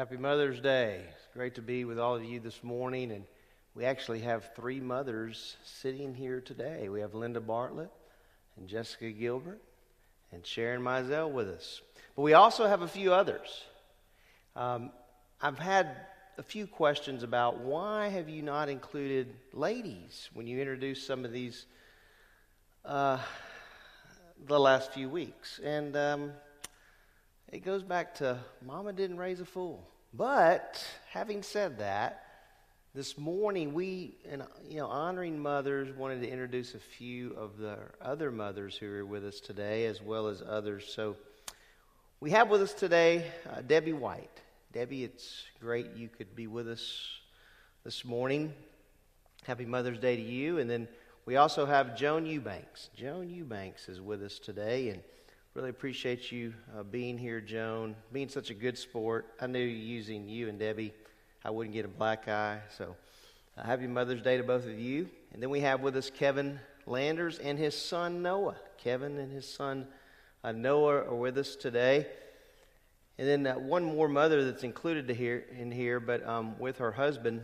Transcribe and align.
Happy 0.00 0.16
Mother's 0.16 0.62
Day. 0.62 1.02
It's 1.14 1.28
great 1.34 1.56
to 1.56 1.60
be 1.60 1.84
with 1.84 1.98
all 1.98 2.16
of 2.16 2.24
you 2.24 2.40
this 2.40 2.64
morning. 2.64 3.12
And 3.12 3.24
we 3.74 3.84
actually 3.84 4.20
have 4.20 4.48
three 4.56 4.80
mothers 4.80 5.58
sitting 5.62 6.14
here 6.14 6.40
today. 6.40 6.88
We 6.88 7.02
have 7.02 7.14
Linda 7.14 7.38
Bartlett 7.38 7.90
and 8.56 8.66
Jessica 8.66 9.10
Gilbert 9.10 9.60
and 10.32 10.46
Sharon 10.46 10.80
Mizell 10.80 11.30
with 11.30 11.48
us. 11.48 11.82
But 12.16 12.22
we 12.22 12.32
also 12.32 12.66
have 12.66 12.80
a 12.80 12.88
few 12.88 13.12
others. 13.12 13.62
Um, 14.56 14.90
I've 15.38 15.58
had 15.58 15.94
a 16.38 16.42
few 16.42 16.66
questions 16.66 17.22
about 17.22 17.58
why 17.58 18.08
have 18.08 18.30
you 18.30 18.40
not 18.40 18.70
included 18.70 19.34
ladies 19.52 20.30
when 20.32 20.46
you 20.46 20.60
introduce 20.60 21.06
some 21.06 21.26
of 21.26 21.30
these 21.30 21.66
uh, 22.86 23.18
the 24.46 24.58
last 24.58 24.94
few 24.94 25.10
weeks. 25.10 25.60
And 25.62 25.94
um, 25.94 26.32
it 27.52 27.64
goes 27.64 27.82
back 27.82 28.14
to 28.16 28.38
Mama 28.64 28.92
didn't 28.92 29.16
raise 29.16 29.40
a 29.40 29.44
fool. 29.44 29.86
But 30.14 30.84
having 31.10 31.42
said 31.42 31.78
that, 31.78 32.24
this 32.94 33.18
morning 33.18 33.72
we, 33.72 34.14
and 34.28 34.42
you 34.68 34.78
know, 34.78 34.86
honoring 34.86 35.38
mothers, 35.38 35.94
wanted 35.96 36.22
to 36.22 36.28
introduce 36.28 36.74
a 36.74 36.78
few 36.78 37.32
of 37.34 37.58
the 37.58 37.78
other 38.00 38.30
mothers 38.30 38.76
who 38.76 38.92
are 38.92 39.04
with 39.04 39.24
us 39.24 39.40
today, 39.40 39.86
as 39.86 40.00
well 40.00 40.28
as 40.28 40.42
others. 40.46 40.92
So 40.94 41.16
we 42.20 42.30
have 42.30 42.50
with 42.50 42.62
us 42.62 42.72
today 42.72 43.26
uh, 43.52 43.62
Debbie 43.62 43.92
White. 43.92 44.40
Debbie, 44.72 45.02
it's 45.02 45.44
great 45.60 45.96
you 45.96 46.08
could 46.08 46.36
be 46.36 46.46
with 46.46 46.68
us 46.68 47.20
this 47.84 48.04
morning. 48.04 48.52
Happy 49.44 49.64
Mother's 49.64 49.98
Day 49.98 50.16
to 50.16 50.22
you. 50.22 50.58
And 50.58 50.70
then 50.70 50.86
we 51.26 51.36
also 51.36 51.66
have 51.66 51.96
Joan 51.96 52.26
Eubanks. 52.26 52.90
Joan 52.96 53.28
Eubanks 53.28 53.88
is 53.88 54.00
with 54.00 54.22
us 54.22 54.38
today, 54.38 54.90
and 54.90 55.02
Really 55.54 55.70
appreciate 55.70 56.30
you 56.30 56.54
uh, 56.78 56.84
being 56.84 57.18
here, 57.18 57.40
Joan, 57.40 57.96
being 58.12 58.28
such 58.28 58.50
a 58.50 58.54
good 58.54 58.78
sport. 58.78 59.26
I 59.40 59.48
knew 59.48 59.58
using 59.58 60.28
you 60.28 60.48
and 60.48 60.60
Debbie, 60.60 60.94
I 61.44 61.50
wouldn't 61.50 61.74
get 61.74 61.84
a 61.84 61.88
black 61.88 62.28
eye. 62.28 62.60
So 62.78 62.94
uh, 63.58 63.64
happy 63.64 63.88
Mother's 63.88 64.22
Day 64.22 64.36
to 64.36 64.44
both 64.44 64.64
of 64.64 64.78
you. 64.78 65.08
And 65.32 65.42
then 65.42 65.50
we 65.50 65.58
have 65.58 65.80
with 65.80 65.96
us 65.96 66.08
Kevin 66.08 66.60
Landers 66.86 67.40
and 67.40 67.58
his 67.58 67.76
son 67.76 68.22
Noah. 68.22 68.54
Kevin 68.78 69.18
and 69.18 69.32
his 69.32 69.44
son 69.44 69.88
uh, 70.44 70.52
Noah 70.52 70.98
are 70.98 71.16
with 71.16 71.36
us 71.36 71.56
today. 71.56 72.06
And 73.18 73.26
then 73.26 73.44
uh, 73.48 73.58
one 73.58 73.82
more 73.82 74.08
mother 74.08 74.44
that's 74.44 74.62
included 74.62 75.10
here, 75.10 75.46
in 75.58 75.72
here, 75.72 75.98
but 75.98 76.24
um, 76.28 76.60
with 76.60 76.78
her 76.78 76.92
husband, 76.92 77.42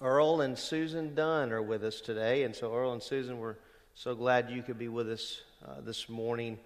Earl 0.00 0.40
and 0.40 0.58
Susan 0.58 1.14
Dunn 1.14 1.52
are 1.52 1.62
with 1.62 1.84
us 1.84 2.00
today. 2.00 2.44
And 2.44 2.56
so, 2.56 2.74
Earl 2.74 2.94
and 2.94 3.02
Susan, 3.02 3.38
we're 3.38 3.56
so 3.94 4.14
glad 4.14 4.48
you 4.48 4.62
could 4.62 4.78
be 4.78 4.88
with 4.88 5.10
us 5.10 5.42
uh, 5.62 5.82
this 5.82 6.08
morning. 6.08 6.58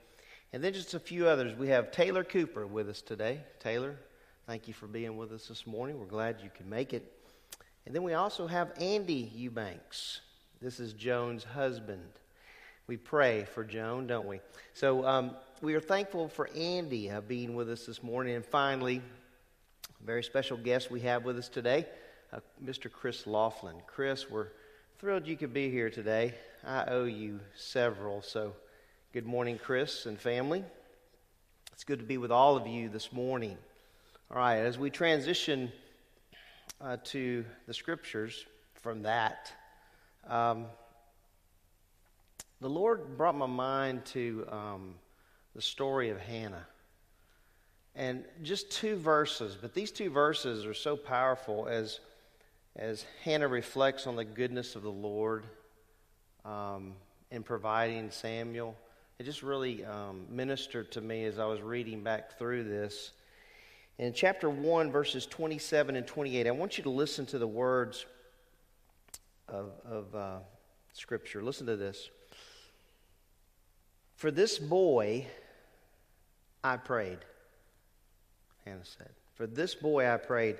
And 0.53 0.63
then 0.63 0.73
just 0.73 0.95
a 0.95 1.01
few 1.01 1.27
others. 1.27 1.57
We 1.59 1.69
have 1.69 1.91
Taylor 1.91 2.25
Cooper 2.25 2.67
with 2.67 2.89
us 2.89 3.03
today. 3.03 3.41
Taylor, 3.61 3.97
thank 4.47 4.69
you 4.69 4.75
for 4.75 4.87
being 4.87 5.17
with 5.17 5.33
us 5.33 5.49
this 5.49 5.67
morning. 5.67 5.99
We're 5.99 6.07
glad 6.07 6.41
you 6.43 6.51
could 6.55 6.67
make 6.69 6.93
it. 6.93 7.13
And 7.85 7.95
then 7.95 8.03
we 8.03 8.15
also 8.15 8.47
have 8.47 8.73
Andy 8.81 9.31
Eubanks. 9.35 10.21
This 10.61 10.81
is 10.81 10.93
Joan's 10.93 11.45
husband. 11.45 12.09
We 12.87 12.97
pray 12.97 13.45
for 13.53 13.65
Joan, 13.65 14.07
don't 14.07 14.27
we? 14.27 14.41
So 14.73 15.05
um, 15.07 15.33
we 15.61 15.75
are 15.75 15.81
thankful 15.81 16.29
for 16.29 16.49
Andy 16.57 17.11
uh, 17.11 17.21
being 17.21 17.57
with 17.57 17.69
us 17.69 17.85
this 17.85 18.03
morning. 18.03 18.37
And 18.37 18.45
finally, 18.47 19.03
a 20.01 20.07
very 20.07 20.23
special 20.23 20.57
guest 20.57 20.91
we 20.91 21.01
have 21.01 21.25
with 21.25 21.37
us 21.37 21.49
today, 21.49 21.87
uh, 22.33 22.39
Mr. 22.65 22.91
Chris 22.91 23.27
Laughlin. 23.27 23.77
Chris, 23.89 24.31
we're 24.31 24.49
thrilled 24.99 25.27
you 25.27 25.37
could 25.37 25.53
be 25.53 25.71
here 25.71 25.91
today. 25.91 26.35
I 26.65 26.85
owe 26.87 27.05
you 27.05 27.41
several, 27.57 28.23
so 28.23 28.55
Good 29.17 29.25
morning, 29.25 29.59
Chris 29.59 30.05
and 30.05 30.21
family. 30.21 30.63
It's 31.73 31.85
good 31.85 32.01
to 32.01 32.05
be 32.05 32.19
with 32.19 32.31
all 32.31 32.55
of 32.55 32.67
you 32.67 32.91
this 32.91 33.15
morning. 33.15 33.57
All 34.31 34.37
right, 34.37 34.59
as 34.59 34.79
we 34.79 34.91
transition 34.91 35.73
uh, 36.83 36.99
to 37.05 37.43
the 37.67 37.73
scriptures 37.73 38.45
from 38.75 39.05
that, 39.05 39.51
um, 40.29 40.67
the 42.61 42.69
Lord 42.69 43.17
brought 43.17 43.35
my 43.35 43.47
mind 43.47 44.05
to 44.05 44.47
um, 44.51 44.95
the 45.55 45.63
story 45.63 46.11
of 46.11 46.21
Hannah. 46.21 46.67
And 47.95 48.23
just 48.43 48.71
two 48.71 48.97
verses, 48.97 49.57
but 49.59 49.73
these 49.73 49.93
two 49.93 50.11
verses 50.11 50.67
are 50.67 50.75
so 50.75 50.95
powerful 50.95 51.69
as, 51.69 52.01
as 52.77 53.07
Hannah 53.25 53.49
reflects 53.49 54.07
on 54.07 54.17
the 54.17 54.27
goodness 54.27 54.77
of 54.77 54.83
the 54.83 54.93
Lord 54.93 55.47
um, 56.45 56.93
in 57.31 57.43
providing 57.43 58.11
Samuel 58.11 58.77
it 59.19 59.25
just 59.25 59.43
really 59.43 59.85
um, 59.85 60.27
ministered 60.29 60.93
to 60.93 61.01
me 61.01 61.25
as 61.25 61.39
I 61.39 61.47
was 61.47 61.61
reading 61.63 62.03
back 62.03 62.39
through 62.39 62.65
this. 62.65 63.13
In 63.99 64.13
chapter 64.13 64.51
1, 64.51 64.93
verses 64.93 65.25
27 65.25 65.97
and 65.97 66.07
28, 66.07 66.47
I 66.47 66.51
want 66.51 66.77
you 66.77 66.85
to 66.85 66.91
listen 66.91 67.25
to 67.27 67.39
the 67.39 67.47
words 67.47 68.05
of, 69.49 69.71
of 69.89 70.15
uh, 70.15 70.39
Scripture. 70.93 71.43
Listen 71.43 71.67
to 71.67 71.77
this. 71.77 72.11
For 74.17 74.31
this 74.31 74.59
boy 74.59 75.27
I 76.63 76.77
prayed, 76.77 77.19
Hannah 78.67 78.85
said. 78.85 79.11
For 79.35 79.47
this 79.47 79.75
boy 79.75 80.11
I 80.11 80.17
prayed 80.19 80.57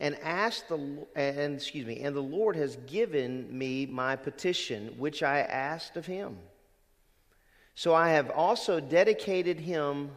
and 0.00 0.16
asked 0.22 0.68
the 0.68 1.06
and 1.16 1.54
excuse 1.56 1.84
me 1.84 2.00
and 2.00 2.14
the 2.14 2.20
lord 2.20 2.54
has 2.54 2.76
given 2.86 3.46
me 3.56 3.84
my 3.84 4.14
petition 4.14 4.94
which 4.96 5.24
i 5.24 5.40
asked 5.40 5.96
of 5.96 6.06
him 6.06 6.36
so 7.78 7.94
I 7.94 8.08
have 8.08 8.30
also 8.30 8.80
dedicated 8.80 9.60
him 9.60 10.10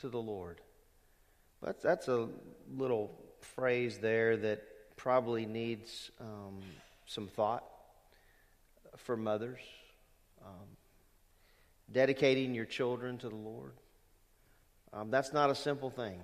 to 0.00 0.08
the 0.08 0.18
Lord. 0.18 0.60
That's, 1.62 1.80
that's 1.80 2.08
a 2.08 2.26
little 2.76 3.16
phrase 3.54 3.98
there 3.98 4.36
that 4.38 4.64
probably 4.96 5.46
needs 5.46 6.10
um, 6.20 6.58
some 7.06 7.28
thought 7.28 7.62
for 8.96 9.16
mothers. 9.16 9.60
Um, 10.44 10.66
dedicating 11.92 12.56
your 12.56 12.64
children 12.64 13.18
to 13.18 13.28
the 13.28 13.36
Lord. 13.36 13.74
Um, 14.92 15.08
that's 15.08 15.32
not 15.32 15.48
a 15.48 15.54
simple 15.54 15.90
thing 15.90 16.18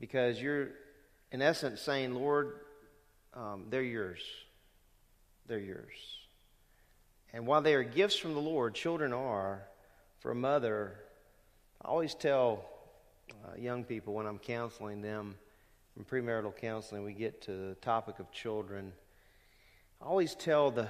because 0.00 0.42
you're, 0.42 0.70
in 1.30 1.42
essence, 1.42 1.80
saying, 1.80 2.12
Lord, 2.12 2.54
um, 3.34 3.66
they're 3.70 3.82
yours. 3.82 4.20
They're 5.46 5.60
yours. 5.60 6.19
And 7.32 7.46
while 7.46 7.62
they 7.62 7.74
are 7.74 7.82
gifts 7.82 8.16
from 8.16 8.34
the 8.34 8.40
Lord, 8.40 8.74
children 8.74 9.12
are, 9.12 9.62
for 10.18 10.30
a 10.30 10.34
mother, 10.34 10.94
I 11.82 11.88
always 11.88 12.14
tell 12.14 12.64
uh, 13.44 13.56
young 13.56 13.84
people 13.84 14.14
when 14.14 14.26
I'm 14.26 14.38
counseling 14.38 15.00
them 15.00 15.36
in 15.96 16.04
premarital 16.04 16.56
counseling, 16.56 17.04
we 17.04 17.12
get 17.12 17.42
to 17.42 17.52
the 17.52 17.74
topic 17.76 18.18
of 18.18 18.30
children. 18.32 18.92
I 20.00 20.06
always 20.06 20.34
tell 20.34 20.70
the, 20.70 20.88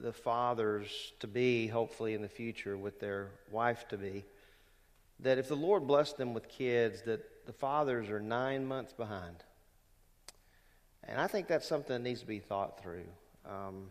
the 0.00 0.12
fathers 0.12 1.12
to 1.20 1.26
be, 1.26 1.66
hopefully 1.68 2.14
in 2.14 2.22
the 2.22 2.28
future, 2.28 2.76
with 2.76 3.00
their 3.00 3.30
wife 3.50 3.88
to 3.88 3.96
be, 3.96 4.24
that 5.20 5.38
if 5.38 5.48
the 5.48 5.56
Lord 5.56 5.86
blessed 5.86 6.18
them 6.18 6.34
with 6.34 6.48
kids, 6.48 7.02
that 7.02 7.46
the 7.46 7.52
fathers 7.52 8.10
are 8.10 8.20
nine 8.20 8.66
months 8.66 8.92
behind. 8.92 9.36
And 11.04 11.20
I 11.20 11.28
think 11.28 11.46
that's 11.46 11.66
something 11.66 11.94
that 11.94 12.02
needs 12.02 12.20
to 12.20 12.26
be 12.26 12.40
thought 12.40 12.82
through. 12.82 13.04
Um, 13.48 13.88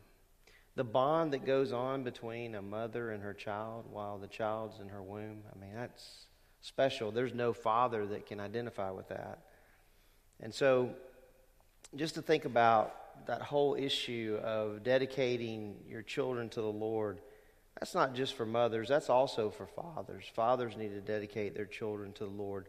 the 0.75 0.83
bond 0.83 1.33
that 1.33 1.45
goes 1.45 1.71
on 1.71 2.03
between 2.03 2.55
a 2.55 2.61
mother 2.61 3.11
and 3.11 3.21
her 3.23 3.33
child 3.33 3.85
while 3.91 4.17
the 4.17 4.27
child's 4.27 4.79
in 4.79 4.89
her 4.89 5.01
womb, 5.01 5.43
I 5.53 5.59
mean, 5.59 5.73
that's 5.75 6.25
special. 6.61 7.11
There's 7.11 7.33
no 7.33 7.53
father 7.53 8.05
that 8.07 8.25
can 8.25 8.39
identify 8.39 8.91
with 8.91 9.09
that. 9.09 9.39
And 10.39 10.53
so, 10.53 10.91
just 11.95 12.15
to 12.15 12.21
think 12.21 12.45
about 12.45 13.25
that 13.27 13.41
whole 13.41 13.75
issue 13.75 14.39
of 14.43 14.83
dedicating 14.83 15.75
your 15.87 16.01
children 16.01 16.49
to 16.49 16.61
the 16.61 16.67
Lord, 16.67 17.19
that's 17.79 17.93
not 17.93 18.13
just 18.13 18.35
for 18.35 18.45
mothers, 18.45 18.87
that's 18.87 19.09
also 19.09 19.49
for 19.49 19.67
fathers. 19.67 20.23
Fathers 20.33 20.77
need 20.77 20.89
to 20.89 21.01
dedicate 21.01 21.53
their 21.55 21.65
children 21.65 22.13
to 22.13 22.25
the 22.25 22.31
Lord. 22.31 22.67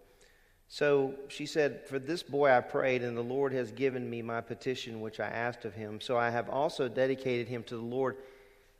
So 0.73 1.13
she 1.29 1.45
said, 1.45 1.87
For 1.87 1.99
this 1.99 2.23
boy 2.23 2.51
I 2.51 2.63
prayed, 2.63 3.03
and 3.03 3.15
the 3.15 3.21
Lord 3.21 3.53
has 3.53 3.73
given 3.73 4.09
me 4.09 4.23
my 4.23 4.41
petition 4.41 5.03
which 5.03 5.21
I 5.21 5.27
asked 5.27 5.67
of 5.67 5.75
him. 5.75 6.01
So 6.01 6.17
I 6.17 6.31
have 6.31 6.49
also 6.49 6.89
dedicated 6.89 7.47
him 7.47 7.63
to 7.65 7.77
the 7.77 7.83
Lord. 7.83 8.17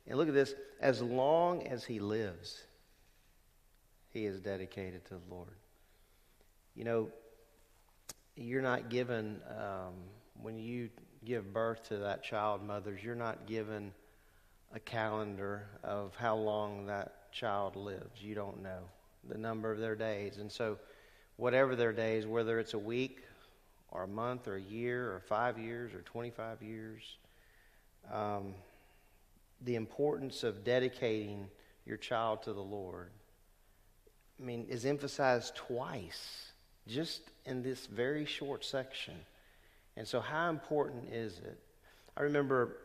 And 0.07 0.17
look 0.17 0.27
at 0.27 0.33
this 0.33 0.55
as 0.81 1.03
long 1.03 1.67
as 1.67 1.83
he 1.85 1.99
lives, 1.99 2.63
he 4.09 4.25
is 4.25 4.39
dedicated 4.39 5.05
to 5.05 5.13
the 5.13 5.35
Lord. 5.35 5.53
You 6.75 6.83
know, 6.83 7.09
you're 8.35 8.63
not 8.63 8.89
given, 8.89 9.39
um, 9.51 9.93
when 10.41 10.57
you 10.57 10.89
give 11.23 11.53
birth 11.53 11.83
to 11.89 11.97
that 11.97 12.23
child, 12.23 12.63
mothers, 12.63 13.03
you're 13.03 13.13
not 13.13 13.45
given 13.45 13.93
a 14.73 14.79
calendar 14.79 15.67
of 15.83 16.15
how 16.15 16.37
long 16.37 16.87
that 16.87 17.31
child 17.31 17.75
lives. 17.75 18.19
You 18.19 18.33
don't 18.33 18.63
know 18.63 18.79
the 19.29 19.37
number 19.37 19.71
of 19.71 19.77
their 19.77 19.95
days. 19.95 20.37
And 20.37 20.51
so, 20.51 20.79
whatever 21.37 21.75
their 21.75 21.93
days, 21.93 22.25
whether 22.25 22.59
it's 22.59 22.73
a 22.73 22.79
week 22.79 23.21
or 23.91 24.03
a 24.03 24.07
month 24.07 24.47
or 24.47 24.55
a 24.55 24.61
year 24.61 25.11
or 25.11 25.19
five 25.19 25.57
years 25.57 25.93
or 25.93 26.01
25 26.01 26.61
years. 26.61 27.17
Um, 28.11 28.53
the 29.61 29.75
importance 29.75 30.43
of 30.43 30.63
dedicating 30.63 31.47
your 31.85 31.97
child 31.97 32.43
to 32.43 32.53
the 32.53 32.61
Lord, 32.61 33.11
I 34.39 34.43
mean, 34.43 34.65
is 34.69 34.85
emphasized 34.85 35.55
twice 35.55 36.51
just 36.87 37.21
in 37.45 37.63
this 37.63 37.85
very 37.85 38.25
short 38.25 38.65
section. 38.65 39.15
And 39.95 40.07
so, 40.07 40.19
how 40.19 40.49
important 40.49 41.13
is 41.13 41.39
it? 41.39 41.59
I 42.17 42.23
remember 42.23 42.77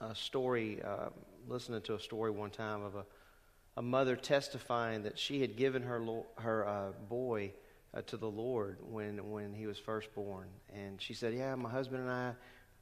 a 0.00 0.14
story, 0.14 0.82
uh, 0.82 1.08
listening 1.48 1.80
to 1.82 1.94
a 1.94 2.00
story 2.00 2.30
one 2.30 2.50
time 2.50 2.82
of 2.82 2.96
a, 2.96 3.04
a 3.78 3.82
mother 3.82 4.16
testifying 4.16 5.04
that 5.04 5.16
she 5.16 5.40
had 5.40 5.56
given 5.56 5.84
her, 5.84 6.04
her 6.38 6.66
uh, 6.66 6.90
boy 7.08 7.52
uh, 7.94 8.02
to 8.02 8.16
the 8.16 8.28
Lord 8.28 8.78
when, 8.82 9.30
when 9.30 9.54
he 9.54 9.68
was 9.68 9.78
first 9.78 10.12
born. 10.16 10.48
And 10.74 11.00
she 11.00 11.14
said, 11.14 11.32
Yeah, 11.32 11.54
my 11.54 11.70
husband 11.70 12.02
and 12.02 12.10
I, 12.10 12.32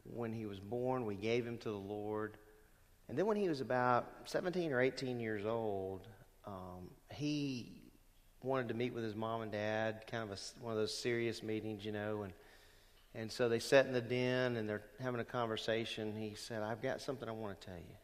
when 0.05 0.33
he 0.33 0.47
was 0.47 0.59
born, 0.59 1.05
we 1.05 1.15
gave 1.15 1.47
him 1.47 1.59
to 1.59 1.69
the 1.69 1.77
Lord. 1.77 2.39
And 3.11 3.19
then 3.19 3.27
when 3.27 3.37
he 3.37 3.47
was 3.47 3.61
about 3.61 4.11
17 4.25 4.73
or 4.73 4.81
18 4.81 5.21
years 5.21 5.45
old, 5.45 6.09
um, 6.47 6.89
he 7.13 7.83
wanted 8.43 8.69
to 8.69 8.75
meet 8.75 8.95
with 8.95 9.05
his 9.05 9.15
mom 9.15 9.43
and 9.43 9.53
dad, 9.53 10.05
kind 10.11 10.23
of 10.23 10.31
a, 10.31 10.65
one 10.65 10.73
of 10.73 10.79
those 10.79 10.97
serious 10.97 11.43
meetings, 11.43 11.85
you 11.85 11.93
know. 11.93 12.23
And, 12.23 12.33
and 13.15 13.31
so 13.31 13.51
they 13.51 13.59
sat 13.59 13.85
in 13.85 13.93
the 13.93 14.01
den 14.01 14.57
and 14.57 14.67
they're 14.67 14.85
having 14.99 15.21
a 15.21 15.25
conversation. 15.25 16.17
He 16.17 16.37
said, 16.37 16.63
I've 16.63 16.81
got 16.81 17.03
something 17.03 17.29
I 17.29 17.33
want 17.33 17.61
to 17.61 17.67
tell 17.67 17.77
you. 17.77 17.97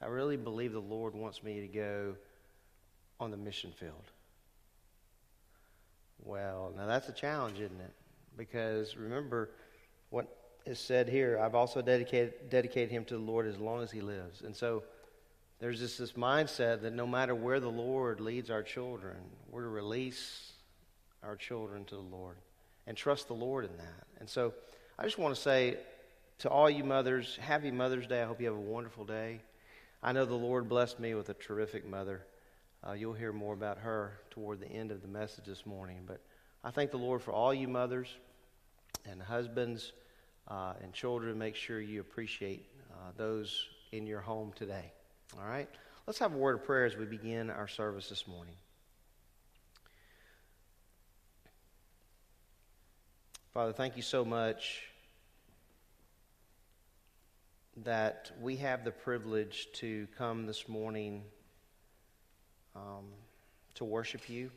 I 0.00 0.06
really 0.06 0.36
believe 0.36 0.72
the 0.72 0.80
Lord 0.80 1.14
wants 1.14 1.42
me 1.42 1.60
to 1.60 1.66
go 1.66 2.14
on 3.20 3.30
the 3.30 3.36
mission 3.36 3.72
field. 3.72 4.12
Well, 6.24 6.72
now 6.76 6.86
that's 6.86 7.08
a 7.08 7.12
challenge, 7.12 7.60
isn't 7.60 7.80
it? 7.80 7.92
Because 8.36 8.96
remember 8.96 9.50
what 10.10 10.28
is 10.66 10.78
said 10.78 11.08
here 11.08 11.38
I've 11.38 11.54
also 11.54 11.80
dedicated, 11.82 12.50
dedicated 12.50 12.90
him 12.90 13.04
to 13.06 13.14
the 13.14 13.20
Lord 13.22 13.46
as 13.46 13.58
long 13.58 13.82
as 13.82 13.90
he 13.90 14.00
lives. 14.00 14.42
And 14.42 14.54
so 14.54 14.82
there's 15.58 15.80
just 15.80 15.98
this 15.98 16.12
mindset 16.12 16.82
that 16.82 16.92
no 16.92 17.06
matter 17.06 17.34
where 17.34 17.58
the 17.58 17.70
Lord 17.70 18.20
leads 18.20 18.50
our 18.50 18.62
children, 18.62 19.16
we're 19.50 19.62
to 19.62 19.68
release 19.68 20.52
our 21.22 21.34
children 21.34 21.84
to 21.86 21.96
the 21.96 22.00
Lord 22.00 22.36
and 22.86 22.96
trust 22.96 23.26
the 23.26 23.34
Lord 23.34 23.64
in 23.64 23.76
that. 23.76 24.06
And 24.20 24.28
so 24.28 24.54
I 24.98 25.04
just 25.04 25.18
want 25.18 25.34
to 25.34 25.40
say 25.40 25.76
to 26.40 26.48
all 26.48 26.70
you 26.70 26.84
mothers, 26.84 27.36
happy 27.40 27.70
Mother's 27.70 28.06
Day. 28.06 28.22
I 28.22 28.26
hope 28.26 28.40
you 28.40 28.46
have 28.46 28.56
a 28.56 28.60
wonderful 28.60 29.04
day. 29.04 29.40
I 30.02 30.12
know 30.12 30.24
the 30.24 30.34
Lord 30.34 30.68
blessed 30.68 31.00
me 31.00 31.14
with 31.14 31.28
a 31.28 31.34
terrific 31.34 31.88
mother. 31.88 32.24
Uh, 32.86 32.92
you'll 32.92 33.14
hear 33.14 33.32
more 33.32 33.52
about 33.52 33.78
her 33.78 34.20
toward 34.30 34.60
the 34.60 34.68
end 34.68 34.92
of 34.92 35.02
the 35.02 35.08
message 35.08 35.46
this 35.46 35.66
morning. 35.66 36.02
But 36.06 36.20
I 36.62 36.70
thank 36.70 36.92
the 36.92 36.98
Lord 36.98 37.20
for 37.20 37.32
all 37.32 37.52
you 37.52 37.66
mothers 37.66 38.08
and 39.10 39.20
husbands 39.20 39.92
uh, 40.46 40.74
and 40.82 40.92
children. 40.92 41.36
Make 41.36 41.56
sure 41.56 41.80
you 41.80 42.00
appreciate 42.00 42.66
uh, 42.92 43.10
those 43.16 43.68
in 43.90 44.06
your 44.06 44.20
home 44.20 44.52
today. 44.54 44.92
All 45.36 45.48
right? 45.48 45.68
Let's 46.06 46.20
have 46.20 46.32
a 46.32 46.38
word 46.38 46.54
of 46.54 46.64
prayer 46.64 46.84
as 46.84 46.96
we 46.96 47.04
begin 47.04 47.50
our 47.50 47.68
service 47.68 48.08
this 48.08 48.28
morning. 48.28 48.54
Father, 53.52 53.72
thank 53.72 53.96
you 53.96 54.02
so 54.02 54.24
much 54.24 54.87
that 57.84 58.32
we 58.40 58.56
have 58.56 58.84
the 58.84 58.90
privilege 58.90 59.68
to 59.74 60.08
come 60.16 60.46
this 60.46 60.68
morning 60.68 61.22
um, 62.74 63.04
to 63.74 63.84
worship 63.84 64.28
you. 64.28 64.50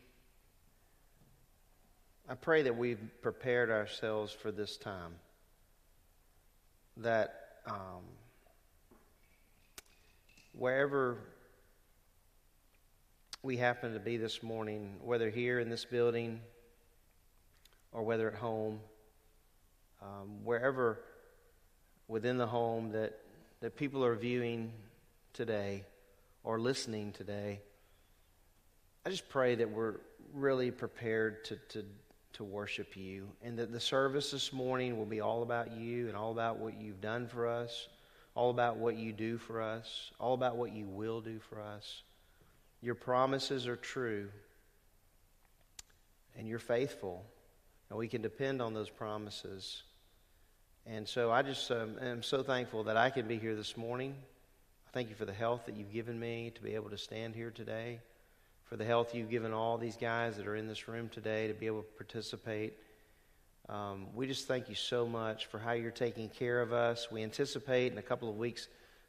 I 2.30 2.36
pray 2.36 2.64
that 2.64 2.76
we've 2.76 3.02
prepared 3.22 3.70
ourselves 3.70 4.32
for 4.32 4.52
this 4.52 4.78
time, 4.78 5.16
that 6.98 7.34
um, 7.68 8.04
wherever 10.54 11.18
we 13.44 13.58
happen 13.58 13.94
to 13.94 14.00
be 14.00 14.18
this 14.18 14.42
morning, 14.42 14.96
whether 15.04 15.30
here 15.30 15.60
in 15.60 15.70
this 15.70 15.86
building 15.86 16.40
or 17.92 18.04
whether 18.04 18.32
at 18.32 18.38
home, 18.38 18.80
um, 20.02 20.44
wherever 20.44 21.00
within 22.12 22.38
the 22.38 22.46
home 22.46 22.92
that, 22.92 23.18
that 23.62 23.76
people 23.76 24.04
are 24.04 24.16
viewing 24.16 24.72
today 25.34 25.84
or 26.44 26.60
listening 26.60 27.14
today, 27.14 27.62
I 29.06 29.10
just 29.10 29.30
pray 29.30 29.56
that 29.56 29.72
we're 29.72 29.96
really 30.34 30.72
prepared 30.72 31.46
to, 31.46 31.56
to, 31.70 31.86
to 32.34 32.44
worship 32.44 32.96
you 32.96 33.28
and 33.44 33.58
that 33.58 33.72
the 33.72 33.80
service 33.80 34.32
this 34.32 34.54
morning 34.54 34.98
will 34.98 35.06
be 35.06 35.22
all 35.22 35.42
about 35.44 35.72
you 35.72 36.08
and 36.08 36.16
all 36.16 36.32
about 36.32 36.58
what 36.58 36.80
you've 36.80 37.02
done 37.02 37.28
for 37.28 37.48
us 37.48 37.88
all 38.36 38.50
about 38.50 38.78
what 38.78 38.96
you 38.96 39.12
do 39.12 39.38
for 39.38 39.62
us, 39.62 40.12
all 40.20 40.34
about 40.34 40.56
what 40.56 40.72
you 40.72 40.88
will 40.88 41.22
do 41.22 41.40
for 41.50 41.62
us. 41.62 42.04
Your 42.82 42.96
promises 42.96 43.68
are 43.68 43.76
true, 43.76 44.30
and 46.38 46.48
you're 46.48 46.60
faithful, 46.60 47.26
and 47.90 48.00
we 48.00 48.08
can 48.08 48.22
depend 48.22 48.62
on 48.62 48.74
those 48.74 48.90
promises. 48.90 49.84
And 50.86 51.08
so 51.08 51.32
I 51.32 51.42
just 51.42 51.70
um, 51.72 51.98
am 52.02 52.24
so 52.24 52.44
thankful 52.44 52.84
that 52.86 52.98
I 52.98 53.10
can 53.10 53.28
be 53.28 53.38
here 53.38 53.56
this 53.56 53.78
morning. 53.78 54.16
I 54.88 54.92
thank 54.92 55.10
you 55.10 55.16
for 55.16 55.26
the 55.26 55.34
health 55.34 55.66
that 55.68 55.76
you've 55.76 55.94
given 55.94 56.20
me 56.20 56.52
to 56.56 56.62
be 56.62 56.76
able 56.76 56.90
to 56.90 56.98
stand 56.98 57.36
here 57.36 57.52
today, 57.52 58.00
for 58.66 58.76
the 58.76 58.86
health 58.86 59.14
you've 59.14 59.30
given 59.30 59.54
all 59.54 59.78
these 59.78 59.96
guys 59.96 60.38
that 60.38 60.48
are 60.48 60.56
in 60.56 60.68
this 60.68 60.88
room 60.88 61.10
today 61.10 61.48
to 61.48 61.54
be 61.54 61.68
able 61.68 61.82
to 61.82 61.92
participate 61.98 62.74
um, 63.72 64.08
we 64.14 64.28
just 64.28 64.48
thank 64.48 64.68
you 64.68 64.76
so 64.76 65.08
much 65.08 65.46
for 65.46 65.58
how 65.58 65.72
you're 65.72 65.92
taking 65.92 66.28
care 66.28 66.62
of 66.62 66.74
us. 66.74 67.10
We 67.10 67.24
anticipate 67.24 67.94
in 67.94 67.98
a 67.98 68.02
couple 68.02 68.30
of 68.30 68.38
weeks 68.38 68.68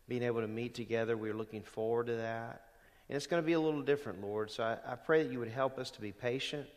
being 0.08 0.22
able 0.22 0.40
to 0.40 0.46
meet 0.46 0.74
together. 0.74 1.16
We're 1.16 1.34
looking 1.34 1.62
forward 1.62 2.06
to 2.06 2.16
that. 2.16 2.66
And 3.08 3.16
it's 3.16 3.26
going 3.26 3.42
to 3.42 3.46
be 3.46 3.54
a 3.54 3.60
little 3.60 3.82
different, 3.82 4.22
Lord. 4.22 4.52
So 4.52 4.62
I, 4.62 4.92
I 4.92 4.94
pray 4.94 5.24
that 5.24 5.32
you 5.32 5.40
would 5.40 5.50
help 5.50 5.78
us 5.78 5.90
to 5.92 6.00
be 6.00 6.12
patient 6.12 6.68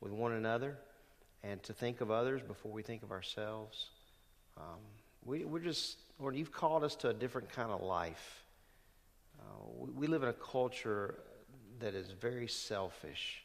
with 0.00 0.10
one 0.10 0.32
another 0.32 0.78
and 1.42 1.62
to 1.64 1.74
think 1.74 2.00
of 2.00 2.10
others 2.10 2.40
before 2.40 2.72
we 2.72 2.82
think 2.82 3.02
of 3.02 3.10
ourselves. 3.10 3.88
Um, 4.56 4.80
we, 5.24 5.44
we're 5.44 5.58
just, 5.60 5.98
Lord, 6.18 6.36
you've 6.36 6.52
called 6.52 6.84
us 6.84 6.94
to 6.96 7.08
a 7.08 7.14
different 7.14 7.50
kind 7.50 7.70
of 7.70 7.82
life. 7.82 8.44
Uh, 9.40 9.64
we, 9.78 9.90
we 9.90 10.06
live 10.06 10.22
in 10.22 10.28
a 10.28 10.34
culture 10.34 11.16
that 11.80 11.94
is 11.94 12.10
very 12.10 12.48
selfish. 12.48 13.42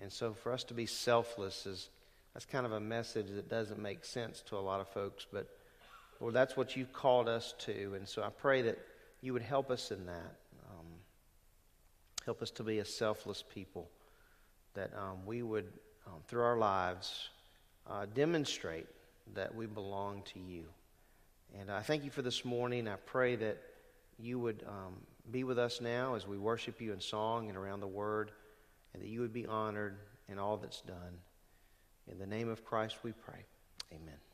And 0.00 0.12
so 0.12 0.32
for 0.32 0.52
us 0.52 0.64
to 0.64 0.74
be 0.74 0.86
selfless 0.86 1.66
is 1.66 1.88
that's 2.32 2.46
kind 2.46 2.64
of 2.64 2.72
a 2.72 2.80
message 2.80 3.26
that 3.34 3.48
doesn't 3.48 3.80
make 3.80 4.04
sense 4.04 4.42
to 4.48 4.56
a 4.56 4.60
lot 4.60 4.80
of 4.80 4.88
folks, 4.88 5.26
but 5.32 5.48
Lord, 6.20 6.34
that's 6.34 6.56
what 6.56 6.76
you've 6.76 6.92
called 6.92 7.28
us 7.28 7.54
to. 7.60 7.94
And 7.94 8.06
so 8.06 8.22
I 8.22 8.28
pray 8.28 8.62
that 8.62 8.78
you 9.20 9.32
would 9.32 9.42
help 9.42 9.70
us 9.70 9.90
in 9.90 10.06
that. 10.06 10.36
Um, 10.70 10.86
help 12.24 12.42
us 12.42 12.50
to 12.52 12.62
be 12.62 12.78
a 12.78 12.84
selfless 12.84 13.42
people, 13.42 13.88
that 14.74 14.92
um, 14.96 15.26
we 15.26 15.42
would, 15.42 15.66
um, 16.06 16.20
through 16.28 16.42
our 16.42 16.58
lives, 16.58 17.30
uh, 17.88 18.06
demonstrate 18.14 18.86
that 19.34 19.54
we 19.54 19.66
belong 19.66 20.22
to 20.34 20.40
you. 20.40 20.64
And 21.58 21.70
I 21.70 21.80
thank 21.80 22.04
you 22.04 22.10
for 22.10 22.22
this 22.22 22.44
morning. 22.44 22.88
I 22.88 22.96
pray 22.96 23.36
that 23.36 23.58
you 24.18 24.38
would 24.38 24.64
um, 24.66 24.94
be 25.30 25.44
with 25.44 25.58
us 25.58 25.80
now 25.80 26.14
as 26.14 26.26
we 26.26 26.38
worship 26.38 26.80
you 26.80 26.92
in 26.92 27.00
song 27.00 27.48
and 27.48 27.56
around 27.56 27.80
the 27.80 27.88
word, 27.88 28.30
and 28.92 29.02
that 29.02 29.08
you 29.08 29.20
would 29.20 29.32
be 29.32 29.46
honored 29.46 29.96
in 30.28 30.38
all 30.38 30.56
that's 30.56 30.80
done. 30.82 31.18
In 32.10 32.18
the 32.18 32.26
name 32.26 32.48
of 32.48 32.64
Christ 32.64 32.96
we 33.02 33.12
pray. 33.12 33.44
Amen. 33.92 34.29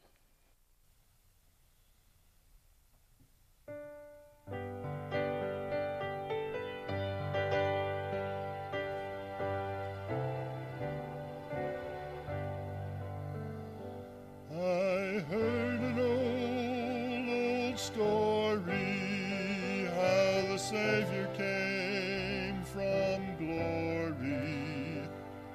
Savior 20.71 21.29
came 21.37 22.61
from 22.65 23.37
glory, 23.39 25.09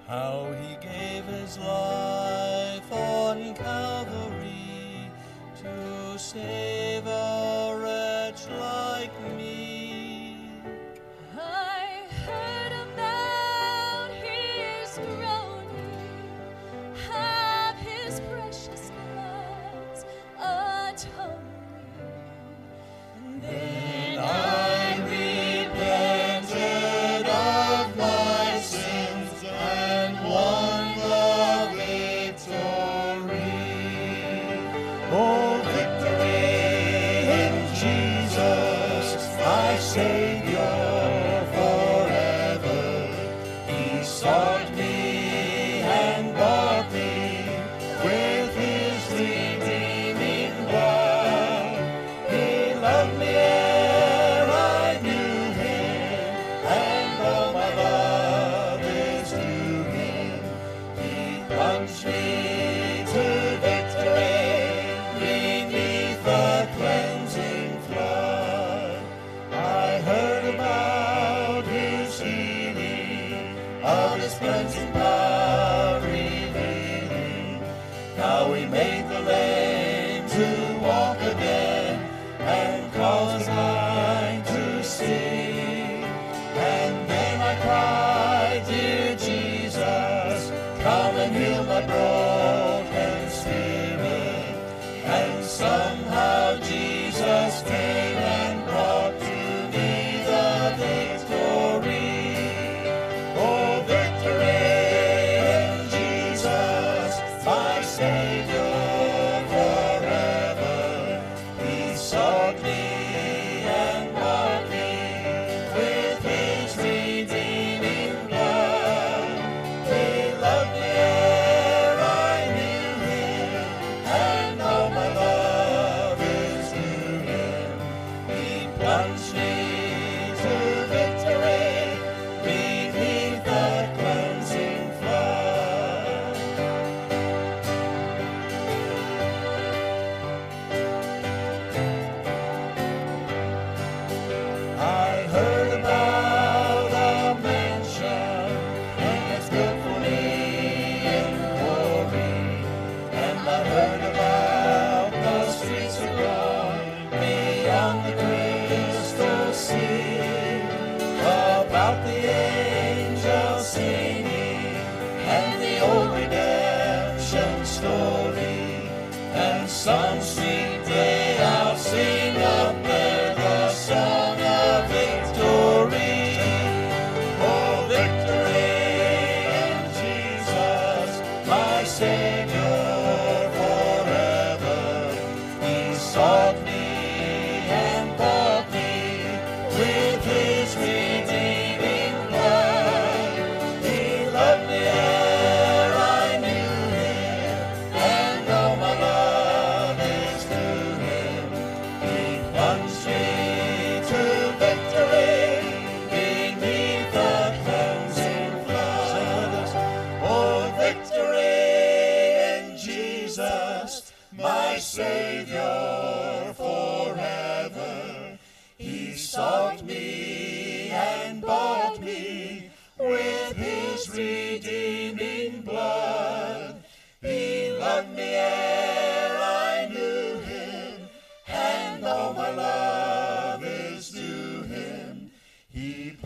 how 0.07 0.49
he 0.61 0.77
gave 0.77 1.25
his 1.25 1.57
life 1.57 2.89
on 2.89 3.53
Calvary 3.55 5.11
to 5.61 6.17
save 6.17 7.05
a 7.05 7.30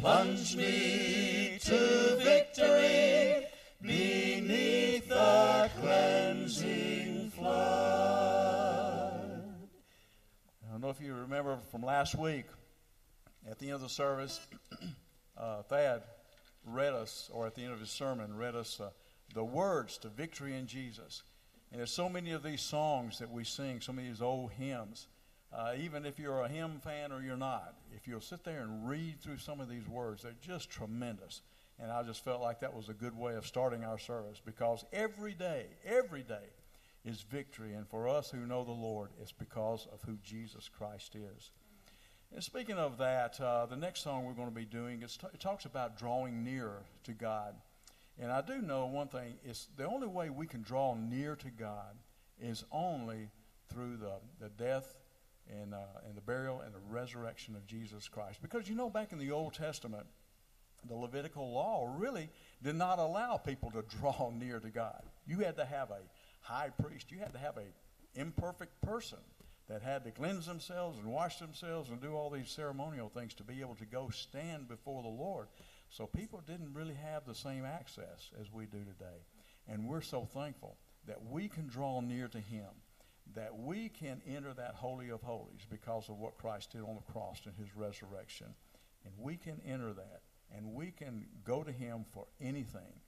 He 0.06 0.12
plunged 0.12 0.56
me 0.56 1.58
to 1.62 2.20
victory 2.24 3.48
beneath 3.82 5.10
the 5.10 5.72
cleansing 5.82 7.32
flood. 7.32 7.52
I 10.64 10.72
don't 10.72 10.82
know 10.82 10.92
if 10.92 11.02
you 11.02 11.16
remember 11.16 11.58
from 11.72 11.82
last 11.82 12.14
week, 12.14 12.46
at 13.50 13.58
the 13.58 13.66
end 13.66 13.74
of 13.74 13.82
the 13.82 13.90
service, 13.90 14.46
uh, 15.40 15.64
Thad 15.64 16.04
read 16.68 16.94
us, 16.94 17.32
or 17.34 17.48
at 17.48 17.56
the 17.56 17.64
end 17.64 17.74
of 17.74 17.80
his 17.80 17.90
sermon, 17.90 18.38
read 18.38 18.56
us 18.56 18.80
uh, 18.80 18.92
the 19.34 19.44
words 19.44 19.98
to 19.98 20.10
Victory 20.10 20.56
in 20.56 20.68
Jesus. 20.68 21.24
And 21.72 21.80
there's 21.80 21.92
so 21.92 22.10
many 22.10 22.32
of 22.34 22.44
these 22.44 22.62
songs 22.62 23.18
that 23.18 23.32
we 23.32 23.44
sing, 23.44 23.82
so 23.82 23.92
many 23.92 24.10
of 24.10 24.14
these 24.14 24.22
old 24.22 24.52
hymns. 24.52 25.08
Uh, 25.54 25.74
even 25.80 26.06
if 26.06 26.20
you're 26.20 26.42
a 26.42 26.50
hymn 26.50 26.80
fan 26.84 27.12
or 27.12 27.22
you're 27.22 27.38
not, 27.38 27.76
if 27.96 28.08
you'll 28.08 28.22
sit 28.22 28.44
there 28.44 28.62
and 28.62 28.88
read 28.88 29.22
through 29.22 29.38
some 29.38 29.62
of 29.62 29.70
these 29.70 29.88
words, 29.88 30.24
they're 30.24 30.34
just 30.42 30.70
tremendous. 30.70 31.42
And 31.80 31.92
I 31.92 32.04
just 32.04 32.24
felt 32.24 32.42
like 32.42 32.60
that 32.62 32.74
was 32.74 32.90
a 32.90 32.94
good 32.94 33.18
way 33.18 33.36
of 33.36 33.46
starting 33.46 33.84
our 33.84 33.98
service 33.98 34.42
because 34.44 34.86
every 34.94 35.34
day, 35.34 35.66
every 35.86 36.24
day 36.24 36.48
is 37.06 37.22
victory. 37.22 37.74
And 37.74 37.88
for 37.88 38.08
us 38.08 38.30
who 38.30 38.46
know 38.46 38.64
the 38.64 38.72
Lord, 38.72 39.10
it's 39.22 39.32
because 39.32 39.88
of 39.94 40.02
who 40.04 40.18
Jesus 40.24 40.70
Christ 40.70 41.16
is. 41.16 41.52
And 42.34 42.44
speaking 42.44 42.76
of 42.76 42.98
that, 42.98 43.40
uh, 43.40 43.66
the 43.66 43.76
next 43.76 44.04
song 44.04 44.26
we're 44.26 44.34
going 44.34 44.50
to 44.50 44.54
be 44.54 44.66
doing 44.66 45.04
is 45.04 45.16
t- 45.16 45.28
it 45.34 45.40
talks 45.40 45.66
about 45.66 45.98
drawing 45.98 46.44
nearer 46.44 46.84
to 47.04 47.14
God. 47.14 47.56
And 48.20 48.32
I 48.32 48.42
do 48.42 48.62
know 48.62 48.88
one 48.88 49.08
thing: 49.08 49.36
is 49.46 49.68
the 49.78 49.86
only 49.86 50.08
way 50.08 50.30
we 50.30 50.48
can 50.48 50.62
draw 50.62 50.96
near 50.96 51.36
to 51.38 51.50
God 51.50 51.96
is 52.42 52.66
only 52.72 53.30
through 53.70 53.98
the, 53.98 54.16
the 54.40 54.50
death 54.50 54.98
and 55.50 55.74
uh, 55.74 55.78
and 56.08 56.16
the 56.16 56.22
burial 56.22 56.62
and 56.62 56.74
the 56.74 56.80
resurrection 56.90 57.56
of 57.56 57.66
Jesus 57.66 58.08
Christ. 58.08 58.42
Because 58.42 58.68
you 58.68 58.76
know, 58.76 58.90
back 58.90 59.12
in 59.12 59.18
the 59.18 59.32
Old 59.32 59.54
Testament, 59.54 60.06
the 60.88 60.96
Levitical 60.96 61.52
law 61.52 61.94
really 61.98 62.30
did 62.64 62.76
not 62.76 63.00
allow 63.00 63.38
people 63.38 63.72
to 63.72 63.84
draw 64.00 64.32
near 64.36 64.60
to 64.60 64.70
God. 64.70 65.02
You 65.26 65.40
had 65.40 65.58
to 65.58 65.66
have 65.66 65.92
a 65.92 66.00
high 66.42 66.70
priest. 66.82 67.12
You 67.12 67.20
had 67.20 67.34
to 67.34 67.40
have 67.40 67.58
an 67.58 67.74
imperfect 68.16 68.82
person 68.82 69.20
that 69.68 69.82
had 69.82 70.04
to 70.04 70.12
cleanse 70.12 70.46
themselves 70.46 71.00
and 71.00 71.08
wash 71.08 71.40
themselves 71.40 71.90
and 71.90 72.00
do 72.00 72.14
all 72.14 72.30
these 72.30 72.50
ceremonial 72.50 73.10
things 73.10 73.34
to 73.34 73.44
be 73.44 73.62
able 73.62 73.76
to 73.76 73.86
go 73.86 74.10
stand 74.10 74.68
before 74.68 75.02
the 75.02 75.10
Lord. 75.10 75.48
So 75.90 76.06
people 76.06 76.44
didn't 76.46 76.74
really 76.74 76.96
have 76.96 77.26
the 77.26 77.34
same 77.34 77.66
access 77.66 78.30
as 78.40 78.52
we 78.52 78.66
do 78.66 78.80
today. 78.80 79.26
And 79.68 79.88
we're 79.88 80.02
so 80.02 80.26
thankful 80.26 80.78
that 81.08 81.24
we 81.30 81.48
can 81.48 81.68
draw 81.68 82.02
near 82.02 82.28
to 82.28 82.40
Him, 82.40 82.68
that 83.34 83.58
we 83.58 83.90
can 83.90 84.22
enter 84.28 84.54
that 84.54 84.76
Holy 84.76 85.10
of 85.10 85.22
Holies 85.22 85.66
because 85.70 86.10
of 86.10 86.20
what 86.20 86.38
Christ 86.38 86.72
did 86.72 86.82
on 86.82 86.96
the 86.96 87.12
cross 87.12 87.42
and 87.46 87.56
His 87.56 87.76
resurrection. 87.76 88.48
And 89.04 89.14
we 89.20 89.38
can 89.38 89.62
enter 89.66 89.94
that, 89.94 90.22
and 90.56 90.74
we 90.74 90.92
can 90.92 91.26
go 91.44 91.64
to 91.64 91.72
Him 91.72 92.06
for 92.12 92.28
anything 92.40 93.02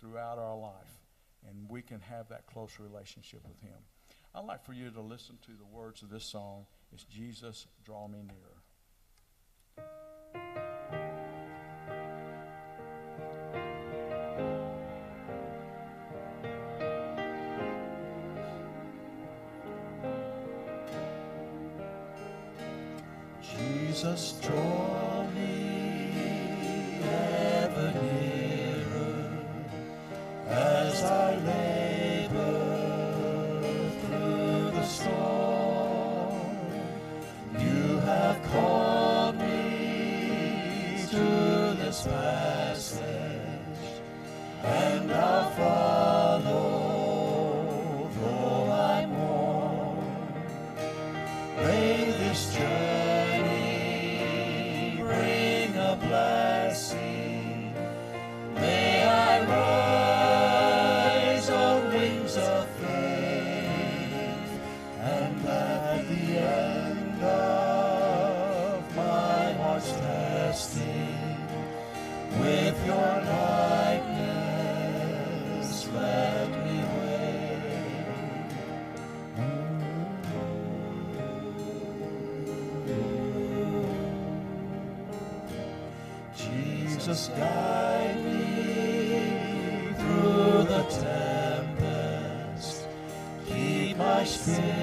throughout 0.00 0.38
our 0.38 0.56
life, 0.56 1.00
and 1.48 1.68
we 1.68 1.82
can 1.82 2.00
have 2.00 2.28
that 2.28 2.46
close 2.46 2.78
relationship 2.78 3.40
with 3.46 3.60
Him. 3.60 3.78
I'd 4.34 4.44
like 4.44 4.64
for 4.64 4.72
you 4.72 4.90
to 4.90 5.00
listen 5.00 5.38
to 5.46 5.52
the 5.52 5.64
words 5.64 6.02
of 6.02 6.10
this 6.10 6.24
song. 6.24 6.66
It's 6.92 7.04
Jesus, 7.04 7.66
Draw 7.84 8.08
Me 8.08 8.22
Nearer. 8.22 8.64
Jesus, 24.04 24.32
draw 24.42 24.83
Jesus, 87.14 87.30
guide 87.38 88.24
me 88.24 89.94
through 89.98 90.64
the 90.64 90.82
tempest. 91.70 92.88
Keep 93.46 93.98
my 93.98 94.24
spirit 94.24 94.73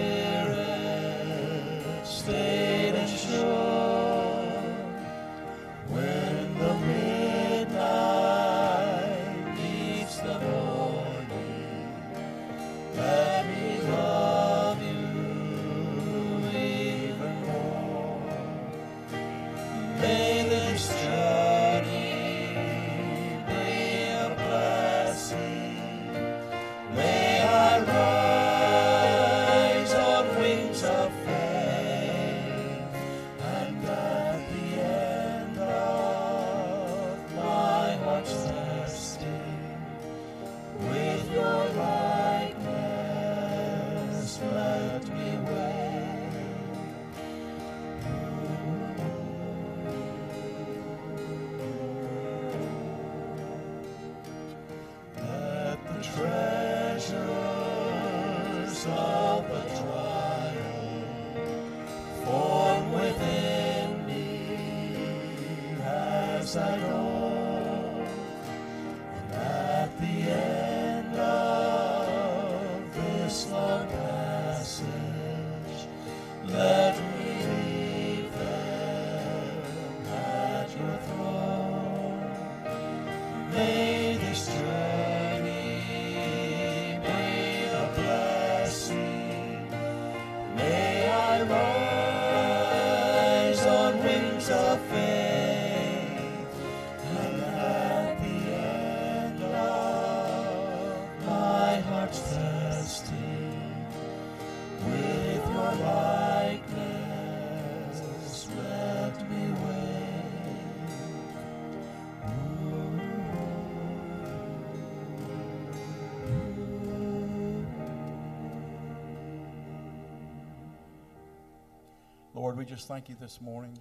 just 122.72 122.88
thank 122.88 123.10
you 123.10 123.18
this 123.20 123.42
morning 123.42 123.78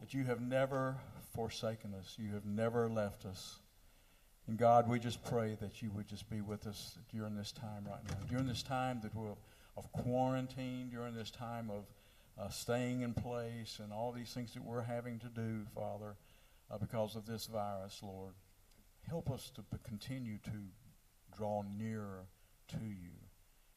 that 0.00 0.12
you 0.12 0.24
have 0.24 0.40
never 0.40 0.96
forsaken 1.36 1.94
us. 1.94 2.16
You 2.18 2.32
have 2.32 2.44
never 2.44 2.88
left 2.88 3.24
us. 3.24 3.60
And 4.48 4.58
God, 4.58 4.88
we 4.88 4.98
just 4.98 5.22
pray 5.22 5.56
that 5.60 5.82
you 5.82 5.92
would 5.92 6.08
just 6.08 6.28
be 6.28 6.40
with 6.40 6.66
us 6.66 6.98
during 7.12 7.36
this 7.36 7.52
time 7.52 7.86
right 7.86 8.02
now. 8.08 8.16
During 8.28 8.48
this 8.48 8.64
time 8.64 8.98
that 9.04 9.14
we're 9.14 9.36
of 9.76 9.92
quarantine, 9.92 10.88
during 10.90 11.14
this 11.14 11.30
time 11.30 11.70
of 11.70 11.84
uh, 12.36 12.48
staying 12.48 13.02
in 13.02 13.14
place 13.14 13.78
and 13.80 13.92
all 13.92 14.10
these 14.10 14.34
things 14.34 14.52
that 14.54 14.64
we're 14.64 14.82
having 14.82 15.20
to 15.20 15.28
do, 15.28 15.60
Father, 15.72 16.16
uh, 16.72 16.76
because 16.76 17.14
of 17.14 17.24
this 17.24 17.46
virus, 17.46 18.00
Lord. 18.02 18.32
Help 19.08 19.30
us 19.30 19.52
to 19.54 19.62
continue 19.84 20.38
to 20.38 21.36
draw 21.36 21.62
nearer 21.78 22.26
to 22.66 22.84
you. 22.84 23.12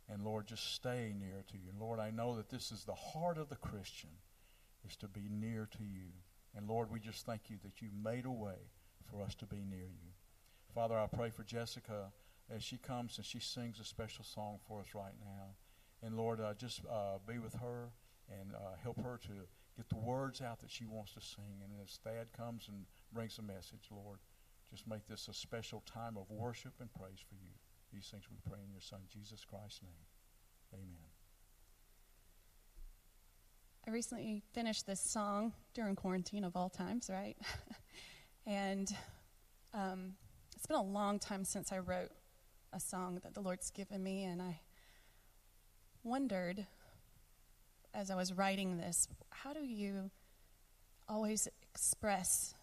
And 0.10 0.23
Lord, 0.23 0.47
just 0.47 0.73
stay 0.73 1.13
near 1.15 1.43
to 1.51 1.58
you. 1.58 1.69
Lord, 1.80 1.99
I 1.99 2.10
know 2.10 2.36
that 2.38 2.49
this 2.49 2.71
is 2.71 2.86
the 2.86 2.95
heart 2.95 3.38
of 3.38 3.49
the 3.49 3.56
Christian, 3.56 4.10
is 4.88 4.96
to 4.98 5.08
be 5.08 5.28
near 5.30 5.67
to 5.78 5.84
you. 5.84 6.10
And 6.56 6.67
Lord, 6.67 6.91
we 6.91 7.00
just 7.00 7.26
thank 7.26 7.50
you 7.50 7.58
that 7.63 7.82
you 7.82 7.89
made 8.04 8.26
a 8.26 8.32
way 8.32 8.70
for 9.10 9.22
us 9.22 9.36
to 9.36 9.46
be 9.46 9.63
near 9.70 9.80
you. 9.80 10.12
Father, 10.74 10.98
I 10.98 11.08
pray 11.08 11.30
for 11.30 11.44
Jessica 11.44 12.12
as 12.54 12.63
she 12.63 12.78
comes 12.78 13.17
and 13.17 13.26
she 13.26 13.39
sings 13.39 13.80
a 13.80 13.84
special 13.84 14.24
song 14.24 14.60
for 14.67 14.80
us 14.82 14.94
right 14.94 15.15
now. 15.20 15.56
And 16.04 16.17
Lord, 16.17 16.41
uh, 16.41 16.54
just 16.54 16.82
uh, 16.89 17.17
be 17.28 17.39
with 17.39 17.54
her 17.56 17.91
and 18.30 18.54
uh, 18.56 18.76
help 18.82 19.02
her 19.04 19.20
to 19.24 19.34
get 19.78 19.89
the 19.89 19.98
words 19.98 20.41
out 20.41 20.60
that 20.60 20.72
she 20.72 20.86
wants 20.86 21.13
to 21.13 21.22
sing. 21.22 21.62
And 21.63 21.72
as 21.84 22.00
Thad 22.04 22.32
comes 22.36 22.67
and 22.67 22.86
brings 23.13 23.38
a 23.38 23.41
message, 23.41 23.89
Lord, 23.91 24.20
just 24.70 24.88
make 24.88 25.06
this 25.08 25.28
a 25.28 25.34
special 25.34 25.84
time 25.86 26.17
of 26.17 26.30
worship 26.30 26.74
and 26.80 26.91
praise 26.94 27.20
for 27.28 27.36
you. 27.36 27.52
These 27.94 28.08
things 28.08 28.24
we 28.30 28.38
pray 28.50 28.60
in 28.63 28.72
your 28.72 28.82
Son, 28.82 29.00
Jesus 29.12 29.44
Christ's 29.44 29.84
name. 29.84 30.06
Amen. 30.74 31.11
I 33.88 33.89
recently 33.89 34.44
finished 34.54 34.86
this 34.86 35.00
song 35.00 35.54
during 35.74 35.96
quarantine 35.96 36.44
of 36.44 36.56
all 36.56 36.70
times, 36.70 37.10
right? 37.12 37.36
and 38.46 38.96
um, 39.74 40.13
it's 40.56 40.67
been 40.67 40.78
a 40.78 40.84
long 40.84 41.17
time 41.17 41.44
since 41.44 41.72
I 41.72 41.80
wrote 41.80 42.12
a 42.74 42.80
song 42.80 43.20
that 43.24 43.34
the 43.34 43.41
Lord's 43.41 43.72
given 43.72 44.04
me, 44.04 44.24
and 44.24 44.39
I 44.39 44.60
wondered 46.04 46.67
as 47.94 48.12
I 48.12 48.15
was 48.15 48.32
writing 48.34 48.78
this, 48.78 49.08
how 49.32 49.52
do 49.52 49.62
you 49.62 50.12
always 51.10 51.48
express 51.74 52.54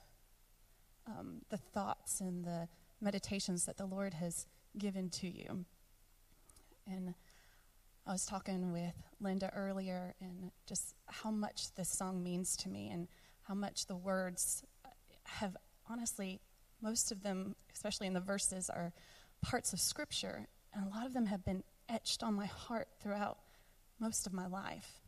um, 1.07 1.43
the 1.51 1.59
thoughts 1.59 2.21
and 2.21 2.45
the 2.45 2.69
meditations 3.01 3.67
that 3.67 3.77
the 3.77 3.87
Lord 3.87 4.15
has 4.15 4.47
given 4.79 5.11
to 5.11 5.29
you? 5.29 5.65
And 6.87 7.15
I 8.09 8.13
was 8.13 8.25
talking 8.25 8.73
with 8.73 8.95
Linda 9.21 9.53
earlier 9.55 10.15
and 10.23 10.51
just 10.67 10.95
how 11.09 11.31
much 11.31 11.75
this 11.75 11.91
song 11.91 12.23
means 12.23 12.57
to 12.57 12.71
me 12.71 12.89
and 12.89 13.07
how 13.43 13.53
much 13.53 13.85
the 13.85 13.97
words 13.97 14.65
have 15.25 15.59
honestly, 15.91 16.41
most 16.81 17.13
of 17.13 17.23
them, 17.23 17.55
especially 17.71 18.07
in 18.07 18.15
the 18.15 18.21
verses, 18.21 18.71
are 18.71 18.95
parts 19.43 19.75
of 19.75 19.81
Scripture. 19.81 20.49
And 20.73 20.87
a 20.87 20.89
lot 20.89 21.05
of 21.05 21.13
them 21.13 21.27
have 21.27 21.45
been 21.45 21.63
etched 21.91 22.23
on 22.23 22.33
my 22.33 22.47
heart 22.47 22.89
throughout 22.99 23.41
most 24.01 24.27
of 24.27 24.33
my 24.33 24.47
life. 24.47 25.03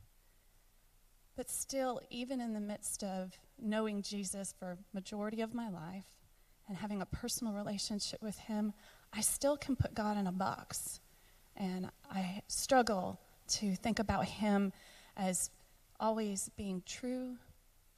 But 1.36 1.48
still, 1.48 2.02
even 2.10 2.38
in 2.38 2.52
the 2.52 2.60
midst 2.60 3.02
of 3.02 3.32
knowing 3.58 4.02
Jesus 4.02 4.54
for 4.58 4.76
majority 4.92 5.40
of 5.40 5.54
my 5.54 5.70
life 5.70 6.04
and 6.68 6.76
having 6.76 7.00
a 7.00 7.06
personal 7.06 7.54
relationship 7.54 8.20
with 8.20 8.36
him, 8.40 8.74
I 9.10 9.22
still 9.22 9.56
can 9.56 9.74
put 9.74 9.94
God 9.94 10.18
in 10.18 10.26
a 10.26 10.32
box. 10.32 11.00
And 11.60 11.90
I 12.10 12.40
struggle 12.48 13.20
to 13.48 13.74
think 13.74 13.98
about 13.98 14.24
him 14.24 14.72
as 15.14 15.50
always 16.00 16.50
being 16.56 16.82
true 16.86 17.36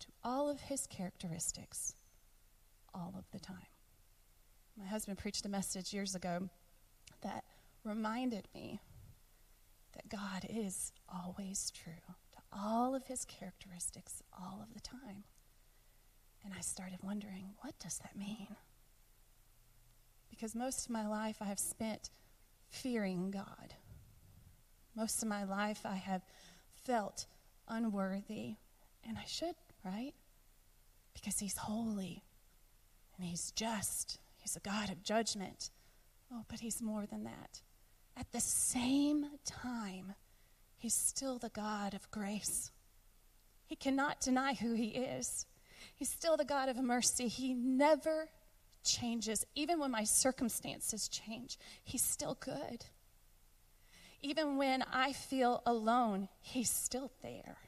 to 0.01 0.09
all 0.25 0.51
of 0.51 0.63
his 0.63 0.89
characteristics 0.89 1.95
all 2.93 3.15
of 3.17 3.25
the 3.31 3.39
time. 3.39 3.57
My 4.77 4.87
husband 4.87 5.19
preached 5.19 5.47
a 5.47 5.49
message 5.49 5.95
years 5.95 6.17
ago 6.17 6.49
that 7.23 7.45
reminded 7.85 8.49
me 8.53 8.81
that 9.93 10.09
God 10.09 10.45
is 10.51 10.93
always 11.09 11.71
true 11.71 11.93
to 12.33 12.39
all 12.53 12.97
of 12.97 13.07
his 13.07 13.25
characteristics 13.25 14.25
all 14.37 14.61
of 14.61 14.75
the 14.75 14.81
time. 14.81 15.23
And 16.45 16.53
I 16.53 16.63
started 16.63 16.99
wondering, 17.01 17.51
what 17.61 17.79
does 17.79 17.99
that 17.99 18.17
mean? 18.17 18.57
Because 20.31 20.57
most 20.57 20.87
of 20.87 20.91
my 20.91 21.07
life 21.07 21.37
I 21.41 21.45
have 21.45 21.61
spent 21.61 22.11
fearing 22.73 23.31
God. 23.31 23.75
Most 24.97 25.23
of 25.23 25.29
my 25.29 25.45
life 25.45 25.83
I 25.85 25.97
have 25.97 26.23
felt 26.85 27.27
unworthy, 27.69 28.57
and 29.07 29.17
I 29.19 29.25
should, 29.27 29.55
right? 29.85 30.15
Because 31.15 31.39
He's 31.39 31.57
holy 31.57 32.25
and 33.17 33.25
He's 33.25 33.53
just. 33.53 34.19
He's 34.39 34.57
a 34.57 34.61
God 34.61 34.91
of 34.91 35.05
judgment. 35.05 35.71
Oh, 36.33 36.45
but 36.49 36.61
He's 36.61 36.83
more 36.83 37.07
than 37.07 37.25
that. 37.25 37.61
At 38.17 38.33
the 38.33 38.41
same 38.41 39.27
time, 39.45 40.15
He's 40.77 40.95
still 40.95 41.39
the 41.39 41.51
God 41.51 41.95
of 41.95 42.11
grace. 42.11 42.71
He 43.67 43.77
cannot 43.77 44.21
deny 44.21 44.55
who 44.55 44.75
He 44.75 44.89
is. 44.89 45.47
He's 45.95 46.11
still 46.11 46.37
the 46.37 46.45
God 46.45 46.69
of 46.69 46.77
mercy. 46.77 47.29
He 47.29 47.55
never 47.55 48.29
changes. 48.85 49.45
Even 49.55 49.79
when 49.79 49.91
my 49.91 50.05
circumstances 50.05 51.09
change, 51.09 51.59
He's 51.85 52.03
still 52.03 52.37
good. 52.41 52.87
Even 54.21 54.57
when 54.57 54.83
I 54.83 55.13
feel 55.13 55.63
alone, 55.67 56.29
He's 56.41 56.71
still 56.71 57.11
there. 57.23 57.59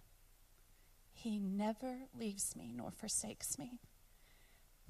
He 1.13 1.39
never 1.39 1.97
leaves 2.19 2.55
me 2.57 2.73
nor 2.75 2.91
forsakes 2.91 3.59
me. 3.59 3.81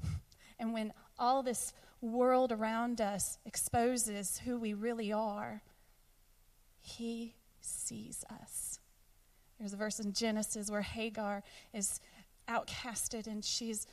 And 0.56 0.72
when 0.72 0.92
all 1.18 1.42
this 1.42 1.72
world 2.00 2.52
around 2.52 3.00
us 3.00 3.38
exposes 3.44 4.38
who 4.38 4.56
we 4.56 4.72
really 4.72 5.12
are, 5.12 5.62
He 6.80 7.34
sees 7.60 8.24
us. 8.30 8.78
There's 9.58 9.72
a 9.72 9.76
verse 9.76 9.98
in 9.98 10.12
Genesis 10.12 10.70
where 10.70 10.82
Hagar 10.82 11.42
is 11.72 12.00
outcasted 12.48 13.26
and 13.26 13.44
she's 13.44 13.86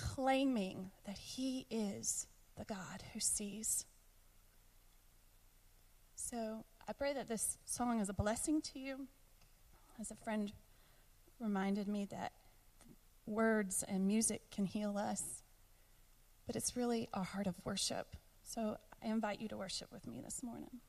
claiming 0.00 0.90
that 1.06 1.18
He 1.18 1.66
is 1.70 2.26
the 2.56 2.64
God 2.64 3.02
who 3.12 3.20
sees. 3.20 3.84
So 6.14 6.64
I 6.88 6.92
pray 6.92 7.12
that 7.14 7.28
this 7.28 7.58
song 7.64 8.00
is 8.00 8.08
a 8.08 8.12
blessing 8.12 8.60
to 8.62 8.78
you. 8.78 9.06
As 10.00 10.10
a 10.10 10.16
friend 10.16 10.52
reminded 11.38 11.88
me 11.88 12.06
that 12.10 12.32
words 13.26 13.84
and 13.86 14.06
music 14.06 14.50
can 14.50 14.66
heal 14.66 14.96
us, 14.96 15.42
but 16.46 16.56
it's 16.56 16.76
really 16.76 17.08
a 17.12 17.22
heart 17.22 17.46
of 17.46 17.54
worship. 17.64 18.16
So 18.42 18.76
I 19.02 19.08
invite 19.08 19.40
you 19.40 19.48
to 19.48 19.56
worship 19.56 19.92
with 19.92 20.06
me 20.06 20.20
this 20.22 20.42
morning. 20.42 20.80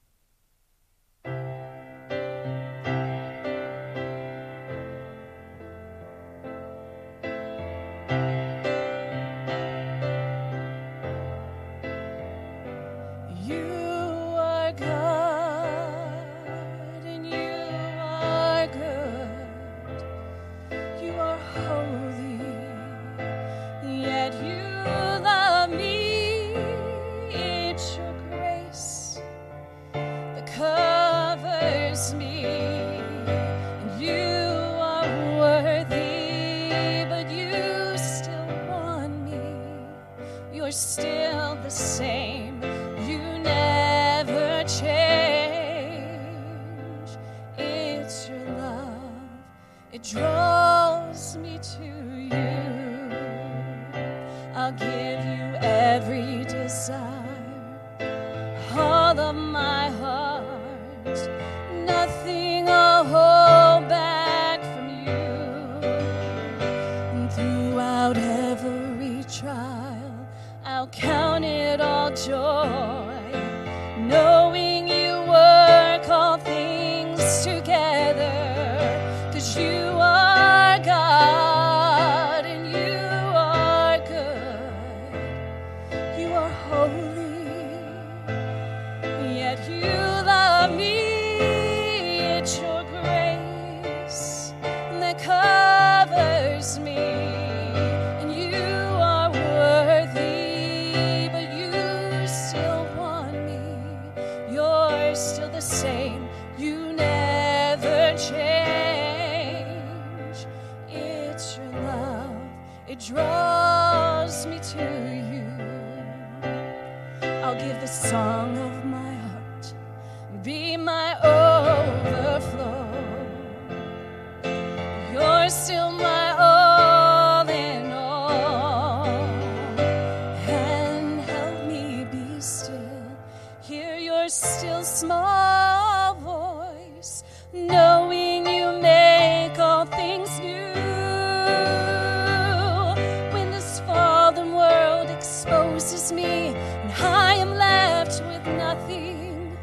Exposes 145.81 146.11
me, 146.11 146.53
and 146.83 146.91
I 146.93 147.33
am 147.35 147.55
left 147.55 148.21
with 148.25 148.45
nothing, 148.55 149.57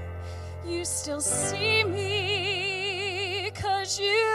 you 0.66 0.84
still 0.84 1.20
see 1.20 1.84
me, 1.84 3.52
cause 3.54 4.00
you 4.00 4.27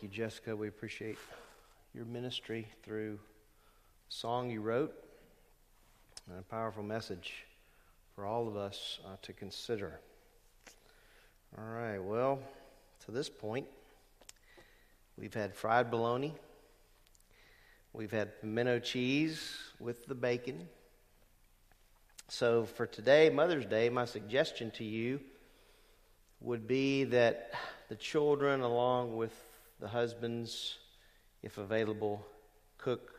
Thank 0.00 0.16
you, 0.16 0.24
Jessica. 0.24 0.56
We 0.56 0.68
appreciate 0.68 1.18
your 1.94 2.06
ministry 2.06 2.66
through 2.82 3.18
the 3.18 4.14
song 4.14 4.48
you 4.48 4.62
wrote 4.62 4.94
and 6.26 6.38
a 6.38 6.42
powerful 6.42 6.82
message 6.82 7.44
for 8.14 8.24
all 8.24 8.48
of 8.48 8.56
us 8.56 8.98
uh, 9.04 9.16
to 9.20 9.34
consider. 9.34 10.00
All 11.58 11.66
right, 11.66 11.98
well, 11.98 12.38
to 13.04 13.10
this 13.10 13.28
point, 13.28 13.66
we've 15.18 15.34
had 15.34 15.54
fried 15.54 15.90
bologna, 15.90 16.32
we've 17.92 18.12
had 18.12 18.40
pimento 18.40 18.78
cheese 18.78 19.54
with 19.78 20.06
the 20.06 20.14
bacon, 20.14 20.66
So 22.28 22.64
for 22.64 22.86
today, 22.86 23.28
Mother's 23.28 23.66
Day, 23.66 23.90
my 23.90 24.06
suggestion 24.06 24.70
to 24.76 24.84
you 24.84 25.20
would 26.40 26.66
be 26.66 27.04
that 27.04 27.52
the 27.90 27.96
children, 27.96 28.62
along 28.62 29.14
with 29.14 29.49
the 29.80 29.88
husbands, 29.88 30.76
if 31.42 31.58
available, 31.58 32.24
cook 32.78 33.12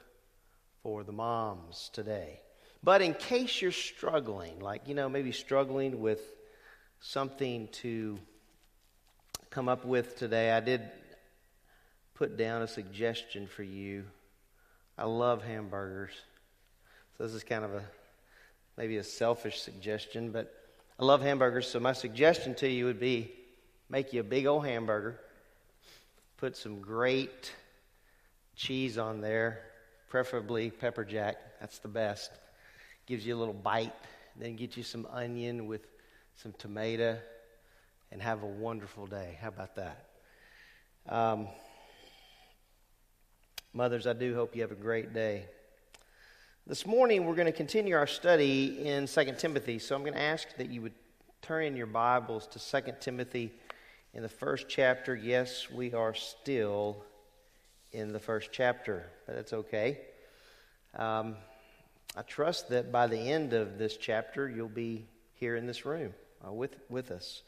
for 0.84 1.04
the 1.04 1.12
moms 1.12 1.90
today. 1.94 2.40
But 2.84 3.02
in 3.02 3.14
case 3.14 3.62
you're 3.62 3.72
struggling, 3.72 4.60
like, 4.60 4.88
you 4.88 4.96
know, 4.96 5.10
maybe 5.10 5.32
struggling 5.32 6.00
with 6.00 6.22
something 7.00 7.68
to 7.74 8.20
come 9.50 9.68
up 9.68 9.86
with 9.86 10.18
today, 10.18 10.52
I 10.52 10.60
did 10.60 10.82
put 12.16 12.38
down 12.38 12.62
a 12.62 12.68
suggestion 12.68 13.48
for 13.48 13.64
you. 13.64 14.06
I 14.98 15.06
love 15.06 15.44
hamburgers. 15.44 16.14
So 17.18 17.24
this 17.24 17.34
is 17.34 17.44
kind 17.44 17.66
of 17.66 17.74
a 17.74 17.84
maybe 18.78 18.98
a 18.98 19.04
selfish 19.04 19.62
suggestion, 19.62 20.32
but 20.32 20.54
I 21.00 21.06
love 21.06 21.22
hamburgers. 21.22 21.68
So 21.68 21.80
my 21.80 21.94
suggestion 21.94 22.56
to 22.56 22.68
you 22.68 22.86
would 22.86 23.00
be 23.00 23.32
make 23.90 24.14
you 24.14 24.22
a 24.22 24.24
big 24.24 24.46
old 24.46 24.66
hamburger, 24.66 25.20
put 26.42 26.58
some 26.58 26.80
great 26.80 27.54
cheese 28.56 28.98
on 28.98 29.22
there, 29.22 29.60
preferably 30.10 30.72
pepper 30.72 31.06
jack. 31.06 31.38
That's 31.60 31.78
the 31.78 31.88
best. 31.88 32.32
Gives 33.06 33.24
you 33.24 33.36
a 33.36 33.40
little 33.40 33.54
bite. 33.54 33.94
Then 34.36 34.56
get 34.56 34.76
you 34.76 34.82
some 34.82 35.08
onion 35.14 35.68
with 35.68 35.86
some 36.34 36.52
tomato 36.58 37.20
and 38.12 38.20
have 38.24 38.42
a 38.42 38.48
wonderful 38.48 39.06
day. 39.06 39.38
How 39.40 39.50
about 39.50 39.76
that? 39.76 40.08
Um, 41.08 41.48
mothers, 43.72 44.08
I 44.08 44.14
do 44.14 44.34
hope 44.34 44.56
you 44.56 44.64
have 44.64 44.72
a 44.72 44.76
great 44.76 45.14
day. 45.14 45.46
This 46.66 46.88
morning, 46.88 47.28
we're 47.28 47.36
going 47.36 47.46
to 47.46 47.52
continue 47.52 47.96
our 47.96 48.08
study 48.08 48.88
in 48.88 49.06
2 49.06 49.36
Timothy. 49.38 49.78
So 49.78 49.94
I'm 49.94 50.02
going 50.02 50.16
to 50.16 50.20
ask 50.20 50.48
that 50.58 50.72
you 50.72 50.82
would 50.82 50.96
turn 51.44 51.66
in 51.66 51.78
your 51.78 51.86
Bibles 51.86 52.48
to 52.48 52.82
2 52.82 52.94
Timothy 53.00 53.52
in 54.14 54.24
the 54.24 54.30
first 54.30 54.68
chapter. 54.68 55.16
Yes, 55.16 55.70
we 55.70 55.94
are 55.94 56.14
still 56.14 57.04
in 57.92 58.12
the 58.12 58.20
first 58.20 58.50
chapter, 58.52 59.06
but 59.26 59.36
that's 59.36 59.54
okay. 59.54 60.00
Um, 60.98 61.36
I 62.16 62.24
trust 62.24 62.70
that 62.70 62.92
by 62.92 63.08
the 63.08 63.18
end 63.18 63.54
of 63.54 63.78
this 63.78 63.96
chapter, 63.96 64.50
you'll 64.50 64.68
be 64.68 65.06
here 65.36 65.56
in 65.56 65.66
this 65.66 65.86
room 65.86 66.14
uh, 66.46 66.52
with, 66.52 66.76
with 66.90 67.12
us. 67.12 67.44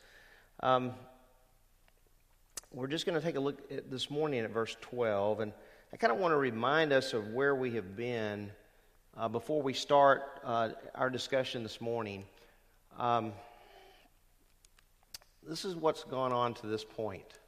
Um, 0.62 0.94
we're 2.72 2.88
just 2.88 3.06
going 3.06 3.20
to 3.20 3.26
take 3.26 3.36
a 3.36 3.42
look 3.42 3.60
at 3.72 3.92
this 3.92 4.10
morning 4.10 4.40
at 4.40 4.50
verse 4.50 4.78
12, 4.82 5.42
and 5.42 5.54
I 5.92 5.98
kind 5.98 6.14
of 6.14 6.20
want 6.20 6.32
to 6.32 6.38
remind 6.38 6.94
us 6.94 7.14
of 7.14 7.28
where 7.28 7.54
we 7.54 7.72
have 7.72 7.96
been 7.98 8.52
uh, 9.18 9.28
before 9.28 9.62
we 9.62 9.74
start 9.74 10.40
uh, 10.44 10.70
our 10.96 11.10
discussion 11.10 11.62
this 11.62 11.82
morning. 11.82 12.24
Um, 12.98 13.34
this 15.48 15.66
is 15.66 15.76
what's 15.76 16.04
gone 16.04 16.32
on 16.32 16.54
to 16.56 16.68
this 16.68 16.84
point. 16.84 17.40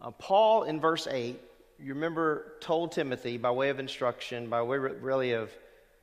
Uh, 0.00 0.10
Paul, 0.10 0.64
in 0.64 0.80
verse 0.80 1.06
8, 1.10 1.40
you 1.78 1.94
remember, 1.94 2.52
told 2.60 2.92
Timothy 2.92 3.38
by 3.38 3.50
way 3.50 3.70
of 3.70 3.78
instruction, 3.78 4.48
by 4.48 4.62
way 4.62 4.78
really 4.78 5.32
of, 5.32 5.50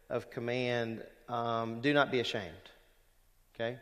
of 0.09 0.29
command, 0.29 1.03
um, 1.29 1.81
do 1.81 1.93
not 1.93 2.11
be 2.11 2.19
ashamed. 2.19 2.51
Okay? 3.55 3.77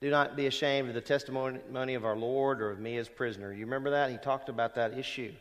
Do 0.00 0.10
not 0.10 0.36
be 0.36 0.46
ashamed 0.46 0.88
of 0.88 0.94
the 0.94 1.00
testimony 1.00 1.94
of 1.94 2.04
our 2.04 2.16
Lord 2.16 2.62
or 2.62 2.70
of 2.70 2.78
me 2.78 2.96
as 2.96 3.08
prisoner. 3.08 3.52
You 3.52 3.64
remember 3.64 3.90
that? 3.90 4.10
He 4.10 4.16
talked 4.16 4.48
about 4.48 4.74
that 4.76 4.98
issue. 4.98 5.32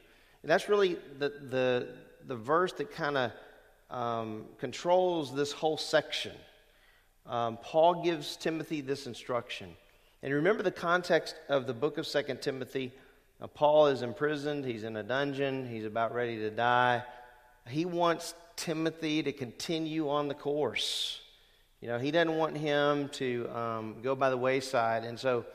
And 0.42 0.50
that's 0.50 0.68
really 0.68 0.98
the, 1.18 1.30
the, 1.50 1.88
the 2.28 2.36
verse 2.36 2.74
that 2.74 2.92
kind 2.92 3.18
of 3.18 3.32
um, 3.90 4.46
controls 4.58 5.34
this 5.34 5.52
whole 5.52 5.78
section. 5.78 6.34
Um, 7.26 7.58
Paul 7.62 8.04
gives 8.04 8.36
Timothy 8.36 8.82
this 8.82 9.08
instruction. 9.08 9.76
And 10.22 10.34
remember 10.34 10.64
the 10.64 10.72
context 10.72 11.36
of 11.48 11.68
the 11.68 11.74
book 11.74 11.98
of 11.98 12.06
Second 12.06 12.42
Timothy 12.42 12.92
now, 13.40 13.48
Paul 13.48 13.88
is 13.88 14.02
imprisoned, 14.02 14.66
he's 14.66 14.84
in 14.84 14.98
a 14.98 15.04
dungeon, 15.04 15.68
he's 15.68 15.86
about 15.86 16.14
ready 16.14 16.38
to 16.40 16.50
die. 16.50 17.04
He 17.68 17.86
wants 17.86 18.34
Timothy 18.58 19.24
to 19.24 19.32
continue 19.32 20.10
on 20.10 20.28
the 20.28 20.34
course. 20.34 21.22
You 21.80 21.88
know, 21.88 21.98
he 21.98 22.12
doesn't 22.12 22.36
want 22.36 22.58
him 22.58 23.08
to 23.10 23.50
um, 23.56 23.96
go 24.02 24.14
by 24.14 24.30
the 24.30 24.38
wayside. 24.38 25.06
And 25.06 25.18
so 25.18 25.46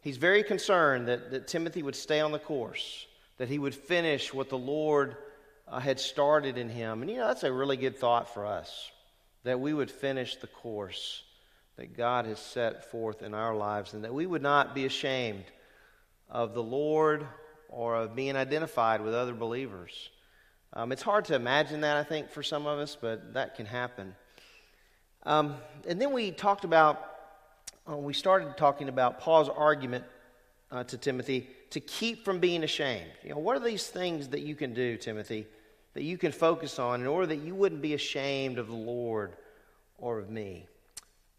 he's 0.00 0.16
very 0.16 0.42
concerned 0.42 1.06
that, 1.06 1.30
that 1.30 1.46
Timothy 1.46 1.84
would 1.84 1.94
stay 1.94 2.20
on 2.20 2.32
the 2.32 2.40
course, 2.40 3.06
that 3.36 3.48
he 3.48 3.60
would 3.60 3.74
finish 3.74 4.34
what 4.34 4.48
the 4.48 4.58
Lord 4.58 5.16
uh, 5.68 5.78
had 5.78 6.00
started 6.00 6.58
in 6.58 6.68
him. 6.68 7.02
And, 7.02 7.10
you 7.10 7.18
know, 7.18 7.28
that's 7.28 7.44
a 7.44 7.52
really 7.52 7.76
good 7.76 7.96
thought 7.96 8.34
for 8.34 8.46
us, 8.46 8.90
that 9.44 9.60
we 9.60 9.72
would 9.72 9.90
finish 9.90 10.34
the 10.36 10.48
course 10.48 11.22
that 11.78 11.96
God 11.96 12.26
has 12.26 12.40
set 12.40 12.90
forth 12.90 13.22
in 13.22 13.34
our 13.34 13.54
lives 13.54 13.94
and 13.94 14.02
that 14.02 14.12
we 14.12 14.26
would 14.26 14.42
not 14.42 14.74
be 14.74 14.84
ashamed 14.84 15.44
of 16.28 16.52
the 16.52 16.62
Lord 16.62 17.24
or 17.68 17.94
of 17.94 18.16
being 18.16 18.34
identified 18.34 19.00
with 19.00 19.14
other 19.14 19.32
believers. 19.32 20.10
Um, 20.72 20.90
it's 20.90 21.02
hard 21.02 21.26
to 21.26 21.36
imagine 21.36 21.82
that, 21.82 21.96
I 21.96 22.02
think, 22.02 22.30
for 22.30 22.42
some 22.42 22.66
of 22.66 22.80
us, 22.80 22.98
but 23.00 23.34
that 23.34 23.54
can 23.54 23.64
happen. 23.64 24.16
Um, 25.22 25.54
and 25.86 26.00
then 26.00 26.12
we 26.12 26.32
talked 26.32 26.64
about, 26.64 27.14
uh, 27.88 27.96
we 27.96 28.12
started 28.12 28.56
talking 28.56 28.88
about 28.88 29.20
Paul's 29.20 29.48
argument 29.48 30.04
uh, 30.72 30.82
to 30.82 30.98
Timothy 30.98 31.48
to 31.70 31.78
keep 31.78 32.24
from 32.24 32.40
being 32.40 32.64
ashamed. 32.64 33.10
You 33.22 33.30
know, 33.30 33.38
what 33.38 33.56
are 33.56 33.64
these 33.64 33.86
things 33.86 34.28
that 34.28 34.40
you 34.40 34.56
can 34.56 34.74
do, 34.74 34.96
Timothy, 34.96 35.46
that 35.94 36.02
you 36.02 36.18
can 36.18 36.32
focus 36.32 36.80
on 36.80 37.00
in 37.02 37.06
order 37.06 37.28
that 37.28 37.36
you 37.36 37.54
wouldn't 37.54 37.82
be 37.82 37.94
ashamed 37.94 38.58
of 38.58 38.66
the 38.66 38.74
Lord 38.74 39.36
or 39.96 40.18
of 40.18 40.28
me? 40.28 40.66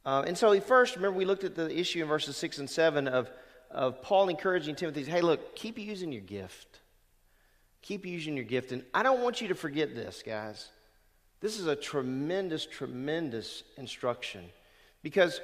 Uh, 0.05 0.23
and 0.25 0.37
so, 0.37 0.59
first, 0.61 0.95
remember, 0.95 1.17
we 1.17 1.25
looked 1.25 1.43
at 1.43 1.55
the 1.55 1.77
issue 1.77 2.01
in 2.01 2.07
verses 2.07 2.37
6 2.37 2.59
and 2.59 2.69
7 2.69 3.07
of 3.07 3.29
of 3.71 4.01
Paul 4.01 4.29
encouraging 4.29 4.75
Timothy, 4.75 5.03
hey, 5.03 5.21
look, 5.21 5.55
keep 5.55 5.77
using 5.77 6.11
your 6.11 6.21
gift. 6.21 6.79
Keep 7.81 8.05
using 8.05 8.35
your 8.35 8.45
gift. 8.45 8.71
And 8.71 8.83
I 8.93 9.03
don't 9.03 9.21
want 9.21 9.41
you 9.41 9.49
to 9.49 9.55
forget 9.55 9.95
this, 9.95 10.23
guys. 10.25 10.69
This 11.39 11.59
is 11.59 11.67
a 11.67 11.75
tremendous, 11.75 12.65
tremendous 12.65 13.63
instruction. 13.77 14.45
Because 15.03 15.39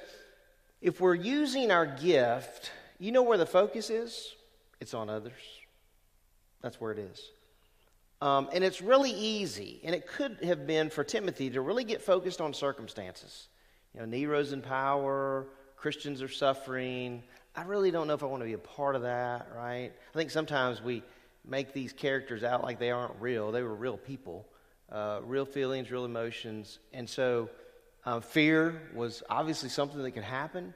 if 0.81 0.99
we're 0.99 1.15
using 1.15 1.71
our 1.71 1.85
gift, 1.85 2.71
you 2.99 3.11
know 3.11 3.23
where 3.23 3.37
the 3.37 3.45
focus 3.45 3.89
is? 3.89 4.33
It's 4.81 4.93
on 4.93 5.09
others. 5.09 5.33
That's 6.61 6.81
where 6.81 6.91
it 6.91 6.99
is. 6.99 7.31
Um, 8.21 8.49
and 8.53 8.63
it's 8.63 8.81
really 8.81 9.11
easy, 9.11 9.81
and 9.83 9.93
it 9.93 10.07
could 10.07 10.39
have 10.43 10.65
been 10.65 10.89
for 10.89 11.03
Timothy 11.03 11.49
to 11.51 11.61
really 11.61 11.83
get 11.83 12.01
focused 12.01 12.41
on 12.41 12.53
circumstances. 12.53 13.49
You 13.95 14.01
know, 14.01 14.05
Nero's 14.05 14.51
in 14.51 14.61
power, 14.61 15.47
Christians 15.77 16.21
are 16.21 16.27
suffering, 16.27 17.23
I 17.55 17.63
really 17.63 17.89
don't 17.89 18.07
know 18.07 18.13
if 18.13 18.23
I 18.23 18.25
want 18.25 18.41
to 18.41 18.45
be 18.45 18.53
a 18.53 18.57
part 18.57 18.95
of 18.97 19.03
that, 19.03 19.47
right? 19.55 19.91
I 20.13 20.17
think 20.17 20.29
sometimes 20.29 20.81
we 20.81 21.03
make 21.47 21.71
these 21.71 21.93
characters 21.93 22.43
out 22.43 22.63
like 22.63 22.79
they 22.79 22.91
aren't 22.91 23.15
real. 23.21 23.53
They 23.53 23.63
were 23.63 23.73
real 23.73 23.97
people, 23.97 24.45
uh, 24.91 25.21
real 25.23 25.45
feelings, 25.45 25.89
real 25.89 26.03
emotions. 26.03 26.79
And 26.91 27.09
so 27.09 27.49
um, 28.03 28.21
fear 28.21 28.81
was 28.93 29.23
obviously 29.29 29.69
something 29.69 30.03
that 30.03 30.11
could 30.11 30.23
happen. 30.23 30.73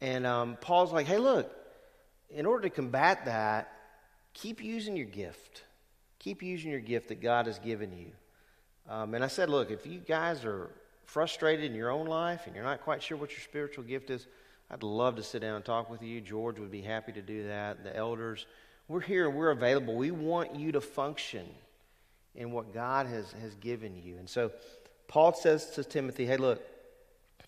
And 0.00 0.26
um, 0.26 0.58
Paul's 0.60 0.92
like, 0.92 1.06
hey, 1.06 1.18
look, 1.18 1.48
in 2.28 2.44
order 2.44 2.62
to 2.62 2.70
combat 2.70 3.26
that, 3.26 3.72
keep 4.34 4.60
using 4.60 4.96
your 4.96 5.06
gift. 5.06 5.62
Keep 6.18 6.42
using 6.42 6.72
your 6.72 6.80
gift 6.80 7.08
that 7.08 7.20
God 7.20 7.46
has 7.46 7.60
given 7.60 7.96
you. 7.96 8.10
Um, 8.88 9.14
and 9.14 9.22
I 9.22 9.28
said, 9.28 9.48
look, 9.48 9.70
if 9.70 9.86
you 9.86 10.00
guys 10.00 10.44
are 10.44 10.70
frustrated 11.10 11.64
in 11.64 11.74
your 11.74 11.90
own 11.90 12.06
life 12.06 12.46
and 12.46 12.54
you're 12.54 12.64
not 12.64 12.82
quite 12.82 13.02
sure 13.02 13.16
what 13.16 13.32
your 13.32 13.40
spiritual 13.40 13.82
gift 13.82 14.10
is, 14.10 14.28
I'd 14.70 14.84
love 14.84 15.16
to 15.16 15.24
sit 15.24 15.40
down 15.40 15.56
and 15.56 15.64
talk 15.64 15.90
with 15.90 16.02
you. 16.02 16.20
George 16.20 16.60
would 16.60 16.70
be 16.70 16.82
happy 16.82 17.10
to 17.12 17.22
do 17.22 17.48
that. 17.48 17.82
The 17.82 17.96
elders, 17.96 18.46
we're 18.86 19.00
here 19.00 19.28
and 19.28 19.36
we're 19.36 19.50
available. 19.50 19.96
We 19.96 20.12
want 20.12 20.54
you 20.54 20.70
to 20.72 20.80
function 20.80 21.48
in 22.36 22.52
what 22.52 22.72
God 22.72 23.06
has, 23.06 23.32
has 23.42 23.56
given 23.56 24.00
you. 24.00 24.18
And 24.18 24.30
so 24.30 24.52
Paul 25.08 25.34
says 25.34 25.70
to 25.70 25.82
Timothy, 25.82 26.26
hey, 26.26 26.36
look, 26.36 26.62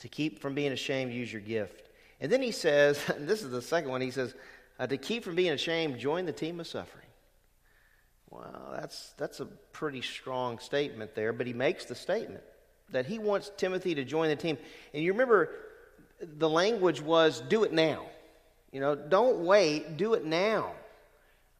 to 0.00 0.08
keep 0.08 0.40
from 0.40 0.54
being 0.54 0.72
ashamed, 0.72 1.12
use 1.12 1.32
your 1.32 1.42
gift. 1.42 1.88
And 2.20 2.32
then 2.32 2.42
he 2.42 2.50
says, 2.50 2.98
this 3.18 3.44
is 3.44 3.52
the 3.52 3.62
second 3.62 3.90
one, 3.90 4.00
he 4.00 4.10
says, 4.10 4.34
uh, 4.80 4.88
to 4.88 4.96
keep 4.96 5.22
from 5.22 5.36
being 5.36 5.52
ashamed, 5.52 6.00
join 6.00 6.26
the 6.26 6.32
team 6.32 6.58
of 6.58 6.66
suffering. 6.66 7.06
Well, 8.28 8.74
that's, 8.74 9.14
that's 9.18 9.38
a 9.38 9.44
pretty 9.44 10.00
strong 10.00 10.58
statement 10.58 11.14
there, 11.14 11.32
but 11.32 11.46
he 11.46 11.52
makes 11.52 11.84
the 11.84 11.94
statement 11.94 12.42
that 12.90 13.06
he 13.06 13.18
wants 13.18 13.50
Timothy 13.56 13.94
to 13.94 14.04
join 14.04 14.28
the 14.28 14.36
team. 14.36 14.58
And 14.92 15.02
you 15.02 15.12
remember, 15.12 15.50
the 16.20 16.48
language 16.48 17.00
was 17.00 17.40
do 17.40 17.64
it 17.64 17.72
now. 17.72 18.06
You 18.70 18.80
know, 18.80 18.94
don't 18.94 19.44
wait, 19.44 19.96
do 19.96 20.14
it 20.14 20.24
now. 20.24 20.72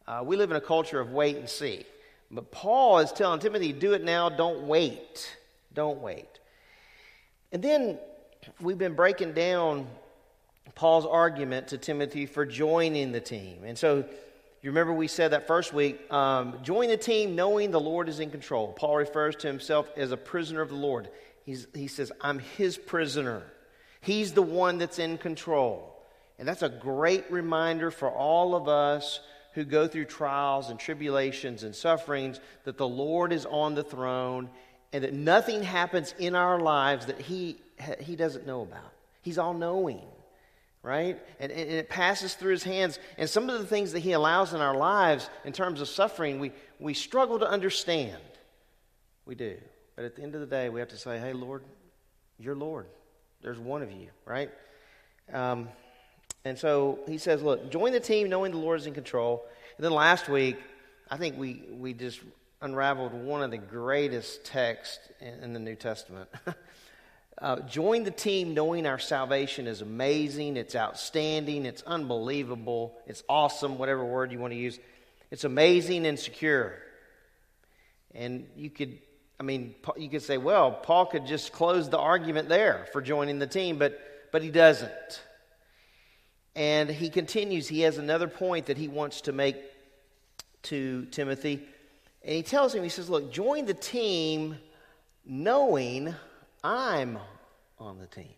Uh, 0.07 0.21
we 0.25 0.35
live 0.35 0.51
in 0.51 0.57
a 0.57 0.61
culture 0.61 0.99
of 0.99 1.11
wait 1.11 1.37
and 1.37 1.47
see. 1.47 1.85
But 2.31 2.51
Paul 2.51 2.99
is 2.99 3.11
telling 3.11 3.39
Timothy, 3.39 3.71
do 3.71 3.93
it 3.93 4.03
now, 4.03 4.29
don't 4.29 4.67
wait. 4.67 5.35
Don't 5.73 6.01
wait. 6.01 6.39
And 7.51 7.61
then 7.61 7.99
we've 8.59 8.77
been 8.77 8.95
breaking 8.95 9.33
down 9.33 9.87
Paul's 10.75 11.05
argument 11.05 11.67
to 11.69 11.77
Timothy 11.77 12.25
for 12.25 12.45
joining 12.45 13.11
the 13.11 13.21
team. 13.21 13.63
And 13.63 13.77
so 13.77 14.05
you 14.63 14.69
remember 14.69 14.93
we 14.93 15.09
said 15.09 15.31
that 15.31 15.45
first 15.45 15.73
week 15.73 16.09
um, 16.11 16.59
join 16.63 16.87
the 16.87 16.95
team 16.95 17.35
knowing 17.35 17.71
the 17.71 17.81
Lord 17.81 18.07
is 18.07 18.21
in 18.21 18.31
control. 18.31 18.69
Paul 18.69 18.95
refers 18.95 19.35
to 19.37 19.47
himself 19.47 19.89
as 19.97 20.13
a 20.13 20.17
prisoner 20.17 20.61
of 20.61 20.69
the 20.69 20.75
Lord. 20.75 21.09
He's, 21.45 21.67
he 21.73 21.87
says, 21.87 22.13
I'm 22.21 22.39
his 22.39 22.77
prisoner. 22.77 23.43
He's 23.99 24.31
the 24.31 24.41
one 24.41 24.77
that's 24.77 24.99
in 24.99 25.17
control. 25.17 26.01
And 26.39 26.47
that's 26.47 26.61
a 26.61 26.69
great 26.69 27.29
reminder 27.29 27.91
for 27.91 28.09
all 28.09 28.55
of 28.55 28.69
us 28.69 29.19
who 29.53 29.65
go 29.65 29.85
through 29.85 30.05
trials 30.05 30.69
and 30.69 30.79
tribulations 30.79 31.63
and 31.63 31.75
sufferings 31.75 32.39
that 32.63 32.77
the 32.77 32.87
Lord 32.87 33.33
is 33.33 33.45
on 33.45 33.75
the 33.75 33.83
throne 33.83 34.49
and 34.93 35.03
that 35.03 35.13
nothing 35.13 35.61
happens 35.61 36.15
in 36.17 36.35
our 36.35 36.59
lives 36.59 37.07
that 37.07 37.19
He, 37.19 37.57
he 37.99 38.15
doesn't 38.15 38.47
know 38.47 38.61
about. 38.61 38.93
He's 39.21 39.37
all 39.37 39.53
knowing, 39.53 40.01
right? 40.83 41.17
And, 41.39 41.51
and 41.51 41.71
it 41.71 41.89
passes 41.89 42.35
through 42.35 42.51
His 42.51 42.63
hands. 42.63 42.99
And 43.17 43.29
some 43.29 43.49
of 43.49 43.59
the 43.59 43.65
things 43.65 43.93
that 43.93 44.01
He 44.01 44.11
allows 44.11 44.53
in 44.53 44.61
our 44.61 44.75
lives 44.75 45.29
in 45.45 45.53
terms 45.53 45.81
of 45.81 45.87
suffering, 45.87 46.39
we, 46.39 46.51
we 46.79 46.93
struggle 46.93 47.39
to 47.39 47.49
understand. 47.49 48.21
We 49.25 49.35
do. 49.35 49.57
But 49.95 50.05
at 50.05 50.15
the 50.15 50.21
end 50.21 50.35
of 50.35 50.41
the 50.41 50.47
day, 50.47 50.69
we 50.69 50.79
have 50.79 50.89
to 50.89 50.97
say, 50.97 51.17
hey, 51.17 51.33
Lord, 51.33 51.63
you're 52.37 52.55
Lord. 52.55 52.87
There's 53.41 53.59
one 53.59 53.81
of 53.81 53.91
you, 53.91 54.09
right? 54.25 54.49
Um, 55.31 55.69
and 56.45 56.57
so 56.57 56.99
he 57.07 57.17
says, 57.17 57.41
look, 57.41 57.71
join 57.71 57.93
the 57.93 57.99
team 57.99 58.29
knowing 58.29 58.51
the 58.51 58.57
Lord 58.57 58.79
is 58.79 58.85
in 58.85 58.93
control. 58.93 59.45
And 59.77 59.85
then 59.85 59.93
last 59.93 60.27
week, 60.27 60.57
I 61.09 61.17
think 61.17 61.37
we, 61.37 61.63
we 61.71 61.93
just 61.93 62.19
unraveled 62.61 63.13
one 63.13 63.41
of 63.41 63.51
the 63.51 63.57
greatest 63.57 64.43
texts 64.43 65.09
in, 65.21 65.33
in 65.39 65.53
the 65.53 65.59
New 65.59 65.75
Testament. 65.75 66.29
uh, 67.41 67.59
join 67.61 68.03
the 68.03 68.11
team 68.11 68.53
knowing 68.53 68.85
our 68.85 68.99
salvation 68.99 69.67
is 69.67 69.81
amazing, 69.81 70.55
it's 70.55 70.75
outstanding, 70.75 71.65
it's 71.65 71.81
unbelievable, 71.83 72.95
it's 73.07 73.23
awesome, 73.27 73.77
whatever 73.77 74.05
word 74.05 74.31
you 74.31 74.39
want 74.39 74.53
to 74.53 74.59
use. 74.59 74.79
It's 75.31 75.43
amazing 75.43 76.05
and 76.05 76.19
secure. 76.19 76.75
And 78.13 78.47
you 78.55 78.69
could, 78.69 78.99
I 79.39 79.43
mean, 79.43 79.73
you 79.97 80.09
could 80.09 80.21
say, 80.21 80.37
well, 80.37 80.71
Paul 80.71 81.07
could 81.07 81.25
just 81.25 81.51
close 81.51 81.89
the 81.89 81.97
argument 81.97 82.49
there 82.49 82.87
for 82.93 83.01
joining 83.01 83.39
the 83.39 83.47
team, 83.47 83.77
but, 83.79 83.99
but 84.31 84.43
he 84.43 84.51
doesn't. 84.51 85.21
And 86.55 86.89
he 86.89 87.09
continues, 87.09 87.67
he 87.67 87.81
has 87.81 87.97
another 87.97 88.27
point 88.27 88.67
that 88.67 88.77
he 88.77 88.87
wants 88.87 89.21
to 89.21 89.31
make 89.31 89.57
to 90.63 91.05
Timothy. 91.05 91.67
And 92.23 92.35
he 92.35 92.43
tells 92.43 92.75
him, 92.75 92.83
he 92.83 92.89
says, 92.89 93.09
Look, 93.09 93.31
join 93.31 93.65
the 93.65 93.73
team 93.73 94.57
knowing 95.25 96.13
I'm 96.63 97.19
on 97.79 97.97
the 97.99 98.07
team. 98.07 98.33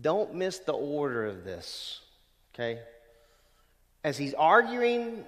Don't 0.00 0.34
miss 0.34 0.58
the 0.58 0.72
order 0.72 1.26
of 1.26 1.44
this, 1.44 2.00
okay? 2.54 2.80
As 4.04 4.16
he's 4.16 4.34
arguing 4.34 5.24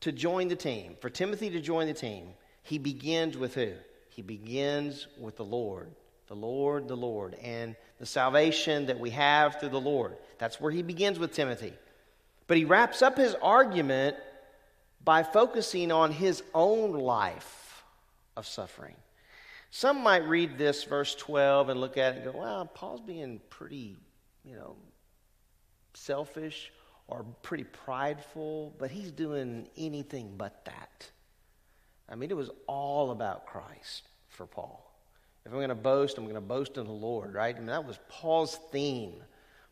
to 0.00 0.12
join 0.12 0.48
the 0.48 0.56
team, 0.56 0.96
for 1.00 1.08
Timothy 1.08 1.50
to 1.50 1.60
join 1.60 1.86
the 1.86 1.94
team, 1.94 2.28
he 2.62 2.78
begins 2.78 3.36
with 3.38 3.54
who? 3.54 3.72
He 4.10 4.22
begins 4.22 5.06
with 5.18 5.36
the 5.36 5.44
Lord. 5.44 5.90
The 6.26 6.34
Lord, 6.34 6.88
the 6.88 6.96
Lord, 6.96 7.34
and 7.42 7.76
the 7.98 8.06
salvation 8.06 8.86
that 8.86 8.98
we 8.98 9.10
have 9.10 9.60
through 9.60 9.68
the 9.70 9.80
Lord. 9.80 10.16
That's 10.38 10.60
where 10.60 10.72
he 10.72 10.82
begins 10.82 11.18
with 11.18 11.32
Timothy. 11.32 11.74
But 12.46 12.56
he 12.56 12.64
wraps 12.64 13.02
up 13.02 13.16
his 13.16 13.34
argument 13.42 14.16
by 15.04 15.22
focusing 15.22 15.92
on 15.92 16.12
his 16.12 16.42
own 16.54 16.92
life 16.92 17.84
of 18.36 18.46
suffering. 18.46 18.96
Some 19.76 20.04
might 20.04 20.28
read 20.28 20.56
this, 20.56 20.84
verse 20.84 21.16
12, 21.16 21.70
and 21.70 21.80
look 21.80 21.96
at 21.96 22.12
it 22.12 22.22
and 22.22 22.32
go, 22.32 22.38
well, 22.38 22.64
Paul's 22.64 23.00
being 23.00 23.40
pretty, 23.50 23.96
you 24.44 24.54
know, 24.54 24.76
selfish 25.94 26.70
or 27.08 27.24
pretty 27.42 27.64
prideful, 27.64 28.72
but 28.78 28.92
he's 28.92 29.10
doing 29.10 29.66
anything 29.76 30.34
but 30.36 30.64
that. 30.66 31.10
I 32.08 32.14
mean, 32.14 32.30
it 32.30 32.36
was 32.36 32.50
all 32.68 33.10
about 33.10 33.46
Christ 33.46 34.06
for 34.28 34.46
Paul. 34.46 34.88
If 35.44 35.50
I'm 35.50 35.58
going 35.58 35.70
to 35.70 35.74
boast, 35.74 36.18
I'm 36.18 36.24
going 36.24 36.36
to 36.36 36.40
boast 36.40 36.76
in 36.76 36.86
the 36.86 36.92
Lord, 36.92 37.34
right? 37.34 37.52
I 37.52 37.58
mean, 37.58 37.66
that 37.66 37.84
was 37.84 37.98
Paul's 38.08 38.56
theme. 38.70 39.14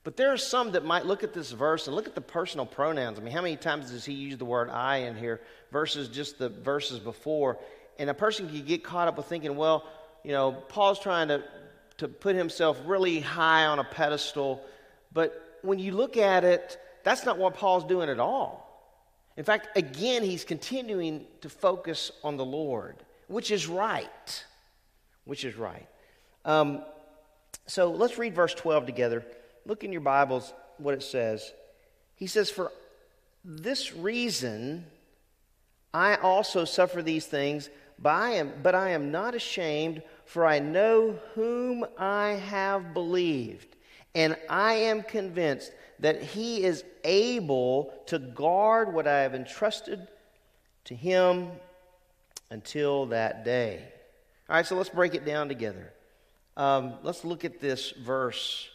But 0.03 0.17
there 0.17 0.33
are 0.33 0.37
some 0.37 0.73
that 0.73 0.85
might 0.85 1.07
look 1.07 1.23
at 1.23 1.33
this 1.33 1.53
verse 1.53 1.87
and 1.87 1.95
look 1.95 2.09
at 2.09 2.17
the 2.17 2.21
personal 2.21 2.67
pronouns. 2.67 3.21
I 3.21 3.23
mean, 3.23 3.33
how 3.33 3.43
many 3.43 3.57
times 3.57 3.93
does 3.93 4.05
he 4.05 4.15
use 4.15 4.37
the 4.37 4.45
word 4.45 4.69
I 4.69 4.97
in 4.97 5.15
here 5.15 5.41
versus 5.71 6.09
just 6.09 6.41
the 6.41 6.49
verses 6.49 6.99
before? 6.99 7.61
And 7.99 8.11
a 8.11 8.15
person 8.15 8.49
can 8.49 8.65
get 8.65 8.83
caught 8.83 9.09
up 9.09 9.17
with 9.17 9.27
thinking, 9.27 9.57
well, 9.57 9.87
you 10.25 10.33
know, 10.33 10.53
Paul's 10.53 10.99
trying 10.99 11.29
to, 11.29 11.43
to 11.99 12.09
put 12.09 12.37
himself 12.37 12.81
really 12.85 13.21
high 13.21 13.67
on 13.67 13.79
a 13.79 13.85
pedestal. 13.85 14.63
But 15.13 15.59
when 15.63 15.79
you 15.79 15.93
look 15.93 16.17
at 16.17 16.45
it, 16.45 16.79
that's 17.05 17.25
not 17.25 17.39
what 17.39 17.55
Paul's 17.55 17.85
doing 17.85 18.09
at 18.09 18.21
all. 18.21 18.69
In 19.37 19.45
fact, 19.45 19.77
again, 19.77 20.23
he's 20.23 20.45
continuing 20.45 21.25
to 21.41 21.49
focus 21.49 22.13
on 22.23 22.37
the 22.37 22.45
Lord, 22.45 22.97
which 23.29 23.51
is 23.51 23.67
right 23.67 24.45
which 25.25 25.45
is 25.45 25.57
right. 25.57 25.87
Um, 26.45 26.83
so 27.67 27.91
let's 27.91 28.19
read 28.19 28.35
verse 28.35 28.55
12 28.55 28.87
together. 28.87 29.25
Look 29.67 29.85
in 29.85 29.93
your 29.93 30.01
Bibles 30.01 30.53
what 30.79 30.95
it 30.95 31.03
says. 31.03 31.53
He 32.17 32.27
says, 32.27 32.51
For 32.51 32.73
this 33.45 33.95
reason 33.95 34.85
I 35.95 36.17
also 36.17 36.65
suffer 36.65 37.03
these 37.03 37.27
things, 37.27 37.71
but 37.99 38.11
I 38.11 38.31
am, 38.33 38.53
but 38.63 38.75
I 38.75 38.91
am 38.91 39.11
not 39.11 39.35
ashamed, 39.35 40.03
for 40.25 40.47
I 40.47 40.59
know 40.59 41.19
whom 41.35 41.85
I 41.99 42.31
have 42.31 42.95
believed, 42.95 43.77
and 44.15 44.37
I 44.49 44.75
am 44.75 45.03
convinced 45.03 45.73
that 46.01 46.23
he 46.23 46.65
is 46.65 46.85
able 47.05 47.93
to 48.07 48.19
guard 48.19 48.93
what 48.93 49.07
I 49.07 49.21
have 49.21 49.35
entrusted 49.35 50.09
to 50.85 50.95
him 50.95 51.49
until 52.51 53.07
that 53.07 53.45
day. 53.45 53.83
All 54.49 54.57
right, 54.57 54.67
so 54.67 54.77
let's 54.77 54.91
break 54.91 55.15
it 55.15 55.25
down 55.25 55.49
together. 55.49 55.93
Um, 56.57 56.95
let's 57.03 57.25
look 57.25 57.45
at 57.45 57.61
this 57.61 57.93
verse 57.93 58.69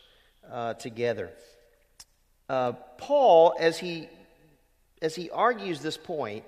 uh, 0.50 0.74
together. 0.76 1.32
Uh, 2.50 2.72
Paul, 2.98 3.56
as 3.60 3.78
he 3.78 4.10
as 5.02 5.14
he 5.14 5.30
argues 5.30 5.82
this 5.82 5.98
point, 5.98 6.44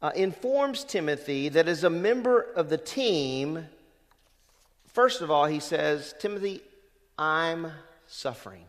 uh, 0.00 0.10
informs 0.14 0.84
Timothy 0.84 1.48
that 1.48 1.68
as 1.68 1.84
a 1.84 1.90
member 1.90 2.40
of 2.40 2.68
the 2.68 2.78
team, 2.78 3.66
first 4.86 5.20
of 5.20 5.30
all, 5.30 5.46
he 5.46 5.60
says, 5.60 6.14
Timothy, 6.18 6.60
I'm 7.18 7.72
suffering. 8.06 8.64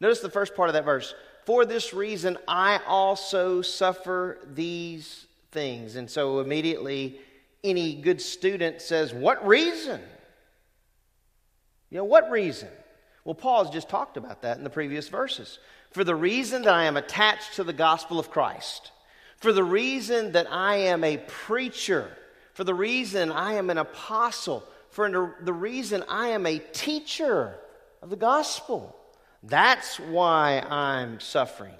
Notice 0.00 0.20
the 0.20 0.30
first 0.30 0.54
part 0.54 0.68
of 0.68 0.74
that 0.74 0.84
verse. 0.84 1.14
For 1.44 1.64
this 1.64 1.92
reason, 1.92 2.38
I 2.46 2.80
also 2.86 3.62
suffer 3.62 4.38
these 4.54 5.26
things. 5.50 5.96
And 5.96 6.10
so 6.10 6.40
immediately 6.40 7.18
any 7.64 7.94
good 7.94 8.20
student 8.20 8.80
says, 8.80 9.12
What 9.12 9.46
reason? 9.46 10.00
You 11.90 11.98
know, 11.98 12.04
what 12.04 12.30
reason? 12.30 12.68
Well, 13.24 13.34
Paul 13.34 13.64
has 13.64 13.72
just 13.72 13.88
talked 13.88 14.16
about 14.16 14.42
that 14.42 14.58
in 14.58 14.64
the 14.64 14.70
previous 14.70 15.08
verses. 15.08 15.58
For 15.90 16.04
the 16.04 16.14
reason 16.14 16.62
that 16.62 16.74
I 16.74 16.84
am 16.84 16.96
attached 16.96 17.54
to 17.54 17.64
the 17.64 17.72
gospel 17.72 18.18
of 18.18 18.30
Christ, 18.30 18.92
for 19.38 19.52
the 19.52 19.64
reason 19.64 20.32
that 20.32 20.50
I 20.50 20.76
am 20.76 21.04
a 21.04 21.16
preacher, 21.16 22.10
for 22.54 22.64
the 22.64 22.74
reason 22.74 23.30
I 23.30 23.54
am 23.54 23.70
an 23.70 23.78
apostle, 23.78 24.64
for 24.90 25.34
the 25.40 25.52
reason 25.52 26.04
I 26.08 26.28
am 26.28 26.44
a 26.46 26.58
teacher 26.58 27.54
of 28.02 28.10
the 28.10 28.16
gospel. 28.16 28.96
That's 29.42 30.00
why 30.00 30.60
I'm 30.68 31.20
suffering. 31.20 31.74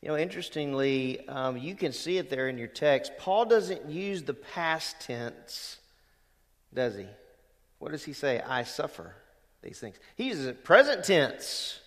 You 0.00 0.08
know, 0.08 0.16
interestingly, 0.16 1.26
um, 1.28 1.56
you 1.56 1.74
can 1.74 1.92
see 1.92 2.18
it 2.18 2.28
there 2.28 2.48
in 2.48 2.58
your 2.58 2.68
text. 2.68 3.12
Paul 3.18 3.44
doesn't 3.44 3.88
use 3.88 4.22
the 4.22 4.34
past 4.34 5.00
tense, 5.00 5.78
does 6.74 6.96
he? 6.96 7.06
What 7.78 7.92
does 7.92 8.04
he 8.04 8.12
say? 8.12 8.40
I 8.40 8.64
suffer 8.64 9.14
these 9.62 9.78
things. 9.78 9.96
He 10.16 10.28
uses 10.28 10.46
it 10.46 10.64
present 10.64 11.04
tense. 11.04 11.80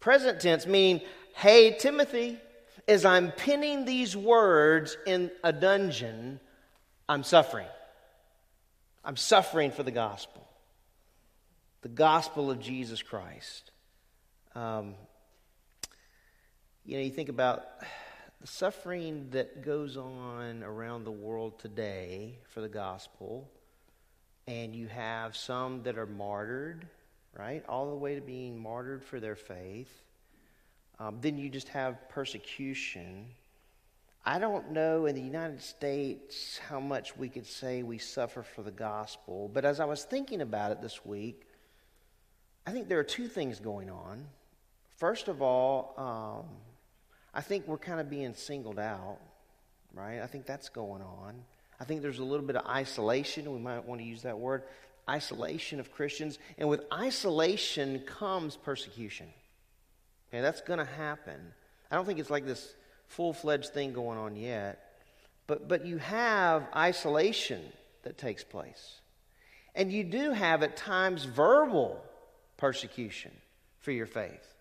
Present 0.00 0.40
tense 0.40 0.66
meaning, 0.66 1.02
hey, 1.34 1.76
Timothy, 1.78 2.38
as 2.88 3.04
I'm 3.04 3.32
penning 3.32 3.84
these 3.84 4.16
words 4.16 4.96
in 5.06 5.30
a 5.44 5.52
dungeon, 5.52 6.40
I'm 7.08 7.22
suffering. 7.22 7.66
I'm 9.04 9.16
suffering 9.16 9.72
for 9.72 9.82
the 9.82 9.90
gospel, 9.90 10.46
the 11.82 11.88
gospel 11.88 12.50
of 12.50 12.60
Jesus 12.60 13.02
Christ. 13.02 13.72
Um, 14.54 14.94
you 16.84 16.96
know, 16.96 17.02
you 17.02 17.10
think 17.10 17.28
about 17.28 17.64
the 18.40 18.46
suffering 18.46 19.28
that 19.30 19.62
goes 19.62 19.96
on 19.96 20.62
around 20.62 21.04
the 21.04 21.12
world 21.12 21.58
today 21.58 22.38
for 22.50 22.60
the 22.60 22.68
gospel, 22.68 23.48
and 24.46 24.74
you 24.74 24.88
have 24.88 25.36
some 25.36 25.82
that 25.84 25.98
are 25.98 26.06
martyred, 26.06 26.86
right? 27.36 27.64
All 27.68 27.90
the 27.90 27.96
way 27.96 28.14
to 28.16 28.20
being 28.20 28.60
martyred 28.60 29.04
for 29.04 29.20
their 29.20 29.36
faith. 29.36 30.01
Um, 30.98 31.18
then 31.20 31.38
you 31.38 31.48
just 31.48 31.68
have 31.68 32.08
persecution. 32.08 33.26
I 34.24 34.38
don't 34.38 34.70
know 34.70 35.06
in 35.06 35.14
the 35.14 35.22
United 35.22 35.60
States 35.60 36.58
how 36.68 36.78
much 36.78 37.16
we 37.16 37.28
could 37.28 37.46
say 37.46 37.82
we 37.82 37.98
suffer 37.98 38.42
for 38.42 38.62
the 38.62 38.70
gospel, 38.70 39.50
but 39.52 39.64
as 39.64 39.80
I 39.80 39.84
was 39.84 40.04
thinking 40.04 40.40
about 40.40 40.70
it 40.70 40.80
this 40.80 41.04
week, 41.04 41.48
I 42.66 42.70
think 42.70 42.88
there 42.88 43.00
are 43.00 43.04
two 43.04 43.26
things 43.26 43.58
going 43.58 43.90
on. 43.90 44.24
First 44.96 45.26
of 45.26 45.42
all, 45.42 45.94
um, 45.96 46.46
I 47.34 47.40
think 47.40 47.66
we're 47.66 47.78
kind 47.78 47.98
of 47.98 48.08
being 48.08 48.34
singled 48.34 48.78
out, 48.78 49.18
right? 49.92 50.20
I 50.20 50.26
think 50.28 50.46
that's 50.46 50.68
going 50.68 51.02
on. 51.02 51.42
I 51.80 51.84
think 51.84 52.02
there's 52.02 52.20
a 52.20 52.24
little 52.24 52.46
bit 52.46 52.54
of 52.54 52.64
isolation. 52.66 53.52
We 53.52 53.58
might 53.58 53.84
want 53.84 54.00
to 54.00 54.06
use 54.06 54.22
that 54.22 54.38
word. 54.38 54.62
isolation 55.10 55.80
of 55.80 55.90
Christians, 55.90 56.38
and 56.58 56.68
with 56.68 56.82
isolation 56.92 57.98
comes 58.06 58.56
persecution. 58.56 59.26
Okay, 60.32 60.40
that's 60.40 60.62
going 60.62 60.78
to 60.78 60.84
happen. 60.86 61.38
I 61.90 61.96
don't 61.96 62.06
think 62.06 62.18
it's 62.18 62.30
like 62.30 62.46
this 62.46 62.74
full 63.06 63.34
fledged 63.34 63.74
thing 63.74 63.92
going 63.92 64.16
on 64.16 64.34
yet, 64.34 64.94
but, 65.46 65.68
but 65.68 65.84
you 65.84 65.98
have 65.98 66.66
isolation 66.74 67.60
that 68.04 68.16
takes 68.16 68.42
place. 68.42 69.00
And 69.74 69.92
you 69.92 70.04
do 70.04 70.32
have 70.32 70.62
at 70.62 70.76
times 70.76 71.24
verbal 71.24 72.02
persecution 72.56 73.32
for 73.80 73.92
your 73.92 74.06
faith. 74.06 74.54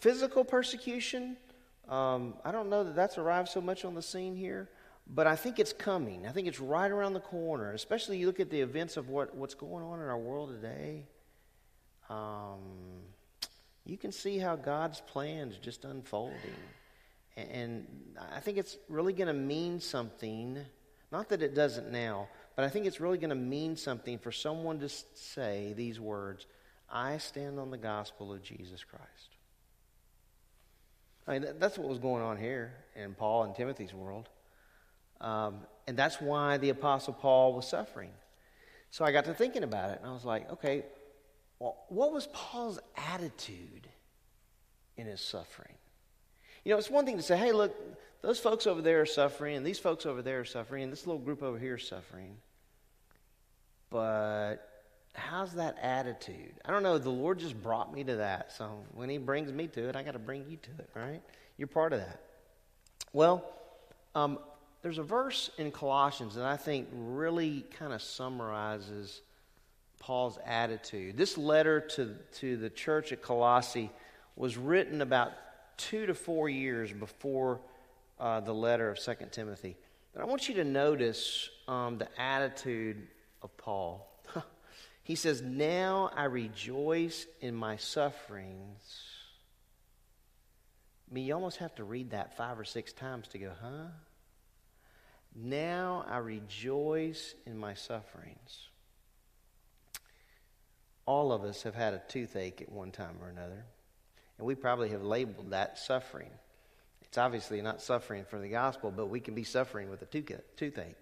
Physical 0.00 0.44
persecution, 0.44 1.36
um, 1.88 2.34
I 2.44 2.52
don't 2.52 2.70
know 2.70 2.84
that 2.84 2.94
that's 2.94 3.18
arrived 3.18 3.48
so 3.48 3.60
much 3.60 3.84
on 3.84 3.94
the 3.94 4.02
scene 4.02 4.36
here, 4.36 4.68
but 5.12 5.26
I 5.26 5.34
think 5.34 5.58
it's 5.58 5.72
coming. 5.72 6.24
I 6.26 6.30
think 6.30 6.46
it's 6.46 6.60
right 6.60 6.90
around 6.90 7.14
the 7.14 7.20
corner, 7.20 7.72
especially 7.72 8.18
you 8.18 8.26
look 8.26 8.38
at 8.38 8.50
the 8.50 8.60
events 8.60 8.96
of 8.96 9.08
what, 9.08 9.34
what's 9.34 9.54
going 9.54 9.84
on 9.84 10.00
in 10.00 10.06
our 10.06 10.18
world 10.18 10.50
today. 10.50 11.04
Um, 12.08 12.60
you 13.84 13.96
can 13.96 14.12
see 14.12 14.38
how 14.38 14.56
God's 14.56 15.00
plans 15.00 15.56
just 15.58 15.84
unfolding. 15.84 16.38
And 17.36 17.86
I 18.32 18.40
think 18.40 18.58
it's 18.58 18.76
really 18.88 19.12
going 19.12 19.28
to 19.28 19.34
mean 19.34 19.80
something. 19.80 20.58
Not 21.12 21.28
that 21.30 21.42
it 21.42 21.54
doesn't 21.54 21.90
now, 21.90 22.28
but 22.56 22.64
I 22.64 22.68
think 22.68 22.86
it's 22.86 23.00
really 23.00 23.18
going 23.18 23.30
to 23.30 23.36
mean 23.36 23.76
something 23.76 24.18
for 24.18 24.32
someone 24.32 24.78
to 24.80 24.88
say 24.88 25.74
these 25.76 26.00
words 26.00 26.46
I 26.90 27.18
stand 27.18 27.58
on 27.58 27.70
the 27.70 27.78
gospel 27.78 28.32
of 28.32 28.42
Jesus 28.42 28.84
Christ. 28.84 29.36
I 31.26 31.38
mean, 31.38 31.54
that's 31.58 31.78
what 31.78 31.88
was 31.88 31.98
going 31.98 32.22
on 32.22 32.36
here 32.36 32.72
in 32.94 33.14
Paul 33.14 33.44
and 33.44 33.54
Timothy's 33.54 33.94
world. 33.94 34.28
Um, 35.20 35.60
and 35.86 35.96
that's 35.96 36.20
why 36.20 36.58
the 36.58 36.68
Apostle 36.68 37.14
Paul 37.14 37.54
was 37.54 37.66
suffering. 37.66 38.10
So 38.90 39.04
I 39.04 39.10
got 39.10 39.24
to 39.24 39.34
thinking 39.34 39.64
about 39.64 39.90
it, 39.90 39.98
and 40.00 40.08
I 40.08 40.12
was 40.12 40.24
like, 40.24 40.50
okay, 40.52 40.84
well, 41.58 41.84
what 41.88 42.12
was 42.12 42.28
Paul's 42.32 42.78
attitude 42.96 43.88
in 44.96 45.06
his 45.06 45.20
suffering? 45.20 45.74
You 46.64 46.72
know, 46.72 46.78
it's 46.78 46.90
one 46.90 47.04
thing 47.04 47.16
to 47.16 47.22
say, 47.22 47.36
hey, 47.36 47.52
look, 47.52 47.74
those 48.22 48.40
folks 48.40 48.66
over 48.66 48.80
there 48.80 49.02
are 49.02 49.06
suffering, 49.06 49.56
and 49.56 49.66
these 49.66 49.78
folks 49.78 50.06
over 50.06 50.22
there 50.22 50.40
are 50.40 50.44
suffering, 50.44 50.82
and 50.82 50.92
this 50.92 51.06
little 51.06 51.20
group 51.20 51.42
over 51.42 51.58
here 51.58 51.74
is 51.74 51.86
suffering. 51.86 52.36
But 53.90 54.56
how's 55.12 55.52
that 55.54 55.76
attitude? 55.80 56.54
I 56.64 56.70
don't 56.70 56.82
know. 56.82 56.98
The 56.98 57.10
Lord 57.10 57.38
just 57.38 57.62
brought 57.62 57.92
me 57.92 58.02
to 58.04 58.16
that. 58.16 58.52
So 58.52 58.84
when 58.92 59.08
He 59.10 59.18
brings 59.18 59.52
me 59.52 59.68
to 59.68 59.88
it, 59.88 59.96
I 59.96 60.02
got 60.02 60.12
to 60.12 60.18
bring 60.18 60.46
you 60.48 60.56
to 60.56 60.70
it, 60.78 60.90
right? 60.94 61.22
You're 61.58 61.68
part 61.68 61.92
of 61.92 62.00
that. 62.00 62.20
Well, 63.12 63.44
um, 64.14 64.38
there's 64.82 64.98
a 64.98 65.02
verse 65.02 65.50
in 65.58 65.70
Colossians 65.70 66.34
that 66.34 66.44
I 66.44 66.56
think 66.56 66.88
really 66.92 67.64
kind 67.78 67.92
of 67.92 68.02
summarizes 68.02 69.22
Paul's 70.04 70.38
attitude. 70.44 71.16
This 71.16 71.38
letter 71.38 71.80
to, 71.80 72.14
to 72.40 72.58
the 72.58 72.68
church 72.68 73.10
at 73.10 73.22
Colossae 73.22 73.90
was 74.36 74.58
written 74.58 75.00
about 75.00 75.32
two 75.78 76.04
to 76.04 76.12
four 76.12 76.50
years 76.50 76.92
before 76.92 77.62
uh, 78.20 78.40
the 78.40 78.52
letter 78.52 78.90
of 78.90 78.98
Second 78.98 79.32
Timothy. 79.32 79.78
But 80.12 80.20
I 80.20 80.26
want 80.26 80.46
you 80.46 80.56
to 80.56 80.64
notice 80.64 81.48
um, 81.66 81.96
the 81.96 82.08
attitude 82.20 83.08
of 83.40 83.56
Paul. 83.56 84.06
he 85.04 85.14
says, 85.14 85.40
Now 85.40 86.10
I 86.14 86.24
rejoice 86.24 87.26
in 87.40 87.54
my 87.54 87.76
sufferings. 87.76 88.82
I 91.10 91.14
mean, 91.14 91.24
you 91.24 91.32
almost 91.32 91.56
have 91.58 91.74
to 91.76 91.84
read 91.84 92.10
that 92.10 92.36
five 92.36 92.60
or 92.60 92.64
six 92.64 92.92
times 92.92 93.26
to 93.28 93.38
go, 93.38 93.52
huh? 93.58 93.86
Now 95.34 96.04
I 96.06 96.18
rejoice 96.18 97.34
in 97.46 97.56
my 97.56 97.72
sufferings. 97.72 98.68
All 101.06 101.32
of 101.32 101.44
us 101.44 101.62
have 101.62 101.74
had 101.74 101.94
a 101.94 102.02
toothache 102.08 102.62
at 102.62 102.72
one 102.72 102.90
time 102.90 103.16
or 103.22 103.28
another. 103.28 103.64
And 104.38 104.46
we 104.46 104.54
probably 104.54 104.88
have 104.90 105.02
labeled 105.02 105.50
that 105.50 105.78
suffering. 105.78 106.30
It's 107.02 107.18
obviously 107.18 107.60
not 107.62 107.80
suffering 107.80 108.24
for 108.24 108.38
the 108.38 108.48
gospel, 108.48 108.90
but 108.90 109.06
we 109.06 109.20
can 109.20 109.34
be 109.34 109.44
suffering 109.44 109.90
with 109.90 110.02
a 110.02 110.06
toothache. 110.56 110.96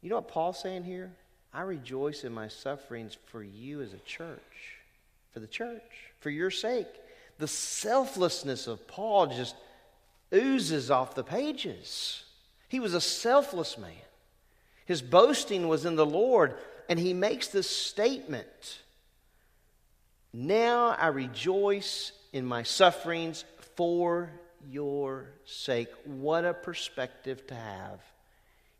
You 0.00 0.08
know 0.08 0.16
what 0.16 0.28
Paul's 0.28 0.60
saying 0.60 0.84
here? 0.84 1.10
I 1.52 1.62
rejoice 1.62 2.24
in 2.24 2.32
my 2.32 2.48
sufferings 2.48 3.18
for 3.26 3.42
you 3.42 3.82
as 3.82 3.92
a 3.92 3.98
church, 3.98 4.78
for 5.32 5.40
the 5.40 5.46
church, 5.46 5.82
for 6.20 6.30
your 6.30 6.50
sake. 6.50 6.86
The 7.38 7.48
selflessness 7.48 8.66
of 8.66 8.86
Paul 8.86 9.26
just 9.26 9.56
oozes 10.32 10.90
off 10.90 11.14
the 11.14 11.24
pages. 11.24 12.22
He 12.68 12.80
was 12.80 12.94
a 12.94 13.00
selfless 13.00 13.76
man. 13.76 13.90
His 14.86 15.02
boasting 15.02 15.68
was 15.68 15.84
in 15.84 15.96
the 15.96 16.06
Lord, 16.06 16.54
and 16.88 16.98
he 16.98 17.12
makes 17.12 17.48
this 17.48 17.68
statement 17.68 18.78
Now 20.32 20.88
I 20.98 21.08
rejoice 21.08 22.12
in 22.32 22.44
my 22.44 22.62
sufferings 22.62 23.44
for 23.76 24.30
your 24.68 25.26
sake. 25.44 25.88
What 26.04 26.44
a 26.44 26.54
perspective 26.54 27.46
to 27.48 27.54
have. 27.54 28.00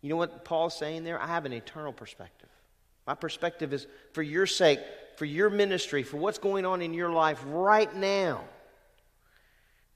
You 0.02 0.10
know 0.10 0.16
what 0.16 0.44
Paul's 0.44 0.78
saying 0.78 1.04
there? 1.04 1.20
I 1.20 1.26
have 1.26 1.44
an 1.46 1.52
eternal 1.52 1.92
perspective. 1.92 2.48
My 3.06 3.14
perspective 3.14 3.72
is 3.72 3.86
for 4.12 4.22
your 4.22 4.46
sake, 4.46 4.80
for 5.16 5.24
your 5.24 5.50
ministry, 5.50 6.02
for 6.02 6.16
what's 6.16 6.38
going 6.38 6.64
on 6.64 6.80
in 6.80 6.94
your 6.94 7.10
life 7.10 7.42
right 7.46 7.94
now. 7.94 8.44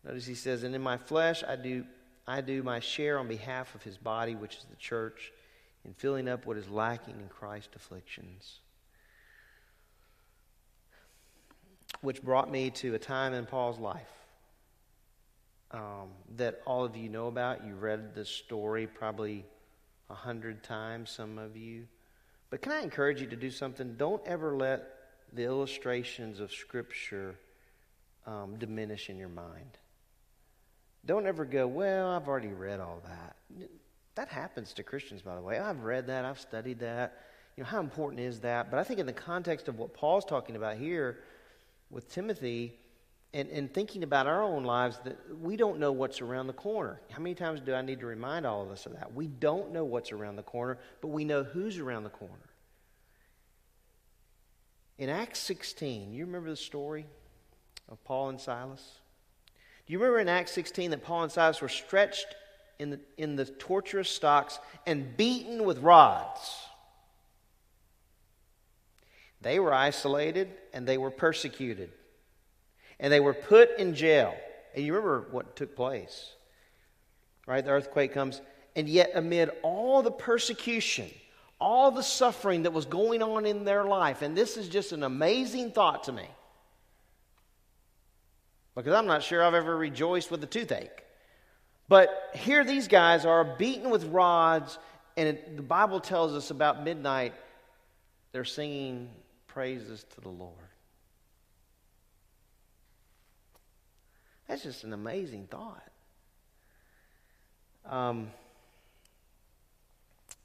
Notice 0.04 0.26
he 0.26 0.34
says, 0.34 0.64
And 0.64 0.74
in 0.74 0.82
my 0.82 0.96
flesh 0.96 1.42
I 1.46 1.56
do 1.56 1.84
I 2.26 2.40
do 2.40 2.62
my 2.62 2.80
share 2.80 3.18
on 3.18 3.28
behalf 3.28 3.74
of 3.74 3.82
his 3.82 3.98
body, 3.98 4.34
which 4.34 4.56
is 4.56 4.64
the 4.70 4.76
church, 4.76 5.30
in 5.84 5.92
filling 5.92 6.26
up 6.26 6.46
what 6.46 6.56
is 6.56 6.68
lacking 6.70 7.20
in 7.20 7.28
Christ's 7.28 7.76
afflictions. 7.76 8.60
Which 12.04 12.22
brought 12.22 12.50
me 12.50 12.68
to 12.68 12.94
a 12.94 12.98
time 12.98 13.32
in 13.32 13.46
Paul's 13.46 13.78
life 13.78 14.12
um, 15.70 16.10
that 16.36 16.60
all 16.66 16.84
of 16.84 16.96
you 16.96 17.08
know 17.08 17.28
about. 17.28 17.64
You 17.66 17.74
read 17.74 18.14
the 18.14 18.26
story 18.26 18.86
probably 18.86 19.46
a 20.10 20.14
hundred 20.14 20.62
times, 20.62 21.10
some 21.10 21.38
of 21.38 21.56
you. 21.56 21.86
But 22.50 22.60
can 22.60 22.72
I 22.72 22.82
encourage 22.82 23.22
you 23.22 23.26
to 23.28 23.36
do 23.36 23.50
something? 23.50 23.94
Don't 23.96 24.22
ever 24.26 24.54
let 24.54 24.86
the 25.32 25.44
illustrations 25.44 26.40
of 26.40 26.52
Scripture 26.52 27.36
um, 28.26 28.56
diminish 28.58 29.08
in 29.08 29.18
your 29.18 29.30
mind. 29.30 29.78
Don't 31.06 31.26
ever 31.26 31.44
go, 31.46 31.66
well, 31.66 32.10
I've 32.10 32.28
already 32.28 32.48
read 32.48 32.80
all 32.80 33.02
that. 33.06 33.68
That 34.14 34.28
happens 34.28 34.74
to 34.74 34.82
Christians, 34.82 35.22
by 35.22 35.34
the 35.34 35.42
way. 35.42 35.58
I've 35.58 35.84
read 35.84 36.06
that, 36.06 36.26
I've 36.26 36.38
studied 36.38 36.80
that. 36.80 37.24
You 37.56 37.62
know, 37.62 37.68
how 37.68 37.80
important 37.80 38.20
is 38.20 38.40
that? 38.40 38.70
But 38.70 38.78
I 38.78 38.84
think 38.84 39.00
in 39.00 39.06
the 39.06 39.12
context 39.12 39.68
of 39.68 39.78
what 39.78 39.94
Paul's 39.94 40.24
talking 40.24 40.56
about 40.56 40.76
here, 40.76 41.18
with 41.90 42.10
Timothy 42.12 42.74
and, 43.32 43.48
and 43.50 43.72
thinking 43.72 44.04
about 44.04 44.26
our 44.26 44.42
own 44.42 44.64
lives 44.64 44.98
that 45.04 45.18
we 45.40 45.56
don't 45.56 45.78
know 45.78 45.90
what's 45.90 46.20
around 46.20 46.46
the 46.46 46.52
corner. 46.52 47.00
How 47.10 47.20
many 47.20 47.34
times 47.34 47.60
do 47.60 47.74
I 47.74 47.82
need 47.82 48.00
to 48.00 48.06
remind 48.06 48.46
all 48.46 48.62
of 48.62 48.70
us 48.70 48.86
of 48.86 48.92
that? 48.92 49.12
We 49.12 49.26
don't 49.26 49.72
know 49.72 49.84
what's 49.84 50.12
around 50.12 50.36
the 50.36 50.42
corner, 50.42 50.78
but 51.00 51.08
we 51.08 51.24
know 51.24 51.42
who's 51.42 51.78
around 51.78 52.04
the 52.04 52.10
corner. 52.10 52.34
In 54.98 55.08
Acts 55.08 55.40
16, 55.40 56.12
you 56.12 56.24
remember 56.24 56.50
the 56.50 56.56
story 56.56 57.06
of 57.88 58.02
Paul 58.04 58.28
and 58.28 58.40
Silas? 58.40 59.00
Do 59.86 59.92
you 59.92 59.98
remember 59.98 60.20
in 60.20 60.28
Acts 60.28 60.52
16 60.52 60.92
that 60.92 61.02
Paul 61.02 61.24
and 61.24 61.32
Silas 61.32 61.60
were 61.60 61.68
stretched 61.68 62.26
in 62.78 62.90
the, 62.90 63.00
in 63.18 63.34
the 63.34 63.44
torturous 63.44 64.08
stocks 64.08 64.60
and 64.86 65.16
beaten 65.16 65.64
with 65.64 65.78
rods? 65.78 66.56
They 69.44 69.60
were 69.60 69.74
isolated 69.74 70.48
and 70.72 70.88
they 70.88 70.98
were 70.98 71.10
persecuted. 71.10 71.92
And 72.98 73.12
they 73.12 73.20
were 73.20 73.34
put 73.34 73.78
in 73.78 73.94
jail. 73.94 74.34
And 74.74 74.84
you 74.84 74.94
remember 74.94 75.28
what 75.30 75.54
took 75.54 75.76
place. 75.76 76.32
Right? 77.46 77.62
The 77.62 77.70
earthquake 77.70 78.14
comes. 78.14 78.40
And 78.74 78.88
yet, 78.88 79.12
amid 79.14 79.50
all 79.62 80.02
the 80.02 80.10
persecution, 80.10 81.10
all 81.60 81.90
the 81.90 82.02
suffering 82.02 82.62
that 82.62 82.72
was 82.72 82.86
going 82.86 83.22
on 83.22 83.44
in 83.44 83.64
their 83.64 83.84
life, 83.84 84.22
and 84.22 84.36
this 84.36 84.56
is 84.56 84.68
just 84.68 84.92
an 84.92 85.02
amazing 85.04 85.70
thought 85.70 86.04
to 86.04 86.12
me. 86.12 86.26
Because 88.74 88.94
I'm 88.94 89.06
not 89.06 89.22
sure 89.22 89.44
I've 89.44 89.54
ever 89.54 89.76
rejoiced 89.76 90.30
with 90.30 90.42
a 90.42 90.46
toothache. 90.46 91.04
But 91.86 92.30
here 92.34 92.64
these 92.64 92.88
guys 92.88 93.26
are 93.26 93.44
beaten 93.44 93.90
with 93.90 94.04
rods, 94.06 94.78
and 95.16 95.28
it, 95.28 95.56
the 95.56 95.62
Bible 95.62 96.00
tells 96.00 96.32
us 96.32 96.50
about 96.50 96.82
midnight 96.82 97.34
they're 98.32 98.44
singing 98.44 99.10
praises 99.54 100.04
to 100.16 100.20
the 100.20 100.28
Lord. 100.28 100.52
That's 104.48 104.64
just 104.64 104.82
an 104.82 104.92
amazing 104.92 105.46
thought. 105.46 105.82
Um, 107.88 108.30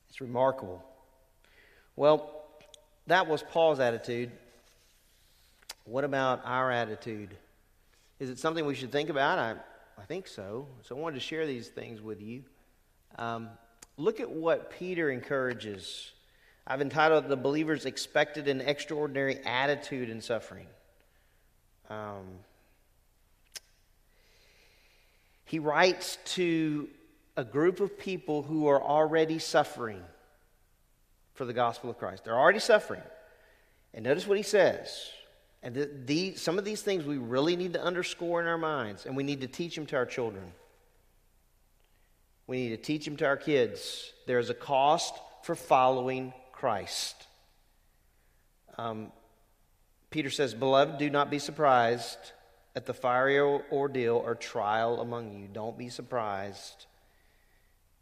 it's 0.10 0.22
remarkable. 0.22 0.84
Well, 1.96 2.30
that 3.08 3.28
was 3.28 3.42
Paul's 3.42 3.80
attitude. 3.80 4.32
What 5.86 6.04
about 6.04 6.42
our 6.46 6.72
attitude? 6.72 7.36
Is 8.20 8.30
it 8.30 8.38
something 8.38 8.64
we 8.66 8.76
should 8.76 8.92
think 8.92 9.10
about? 9.10 9.40
I, 9.40 9.56
I 10.00 10.06
think 10.06 10.28
so. 10.28 10.68
So 10.84 10.96
I 10.96 11.00
wanted 11.00 11.16
to 11.16 11.22
share 11.22 11.48
these 11.48 11.68
things 11.68 12.00
with 12.00 12.22
you. 12.22 12.44
Um, 13.18 13.50
look 13.98 14.20
at 14.20 14.30
what 14.30 14.70
Peter 14.70 15.10
encourages 15.10 16.12
I've 16.72 16.82
entitled 16.82 17.28
The 17.28 17.36
Believer's 17.36 17.86
Expected 17.86 18.48
and 18.48 18.62
Extraordinary 18.62 19.40
Attitude 19.44 20.08
in 20.08 20.22
Suffering. 20.22 20.68
Um, 21.90 22.26
he 25.46 25.58
writes 25.58 26.20
to 26.36 26.88
a 27.36 27.44
group 27.44 27.80
of 27.80 27.98
people 27.98 28.44
who 28.44 28.68
are 28.68 28.80
already 28.80 29.40
suffering 29.40 30.04
for 31.34 31.44
the 31.44 31.54
gospel 31.54 31.90
of 31.90 31.98
Christ. 31.98 32.24
They're 32.24 32.38
already 32.38 32.60
suffering. 32.60 33.02
And 33.96 34.06
notice 34.06 34.28
what 34.28 34.38
he 34.38 34.44
says. 34.44 35.10
And 35.64 35.74
the, 35.74 35.90
the, 36.06 36.36
some 36.36 36.60
of 36.60 36.66
these 36.66 36.84
things 36.84 37.04
we 37.04 37.18
really 37.18 37.56
need 37.56 37.74
to 37.74 37.84
underscore 37.84 38.42
in 38.42 38.48
our 38.48 38.60
minds, 38.60 39.08
and 39.08 39.18
we 39.18 39.24
need 39.24 39.42
to 39.42 39.48
teach 39.48 39.74
them 39.74 39.88
to 39.88 39.96
our 39.96 40.06
children. 40.06 40.44
We 42.46 42.58
need 42.58 42.70
to 42.70 42.78
teach 42.78 43.06
them 43.06 43.18
to 43.18 43.26
our 43.26 43.38
kids. 43.38 44.14
There 44.28 44.38
is 44.38 44.52
a 44.52 44.54
cost 44.54 45.16
for 45.42 45.56
following 45.56 46.32
Christ. 46.60 47.16
Um, 48.78 49.14
Peter 50.10 50.30
says, 50.30 50.54
Beloved, 50.54 50.98
do 50.98 51.10
not 51.10 51.32
be 51.32 51.40
surprised 51.40 52.18
at 52.76 52.86
the 52.86 52.94
fiery 52.94 53.40
ordeal 53.40 54.18
or 54.18 54.36
trial 54.36 55.00
among 55.00 55.32
you. 55.32 55.48
Don't 55.48 55.78
be 55.78 55.88
surprised. 55.88 56.86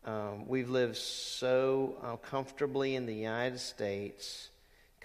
Um, 0.05 0.47
we've 0.47 0.71
lived 0.71 0.95
so 0.95 1.97
uh, 2.01 2.15
comfortably 2.15 2.95
in 2.95 3.05
the 3.05 3.13
United 3.13 3.59
States. 3.59 4.49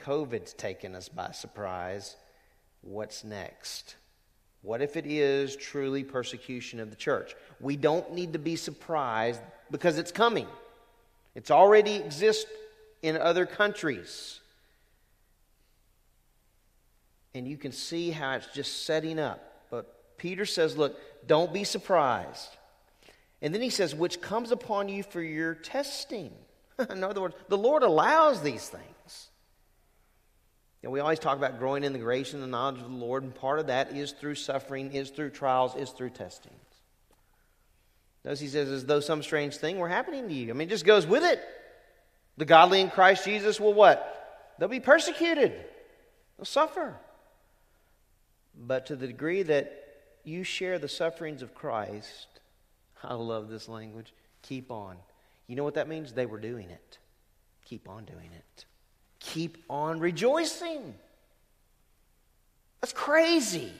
COVID's 0.02 0.54
taken 0.54 0.94
us 0.94 1.10
by 1.10 1.32
surprise. 1.32 2.16
What's 2.80 3.22
next? 3.22 3.96
What 4.62 4.80
if 4.80 4.96
it 4.96 5.04
is 5.06 5.56
truly 5.56 6.04
persecution 6.04 6.80
of 6.80 6.88
the 6.88 6.96
church? 6.96 7.34
We 7.60 7.76
don't 7.76 8.14
need 8.14 8.32
to 8.32 8.38
be 8.38 8.56
surprised 8.56 9.42
because 9.70 9.98
it's 9.98 10.12
coming. 10.12 10.46
It's 11.34 11.50
already 11.50 11.96
exists 11.96 12.46
in 13.02 13.16
other 13.16 13.46
countries. 13.46 14.40
And 17.34 17.46
you 17.46 17.56
can 17.56 17.72
see 17.72 18.10
how 18.10 18.32
it's 18.34 18.46
just 18.54 18.84
setting 18.84 19.18
up. 19.18 19.66
But 19.70 20.16
Peter 20.18 20.46
says, 20.46 20.76
look, 20.76 20.98
don't 21.26 21.52
be 21.52 21.64
surprised. 21.64 22.56
And 23.40 23.52
then 23.52 23.60
he 23.60 23.70
says, 23.70 23.94
which 23.94 24.20
comes 24.20 24.52
upon 24.52 24.88
you 24.88 25.02
for 25.02 25.20
your 25.20 25.54
testing. 25.54 26.30
in 26.90 27.02
other 27.02 27.20
words, 27.20 27.34
the 27.48 27.58
Lord 27.58 27.82
allows 27.82 28.42
these 28.42 28.68
things. 28.68 29.30
And 30.82 30.90
we 30.90 31.00
always 31.00 31.18
talk 31.18 31.38
about 31.38 31.58
growing 31.58 31.84
in 31.84 31.92
the 31.92 31.98
grace 31.98 32.34
and 32.34 32.42
the 32.42 32.46
knowledge 32.48 32.80
of 32.80 32.90
the 32.90 32.96
Lord, 32.96 33.22
and 33.22 33.34
part 33.34 33.60
of 33.60 33.68
that 33.68 33.92
is 33.92 34.12
through 34.12 34.34
suffering, 34.34 34.92
is 34.92 35.10
through 35.10 35.30
trials, 35.30 35.76
is 35.76 35.90
through 35.90 36.10
testings. 36.10 36.56
Notice 38.24 38.40
he 38.40 38.48
says, 38.48 38.68
as 38.68 38.84
though 38.84 39.00
some 39.00 39.22
strange 39.22 39.56
thing 39.56 39.78
were 39.78 39.88
happening 39.88 40.28
to 40.28 40.34
you. 40.34 40.50
I 40.50 40.52
mean, 40.54 40.68
it 40.68 40.70
just 40.70 40.84
goes 40.84 41.06
with 41.06 41.24
it. 41.24 41.40
The 42.36 42.44
godly 42.44 42.80
in 42.80 42.90
Christ 42.90 43.24
Jesus 43.24 43.60
will 43.60 43.74
what? 43.74 44.54
They'll 44.58 44.68
be 44.68 44.80
persecuted, 44.80 45.52
they'll 46.36 46.44
suffer. 46.44 46.96
But 48.54 48.86
to 48.86 48.96
the 48.96 49.06
degree 49.06 49.42
that 49.44 49.82
you 50.24 50.44
share 50.44 50.78
the 50.78 50.88
sufferings 50.88 51.42
of 51.42 51.54
Christ, 51.54 52.26
I 53.02 53.14
love 53.14 53.48
this 53.48 53.68
language, 53.68 54.12
keep 54.42 54.70
on. 54.70 54.96
You 55.46 55.56
know 55.56 55.64
what 55.64 55.74
that 55.74 55.88
means? 55.88 56.12
They 56.12 56.26
were 56.26 56.38
doing 56.38 56.70
it. 56.70 56.98
Keep 57.64 57.88
on 57.88 58.04
doing 58.04 58.30
it. 58.32 58.64
Keep 59.18 59.58
on 59.68 60.00
rejoicing. 60.00 60.94
That's 62.80 62.92
crazy. 62.92 63.72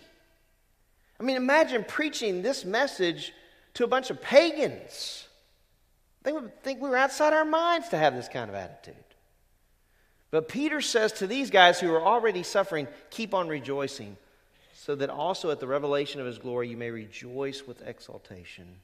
I 1.18 1.22
mean, 1.24 1.36
imagine 1.36 1.84
preaching 1.86 2.42
this 2.42 2.64
message 2.64 3.32
to 3.74 3.84
a 3.84 3.86
bunch 3.86 4.11
of 4.11 4.20
pagans. 4.20 5.26
They 6.23 6.33
would 6.33 6.62
think 6.62 6.81
we 6.81 6.89
were 6.89 6.97
outside 6.97 7.33
our 7.33 7.45
minds 7.45 7.89
to 7.89 7.99
have 7.99 8.14
this 8.14 8.29
kind 8.29 8.49
of 8.49 8.55
attitude. 8.55 8.95
But 10.31 10.49
Peter 10.49 10.81
says 10.81 11.12
to 11.14 11.27
these 11.27 11.51
guys 11.51 11.79
who 11.79 11.93
are 11.93 12.03
already 12.03 12.43
suffering, 12.43 12.89
keep 13.11 13.35
on 13.35 13.49
rejoicing, 13.49 14.16
so 14.75 14.95
that 14.95 15.11
also 15.11 15.51
at 15.51 15.61
the 15.61 15.66
revelation 15.66 16.20
of 16.20 16.27
his 16.27 16.39
glory 16.39 16.68
you 16.68 16.77
may 16.77 16.91
rejoice 16.91 17.66
with 17.66 17.87
exultation. 17.87 18.77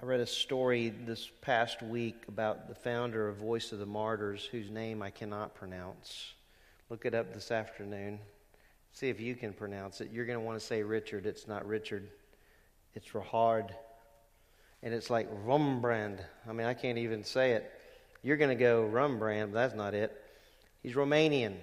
I 0.00 0.06
read 0.06 0.20
a 0.20 0.26
story 0.26 0.88
this 0.88 1.30
past 1.42 1.82
week 1.82 2.24
about 2.26 2.66
the 2.66 2.74
founder 2.74 3.28
of 3.28 3.36
Voice 3.36 3.70
of 3.72 3.78
the 3.78 3.86
Martyrs, 3.86 4.44
whose 4.44 4.70
name 4.70 5.02
I 5.02 5.10
cannot 5.10 5.54
pronounce. 5.54 6.32
Look 6.88 7.04
it 7.04 7.14
up 7.14 7.32
this 7.32 7.52
afternoon. 7.52 8.18
See 8.92 9.08
if 9.10 9.20
you 9.20 9.34
can 9.34 9.52
pronounce 9.52 10.00
it. 10.00 10.10
You're 10.12 10.26
going 10.26 10.38
to 10.38 10.44
want 10.44 10.58
to 10.58 10.66
say 10.66 10.82
Richard. 10.82 11.24
It's 11.24 11.46
not 11.46 11.66
Richard, 11.66 12.08
it's 12.94 13.14
Rahard. 13.14 13.74
And 14.82 14.92
it's 14.92 15.10
like 15.10 15.28
Rumbrand. 15.46 16.18
I 16.48 16.52
mean, 16.52 16.66
I 16.66 16.74
can't 16.74 16.98
even 16.98 17.24
say 17.24 17.52
it. 17.52 17.70
You're 18.22 18.36
going 18.36 18.50
to 18.50 18.56
go 18.56 18.88
Rumbrand, 18.90 19.52
but 19.52 19.54
that's 19.54 19.74
not 19.74 19.94
it. 19.94 20.12
He's 20.82 20.94
Romanian. 20.94 21.54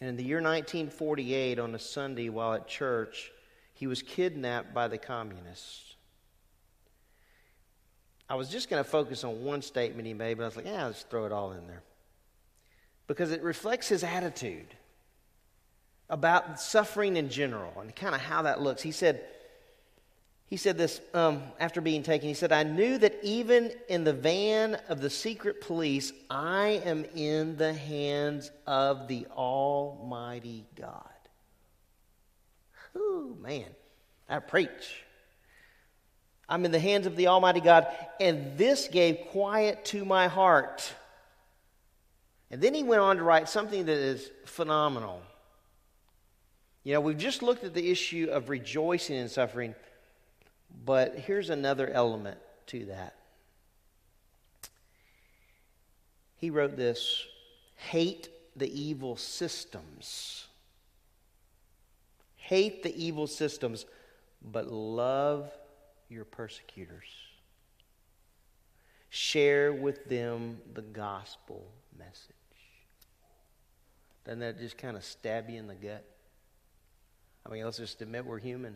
And 0.00 0.10
in 0.10 0.16
the 0.16 0.24
year 0.24 0.38
1948, 0.38 1.58
on 1.58 1.74
a 1.74 1.78
Sunday 1.78 2.28
while 2.28 2.54
at 2.54 2.68
church, 2.68 3.30
he 3.72 3.86
was 3.86 4.02
kidnapped 4.02 4.74
by 4.74 4.88
the 4.88 4.98
communists. 4.98 5.94
I 8.28 8.36
was 8.36 8.48
just 8.48 8.70
going 8.70 8.82
to 8.82 8.88
focus 8.88 9.24
on 9.24 9.44
one 9.44 9.62
statement 9.62 10.06
he 10.06 10.14
made, 10.14 10.38
but 10.38 10.44
I 10.44 10.46
was 10.46 10.56
like, 10.56 10.66
yeah, 10.66 10.86
let's 10.86 11.02
throw 11.02 11.26
it 11.26 11.32
all 11.32 11.52
in 11.52 11.66
there. 11.66 11.82
Because 13.06 13.30
it 13.30 13.42
reflects 13.42 13.88
his 13.88 14.02
attitude 14.02 14.74
about 16.08 16.60
suffering 16.60 17.16
in 17.16 17.28
general 17.28 17.72
and 17.80 17.94
kind 17.94 18.14
of 18.14 18.20
how 18.20 18.42
that 18.42 18.60
looks. 18.60 18.82
He 18.82 18.92
said, 18.92 19.22
he 20.46 20.56
said 20.56 20.76
this 20.76 21.00
um, 21.14 21.42
after 21.58 21.80
being 21.80 22.02
taken. 22.02 22.28
He 22.28 22.34
said, 22.34 22.52
I 22.52 22.62
knew 22.62 22.98
that 22.98 23.16
even 23.22 23.72
in 23.88 24.04
the 24.04 24.12
van 24.12 24.74
of 24.88 25.00
the 25.00 25.10
secret 25.10 25.60
police, 25.60 26.12
I 26.30 26.82
am 26.84 27.04
in 27.14 27.56
the 27.56 27.72
hands 27.72 28.50
of 28.66 29.08
the 29.08 29.26
Almighty 29.32 30.66
God. 30.76 31.10
Ooh, 32.96 33.36
man, 33.40 33.66
I 34.28 34.38
preach. 34.38 35.04
I'm 36.48 36.64
in 36.64 36.72
the 36.72 36.78
hands 36.78 37.06
of 37.06 37.16
the 37.16 37.28
Almighty 37.28 37.60
God, 37.60 37.86
and 38.20 38.58
this 38.58 38.88
gave 38.88 39.18
quiet 39.30 39.84
to 39.86 40.04
my 40.04 40.28
heart. 40.28 40.92
And 42.50 42.60
then 42.60 42.74
he 42.74 42.82
went 42.82 43.00
on 43.00 43.16
to 43.16 43.22
write 43.22 43.48
something 43.48 43.86
that 43.86 43.96
is 43.96 44.30
phenomenal. 44.44 45.22
You 46.84 46.92
know, 46.92 47.00
we've 47.00 47.16
just 47.18 47.42
looked 47.42 47.64
at 47.64 47.72
the 47.72 47.90
issue 47.90 48.28
of 48.30 48.50
rejoicing 48.50 49.16
in 49.16 49.28
suffering, 49.30 49.74
but 50.84 51.16
here's 51.16 51.50
another 51.50 51.88
element 51.90 52.38
to 52.66 52.86
that. 52.86 53.14
He 56.36 56.50
wrote 56.50 56.76
this 56.76 57.24
hate 57.76 58.28
the 58.56 58.70
evil 58.80 59.16
systems. 59.16 60.46
Hate 62.36 62.82
the 62.82 62.94
evil 63.02 63.26
systems, 63.26 63.86
but 64.42 64.70
love 64.70 65.50
your 66.10 66.24
persecutors. 66.24 67.08
Share 69.08 69.72
with 69.72 70.04
them 70.06 70.58
the 70.74 70.82
gospel 70.82 71.64
message. 71.98 72.34
Doesn't 74.24 74.40
that 74.40 74.58
just 74.58 74.76
kind 74.76 74.96
of 74.96 75.04
stab 75.04 75.48
you 75.48 75.58
in 75.58 75.66
the 75.66 75.74
gut? 75.74 76.04
I 77.46 77.50
mean, 77.50 77.64
let's 77.64 77.78
just 77.78 78.00
admit 78.02 78.24
we're 78.24 78.38
human. 78.38 78.74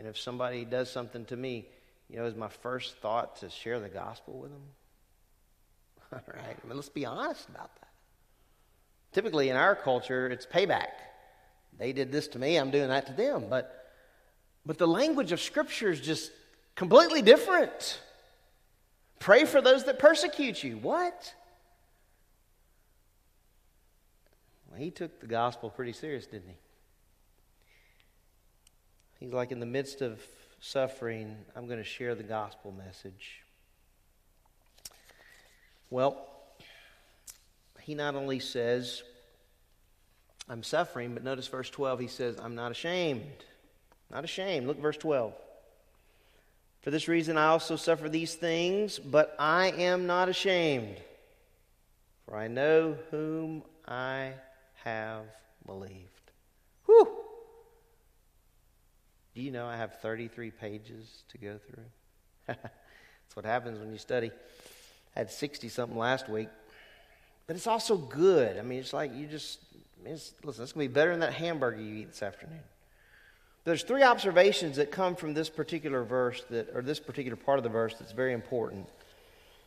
And 0.00 0.08
if 0.08 0.18
somebody 0.18 0.64
does 0.64 0.90
something 0.90 1.26
to 1.26 1.36
me, 1.36 1.66
you 2.08 2.16
know, 2.16 2.24
is 2.24 2.34
my 2.34 2.48
first 2.48 2.96
thought 3.02 3.36
to 3.40 3.50
share 3.50 3.78
the 3.80 3.90
gospel 3.90 4.32
with 4.38 4.50
them? 4.50 4.62
All 6.14 6.34
right. 6.34 6.56
I 6.56 6.66
mean, 6.66 6.76
let's 6.76 6.88
be 6.88 7.04
honest 7.04 7.46
about 7.50 7.70
that. 7.82 7.88
Typically 9.12 9.50
in 9.50 9.56
our 9.56 9.76
culture, 9.76 10.26
it's 10.28 10.46
payback. 10.46 10.92
They 11.78 11.92
did 11.92 12.10
this 12.10 12.28
to 12.28 12.38
me, 12.38 12.56
I'm 12.56 12.70
doing 12.70 12.88
that 12.88 13.08
to 13.08 13.12
them. 13.12 13.44
But 13.50 13.92
but 14.64 14.78
the 14.78 14.88
language 14.88 15.32
of 15.32 15.40
Scripture 15.40 15.90
is 15.90 16.00
just 16.00 16.32
completely 16.76 17.20
different. 17.20 18.00
Pray 19.18 19.44
for 19.44 19.60
those 19.60 19.84
that 19.84 19.98
persecute 19.98 20.64
you. 20.64 20.78
What? 20.78 21.34
Well, 24.70 24.80
he 24.80 24.90
took 24.90 25.20
the 25.20 25.26
gospel 25.26 25.68
pretty 25.68 25.92
serious, 25.92 26.24
didn't 26.24 26.48
he? 26.48 26.56
He's 29.20 29.32
like, 29.32 29.52
in 29.52 29.60
the 29.60 29.66
midst 29.66 30.00
of 30.00 30.18
suffering, 30.60 31.36
I'm 31.54 31.66
going 31.66 31.78
to 31.78 31.84
share 31.84 32.14
the 32.14 32.22
gospel 32.22 32.72
message. 32.72 33.42
Well, 35.90 36.26
he 37.82 37.94
not 37.94 38.14
only 38.14 38.38
says, 38.38 39.02
I'm 40.48 40.62
suffering, 40.62 41.12
but 41.12 41.22
notice 41.22 41.46
verse 41.48 41.68
12, 41.68 42.00
he 42.00 42.06
says, 42.06 42.36
I'm 42.42 42.54
not 42.54 42.72
ashamed. 42.72 43.44
Not 44.10 44.24
ashamed. 44.24 44.66
Look 44.66 44.80
verse 44.80 44.96
12. 44.96 45.34
For 46.80 46.90
this 46.90 47.08
reason 47.08 47.36
I 47.36 47.48
also 47.48 47.76
suffer 47.76 48.08
these 48.08 48.34
things, 48.34 48.98
but 48.98 49.36
I 49.38 49.70
am 49.72 50.06
not 50.06 50.30
ashamed, 50.30 50.96
for 52.24 52.36
I 52.36 52.48
know 52.48 52.96
whom 53.10 53.62
I 53.86 54.32
have 54.82 55.24
believed. 55.66 56.30
Whew! 56.86 57.19
Do 59.34 59.42
you 59.42 59.50
know 59.50 59.66
I 59.66 59.76
have 59.76 60.00
33 60.00 60.50
pages 60.50 61.24
to 61.28 61.38
go 61.38 61.58
through? 61.58 61.84
That's 62.46 63.36
what 63.36 63.44
happens 63.44 63.78
when 63.78 63.92
you 63.92 63.98
study. 63.98 64.30
I 65.14 65.18
had 65.20 65.30
60 65.30 65.68
something 65.68 65.96
last 65.96 66.28
week. 66.28 66.48
But 67.46 67.56
it's 67.56 67.66
also 67.66 67.96
good. 67.96 68.58
I 68.58 68.62
mean, 68.62 68.78
it's 68.78 68.92
like 68.92 69.14
you 69.14 69.26
just, 69.26 69.60
it's, 70.04 70.34
listen, 70.44 70.62
it's 70.62 70.72
going 70.72 70.86
to 70.86 70.88
be 70.88 70.94
better 70.94 71.10
than 71.10 71.20
that 71.20 71.34
hamburger 71.34 71.80
you 71.80 71.96
eat 71.96 72.08
this 72.08 72.22
afternoon. 72.22 72.60
There's 73.64 73.82
three 73.82 74.02
observations 74.02 74.76
that 74.76 74.90
come 74.90 75.14
from 75.14 75.34
this 75.34 75.50
particular 75.50 76.02
verse 76.02 76.42
that, 76.50 76.70
or 76.74 76.82
this 76.82 76.98
particular 76.98 77.36
part 77.36 77.58
of 77.58 77.62
the 77.62 77.68
verse 77.68 77.94
that's 77.98 78.12
very 78.12 78.32
important. 78.32 78.88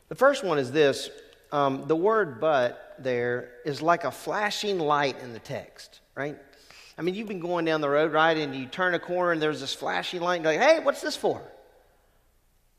The 0.10 0.16
first 0.16 0.44
one 0.44 0.60
is 0.60 0.72
this 0.72 1.10
um, 1.52 1.88
the 1.88 1.96
word 1.96 2.42
but 2.42 2.96
there 3.00 3.52
is 3.64 3.82
like 3.82 4.04
a 4.04 4.12
flashing 4.12 4.80
light 4.80 5.20
in 5.22 5.34
the 5.34 5.40
text, 5.40 6.00
right? 6.16 6.38
I 6.98 7.02
mean, 7.02 7.16
you've 7.16 7.28
been 7.28 7.40
going 7.40 7.66
down 7.66 7.82
the 7.82 7.90
road, 7.90 8.14
right? 8.14 8.38
And 8.38 8.56
you 8.56 8.68
turn 8.68 8.94
a 8.94 9.00
corner 9.00 9.32
and 9.32 9.42
there's 9.42 9.62
this 9.62 9.74
flashing 9.74 10.22
light, 10.22 10.36
and 10.36 10.46
you're 10.46 10.54
like, 10.54 10.62
hey, 10.62 10.80
what's 10.84 11.02
this 11.02 11.16
for? 11.16 11.42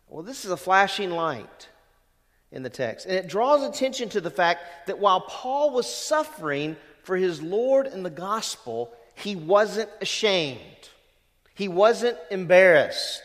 Well, 0.09 0.23
this 0.23 0.45
is 0.45 0.51
a 0.51 0.57
flashing 0.57 1.11
light 1.11 1.69
in 2.53 2.63
the 2.63 2.71
text. 2.71 3.07
And 3.07 3.17
it 3.17 3.27
draws 3.27 3.65
attention 3.65 4.09
to 4.11 4.21
the 4.21 4.31
fact 4.31 4.87
that 4.87 5.01
while 5.01 5.23
Paul 5.23 5.73
was 5.73 5.93
suffering 5.93 6.77
for 7.03 7.17
his 7.17 7.43
Lord 7.43 7.87
and 7.87 8.05
the 8.05 8.11
gospel, 8.11 8.93
he 9.17 9.35
wasn't 9.35 9.91
ashamed. 10.01 10.61
He 11.55 11.69
wasn't 11.69 12.17
embarrassed. 12.31 13.23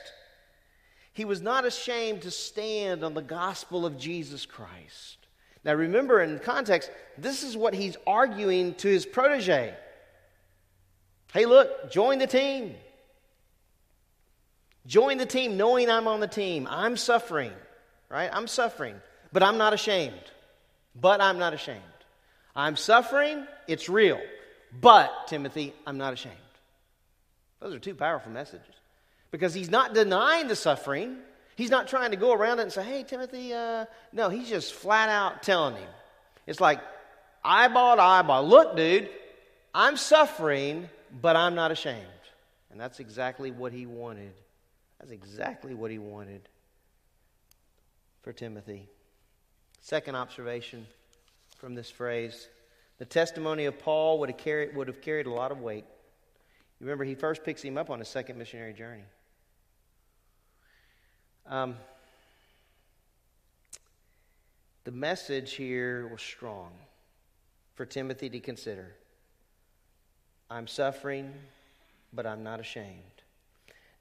He 1.13 1.25
was 1.25 1.41
not 1.41 1.65
ashamed 1.65 2.23
to 2.23 2.31
stand 2.31 3.03
on 3.03 3.13
the 3.13 3.21
gospel 3.21 3.85
of 3.85 3.97
Jesus 3.97 4.45
Christ. 4.45 5.17
Now, 5.63 5.73
remember 5.73 6.21
in 6.21 6.39
context, 6.39 6.89
this 7.17 7.43
is 7.43 7.57
what 7.57 7.73
he's 7.73 7.97
arguing 8.07 8.73
to 8.75 8.87
his 8.87 9.05
protege. 9.05 9.75
Hey, 11.33 11.45
look, 11.45 11.91
join 11.91 12.19
the 12.19 12.27
team. 12.27 12.75
Join 14.87 15.17
the 15.17 15.25
team 15.25 15.57
knowing 15.57 15.89
I'm 15.89 16.07
on 16.07 16.19
the 16.19 16.27
team. 16.27 16.67
I'm 16.69 16.97
suffering, 16.97 17.51
right? 18.09 18.29
I'm 18.33 18.47
suffering, 18.47 18.95
but 19.31 19.43
I'm 19.43 19.57
not 19.57 19.73
ashamed. 19.73 20.15
But 20.99 21.21
I'm 21.21 21.37
not 21.37 21.53
ashamed. 21.53 21.83
I'm 22.55 22.75
suffering, 22.75 23.45
it's 23.67 23.87
real. 23.87 24.19
But, 24.81 25.27
Timothy, 25.27 25.73
I'm 25.85 25.97
not 25.97 26.13
ashamed. 26.13 26.35
Those 27.59 27.73
are 27.73 27.79
two 27.79 27.95
powerful 27.95 28.31
messages. 28.31 28.65
Because 29.31 29.53
he's 29.53 29.69
not 29.69 29.93
denying 29.93 30.47
the 30.47 30.55
suffering. 30.55 31.17
He's 31.55 31.69
not 31.69 31.87
trying 31.87 32.11
to 32.11 32.17
go 32.17 32.33
around 32.33 32.59
it 32.59 32.63
and 32.63 32.71
say, 32.71 32.83
hey, 32.83 33.03
Timothy, 33.03 33.53
uh, 33.53 33.85
no, 34.11 34.29
he's 34.29 34.49
just 34.49 34.73
flat 34.73 35.09
out 35.09 35.43
telling 35.43 35.75
him. 35.75 35.89
It's 36.47 36.59
like 36.59 36.79
eyeball 37.43 37.97
to 37.97 38.01
eyeball. 38.01 38.47
Look, 38.47 38.75
dude, 38.75 39.09
I'm 39.73 39.97
suffering, 39.97 40.89
but 41.21 41.35
I'm 41.35 41.55
not 41.55 41.71
ashamed. 41.71 42.05
And 42.71 42.79
that's 42.79 42.99
exactly 42.99 43.51
what 43.51 43.73
he 43.73 43.85
wanted. 43.85 44.33
That's 44.99 45.11
exactly 45.11 45.73
what 45.73 45.91
he 45.91 45.97
wanted 45.97 46.41
for 48.21 48.33
Timothy. 48.33 48.87
Second 49.81 50.15
observation 50.15 50.85
from 51.57 51.75
this 51.75 51.89
phrase 51.89 52.47
the 52.99 53.05
testimony 53.05 53.63
of 53.63 53.79
Paul 53.79 54.19
would 54.19 54.29
have 54.29 54.37
carried, 54.37 54.75
would 54.75 54.89
have 54.89 55.01
carried 55.01 55.25
a 55.25 55.31
lot 55.31 55.53
of 55.53 55.61
weight. 55.61 55.85
You 56.79 56.85
remember, 56.85 57.05
he 57.05 57.15
first 57.15 57.45
picks 57.45 57.61
him 57.61 57.77
up 57.77 57.89
on 57.89 57.99
his 57.99 58.09
second 58.09 58.37
missionary 58.37 58.73
journey. 58.73 59.05
Um, 61.47 61.75
the 64.83 64.91
message 64.91 65.53
here 65.53 66.07
was 66.07 66.21
strong 66.21 66.71
for 67.73 67.85
Timothy 67.85 68.29
to 68.29 68.39
consider. 68.41 68.95
I'm 70.49 70.67
suffering, 70.67 71.31
but 72.13 72.25
I'm 72.25 72.43
not 72.43 72.59
ashamed. 72.59 73.03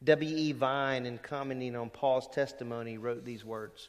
W.E. 0.05 0.53
Vine, 0.53 1.07
in 1.07 1.19
commenting 1.19 1.77
on 1.77 1.91
Paul's 1.91 2.29
testimony, 2.29 2.99
wrote 2.99 3.25
these 3.25 3.45
words 3.45 3.89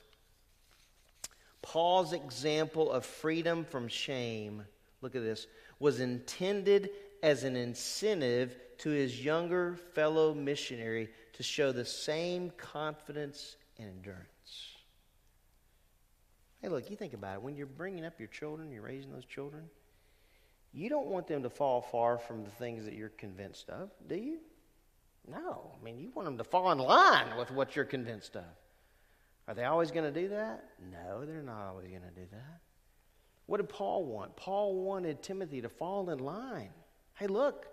Paul's 1.62 2.14
example 2.14 2.92
of 2.92 3.06
freedom 3.06 3.66
from 3.66 3.88
shame, 3.88 4.64
look 5.02 5.16
at 5.16 5.24
this, 5.24 5.48
was 5.80 6.00
intended 6.00 6.90
as 7.22 7.44
an 7.44 7.56
incentive 7.56 8.58
to 8.80 8.90
his 8.90 9.24
younger 9.24 9.76
fellow 9.94 10.34
missionary 10.34 11.10
to 11.34 11.44
show 11.44 11.72
the 11.72 11.86
same 11.86 12.52
confidence 12.58 13.58
and 13.78 13.90
endurance. 13.90 14.26
Hey, 16.62 16.70
look, 16.70 16.90
you 16.90 16.96
think 16.96 17.14
about 17.14 17.36
it. 17.36 17.42
When 17.42 17.56
you're 17.56 17.66
bringing 17.66 18.06
up 18.06 18.20
your 18.20 18.28
children, 18.28 18.72
you're 18.72 18.82
raising 18.82 19.12
those 19.12 19.26
children, 19.26 19.64
you 20.74 20.90
don't 20.90 21.08
want 21.08 21.28
them 21.28 21.44
to 21.44 21.50
fall 21.50 21.82
far 21.82 22.18
from 22.18 22.44
the 22.44 22.52
things 22.52 22.86
that 22.86 22.94
you're 22.94 23.10
convinced 23.10 23.70
of, 23.70 23.90
do 24.08 24.16
you? 24.16 24.40
No. 25.28 25.72
I 25.80 25.84
mean, 25.84 26.00
you 26.00 26.12
want 26.14 26.26
them 26.26 26.38
to 26.38 26.44
fall 26.44 26.72
in 26.72 26.78
line 26.78 27.38
with 27.38 27.52
what 27.52 27.76
you're 27.76 27.86
convinced 27.86 28.36
of. 28.36 28.44
Are 29.48 29.56
they 29.56 29.66
always 29.66 29.90
going 29.90 30.12
to 30.12 30.22
do 30.22 30.30
that? 30.30 30.64
No, 30.92 31.26
they're 31.26 31.42
not 31.42 31.68
always 31.70 31.88
going 31.88 32.04
to 32.04 32.20
do 32.20 32.28
that. 32.32 32.60
What 33.48 33.58
did 33.58 33.70
Paul 33.70 34.06
want? 34.06 34.36
Paul 34.36 34.76
wanted 34.76 35.24
Timothy 35.24 35.62
to 35.62 35.70
fall 35.70 36.12
in 36.12 36.20
line. 36.20 36.70
Hey, 37.16 37.26
look, 37.26 37.66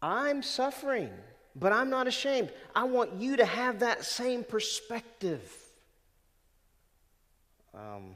I'm 0.00 0.42
suffering, 0.42 1.10
but 1.54 1.72
I'm 1.72 1.90
not 1.90 2.06
ashamed. 2.06 2.50
I 2.74 2.84
want 2.84 3.12
you 3.20 3.36
to 3.36 3.44
have 3.44 3.80
that 3.80 4.04
same 4.04 4.42
perspective. 4.42 5.42
Um, 7.74 8.14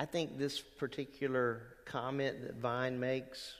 I 0.00 0.06
think 0.06 0.38
this 0.38 0.62
particular 0.62 1.60
comment 1.84 2.40
that 2.44 2.54
Vine 2.54 2.98
makes 2.98 3.56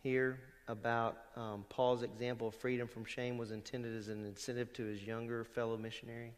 here 0.00 0.38
about 0.68 1.16
um, 1.34 1.64
Paul's 1.68 2.04
example 2.04 2.46
of 2.46 2.54
freedom 2.54 2.86
from 2.86 3.04
shame 3.04 3.36
was 3.36 3.50
intended 3.50 3.96
as 3.96 4.06
an 4.06 4.24
incentive 4.24 4.72
to 4.74 4.84
his 4.84 5.02
younger 5.02 5.42
fellow 5.42 5.76
missionary. 5.76 6.30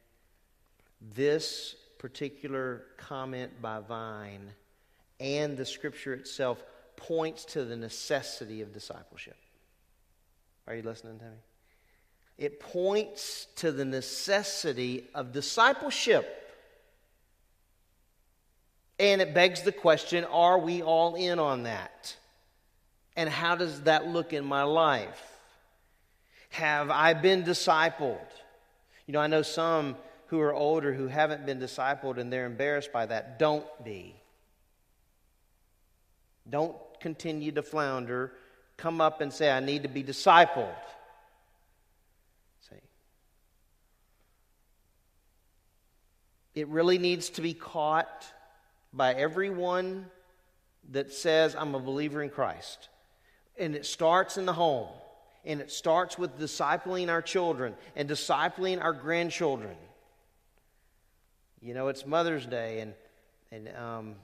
This 1.15 1.77
particular 1.99 2.85
comment 2.97 3.61
by 3.61 3.81
Vine 3.81 4.51
and 5.21 5.59
the 5.59 5.67
scripture 5.67 6.15
itself 6.15 6.65
points 6.97 7.45
to 7.45 7.67
the 7.67 7.77
necessity 7.77 8.63
of 8.63 8.73
discipleship. 8.73 9.37
Are 10.67 10.75
you 10.75 10.81
listening 10.81 11.19
to 11.19 11.25
me? 11.27 11.37
It 12.39 12.61
points 12.61 13.49
to 13.57 13.73
the 13.73 13.85
necessity 13.85 15.05
of 15.15 15.33
discipleship. 15.33 16.46
And 18.99 19.21
it 19.21 19.35
begs 19.35 19.63
the 19.63 19.73
question 19.73 20.25
are 20.25 20.59
we 20.59 20.83
all 20.83 21.15
in 21.15 21.39
on 21.39 21.65
that? 21.65 22.17
And 23.17 23.29
how 23.29 23.57
does 23.57 23.83
that 23.83 24.07
look 24.07 24.33
in 24.33 24.45
my 24.45 24.63
life? 24.63 25.23
Have 26.51 26.91
I 26.91 27.15
been 27.15 27.45
discipled? 27.45 28.19
You 29.07 29.13
know, 29.13 29.21
I 29.21 29.27
know 29.27 29.43
some 29.43 29.97
who 30.29 30.41
are 30.41 30.53
older 30.53 30.93
who 30.93 31.07
haven't 31.07 31.47
been 31.47 31.61
discipled 31.61 32.19
and 32.19 32.33
they're 32.33 32.47
embarrassed 32.47 32.93
by 32.93 33.07
that. 33.07 33.39
Don't 33.39 33.67
be. 33.85 34.15
Don't 36.49 36.77
continue 37.01 37.53
to 37.53 37.63
flounder. 37.63 38.33
Come 38.77 39.01
up 39.01 39.21
and 39.21 39.33
say, 39.33 39.51
I 39.51 39.61
need 39.61 39.83
to 39.85 39.89
be 39.89 40.03
discipled. 40.03 40.75
See? 42.69 42.77
It 46.55 46.69
really 46.69 46.99
needs 46.99 47.31
to 47.31 47.43
be 47.43 47.55
caught 47.55 48.27
by 48.93 49.15
everyone 49.15 50.07
that 50.91 51.13
says, 51.13 51.55
I'm 51.55 51.75
a 51.75 51.81
believer 51.81 52.23
in 52.23 52.31
Christ. 52.31 52.89
And 53.59 53.75
it 53.75 53.87
starts 53.87 54.37
in 54.37 54.47
the 54.47 54.53
home. 54.53 54.89
And 55.45 55.61
it 55.61 55.71
starts 55.71 56.19
with 56.19 56.39
discipling 56.39 57.09
our 57.09 57.23
children 57.23 57.75
and 57.95 58.09
discipling 58.09 58.83
our 58.83 58.93
grandchildren. 58.93 59.77
You 61.61 61.75
know, 61.75 61.89
it's 61.89 62.05
Mother's 62.05 62.47
Day, 62.47 62.81
and, 62.81 62.95
and 63.51 63.77
um, 63.77 64.15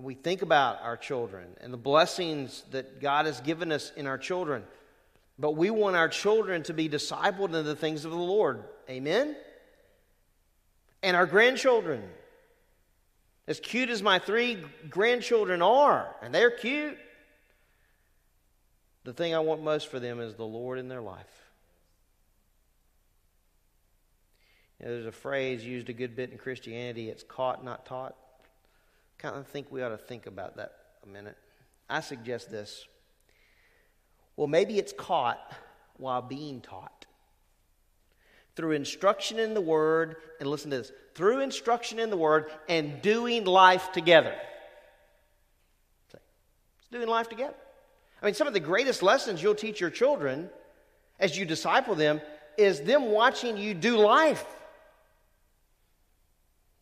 we 0.00 0.14
think 0.14 0.42
about 0.42 0.82
our 0.82 0.96
children 0.96 1.46
and 1.60 1.72
the 1.72 1.78
blessings 1.78 2.62
that 2.70 3.00
God 3.00 3.26
has 3.26 3.40
given 3.40 3.72
us 3.72 3.90
in 3.96 4.06
our 4.06 4.18
children. 4.18 4.62
But 5.38 5.52
we 5.52 5.70
want 5.70 5.96
our 5.96 6.08
children 6.08 6.62
to 6.64 6.74
be 6.74 6.88
discipled 6.88 7.54
in 7.54 7.64
the 7.64 7.76
things 7.76 8.04
of 8.04 8.10
the 8.10 8.16
Lord. 8.16 8.62
Amen? 8.88 9.36
And 11.02 11.16
our 11.16 11.26
grandchildren. 11.26 12.02
As 13.48 13.60
cute 13.60 13.90
as 13.90 14.02
my 14.02 14.18
three 14.18 14.58
grandchildren 14.90 15.62
are, 15.62 16.14
and 16.22 16.34
they're 16.34 16.50
cute, 16.50 16.98
the 19.04 19.12
thing 19.12 19.34
I 19.34 19.38
want 19.38 19.62
most 19.62 19.88
for 19.88 20.00
them 20.00 20.20
is 20.20 20.34
the 20.34 20.44
Lord 20.44 20.78
in 20.78 20.88
their 20.88 21.00
life. 21.00 21.24
You 24.80 24.86
know, 24.86 24.92
there's 24.92 25.06
a 25.06 25.12
phrase 25.12 25.64
used 25.64 25.88
a 25.88 25.92
good 25.92 26.16
bit 26.16 26.32
in 26.32 26.38
Christianity 26.38 27.08
it's 27.08 27.22
caught, 27.22 27.64
not 27.64 27.86
taught 27.86 28.16
I 29.18 29.22
kind 29.22 29.36
of 29.36 29.46
think 29.46 29.70
we 29.70 29.82
ought 29.82 29.90
to 29.90 29.98
think 29.98 30.26
about 30.26 30.56
that 30.56 30.72
a 31.02 31.08
minute. 31.08 31.36
I 31.88 32.00
suggest 32.00 32.50
this. 32.50 32.86
Well, 34.36 34.46
maybe 34.46 34.78
it's 34.78 34.92
caught 34.92 35.38
while 35.96 36.20
being 36.20 36.60
taught. 36.60 36.95
Through 38.56 38.72
instruction 38.72 39.38
in 39.38 39.54
the 39.54 39.60
Word, 39.60 40.16
and 40.40 40.48
listen 40.48 40.70
to 40.70 40.78
this 40.78 40.92
through 41.14 41.40
instruction 41.40 41.98
in 41.98 42.10
the 42.10 42.16
Word 42.16 42.50
and 42.68 43.00
doing 43.00 43.44
life 43.44 43.92
together. 43.92 44.34
It's 46.12 46.88
doing 46.90 47.08
life 47.08 47.28
together. 47.28 47.54
I 48.20 48.26
mean, 48.26 48.34
some 48.34 48.46
of 48.46 48.52
the 48.54 48.60
greatest 48.60 49.02
lessons 49.02 49.42
you'll 49.42 49.54
teach 49.54 49.80
your 49.80 49.90
children 49.90 50.50
as 51.20 51.36
you 51.36 51.44
disciple 51.44 51.94
them 51.94 52.20
is 52.58 52.80
them 52.80 53.10
watching 53.10 53.56
you 53.56 53.74
do 53.74 53.96
life 53.96 54.44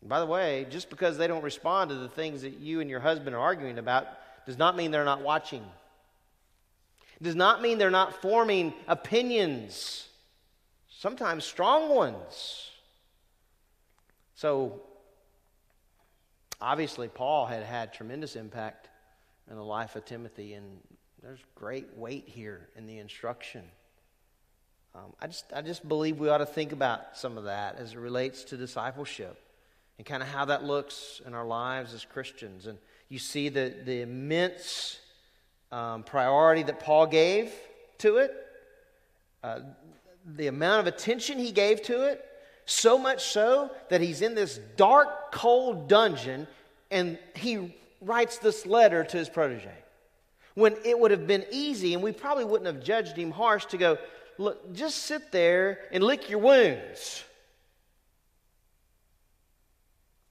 by 0.07 0.19
the 0.19 0.25
way, 0.25 0.67
just 0.69 0.89
because 0.89 1.17
they 1.17 1.27
don't 1.27 1.43
respond 1.43 1.89
to 1.89 1.95
the 1.95 2.07
things 2.07 2.43
that 2.43 2.59
you 2.59 2.79
and 2.79 2.89
your 2.89 2.99
husband 2.99 3.35
are 3.35 3.41
arguing 3.41 3.79
about 3.79 4.07
does 4.45 4.57
not 4.57 4.77
mean 4.77 4.91
they're 4.91 5.03
not 5.03 5.21
watching. 5.21 5.63
It 7.19 7.23
does 7.23 7.35
not 7.35 7.61
mean 7.61 7.77
they're 7.77 7.89
not 7.89 8.21
forming 8.21 8.73
opinions, 8.87 10.07
sometimes 11.05 11.45
strong 11.45 11.93
ones. 11.93 12.71
So, 14.33 14.81
obviously, 16.59 17.07
Paul 17.09 17.45
had 17.45 17.61
had 17.61 17.93
tremendous 17.93 18.35
impact 18.35 18.89
in 19.47 19.55
the 19.55 19.63
life 19.63 19.95
of 19.95 20.03
Timothy, 20.05 20.55
and 20.55 20.65
there's 21.21 21.37
great 21.53 21.95
weight 21.95 22.23
here 22.25 22.69
in 22.75 22.87
the 22.87 22.97
instruction. 22.97 23.61
Um, 24.95 25.13
I, 25.21 25.27
just, 25.27 25.45
I 25.55 25.61
just 25.61 25.87
believe 25.87 26.17
we 26.17 26.27
ought 26.29 26.39
to 26.39 26.45
think 26.47 26.71
about 26.71 27.15
some 27.15 27.37
of 27.37 27.43
that 27.43 27.75
as 27.77 27.93
it 27.93 27.99
relates 27.99 28.43
to 28.45 28.57
discipleship 28.57 29.39
and 29.99 30.07
kind 30.07 30.23
of 30.23 30.29
how 30.29 30.45
that 30.45 30.63
looks 30.63 31.21
in 31.23 31.35
our 31.35 31.45
lives 31.45 31.93
as 31.93 32.03
Christians. 32.03 32.65
And 32.65 32.79
you 33.09 33.19
see 33.19 33.49
the, 33.49 33.75
the 33.85 34.01
immense 34.01 34.99
um, 35.71 36.01
priority 36.01 36.63
that 36.63 36.79
Paul 36.79 37.05
gave 37.05 37.53
to 37.99 38.17
it, 38.17 38.33
uh, 39.43 39.59
the 40.25 40.47
amount 40.47 40.81
of 40.81 40.87
attention 40.87 41.37
he 41.37 41.51
gave 41.51 41.81
to 41.83 42.07
it, 42.07 42.23
so 42.65 42.97
much 42.97 43.25
so 43.25 43.69
that 43.89 44.01
he's 44.01 44.21
in 44.21 44.33
this 44.33 44.59
dark, 44.75 45.31
cold 45.31 45.87
dungeon 45.87 46.47
and 46.91 47.17
he 47.35 47.75
writes 48.01 48.37
this 48.37 48.65
letter 48.65 49.03
to 49.03 49.17
his 49.17 49.29
protege. 49.29 49.73
When 50.53 50.75
it 50.85 50.97
would 50.97 51.11
have 51.11 51.27
been 51.27 51.45
easy, 51.51 51.93
and 51.93 52.01
we 52.01 52.11
probably 52.11 52.45
wouldn't 52.45 52.73
have 52.73 52.83
judged 52.83 53.17
him 53.17 53.31
harsh, 53.31 53.65
to 53.65 53.77
go, 53.77 53.97
look, 54.37 54.73
just 54.73 54.99
sit 54.99 55.31
there 55.31 55.79
and 55.91 56.03
lick 56.03 56.29
your 56.29 56.39
wounds. 56.39 57.23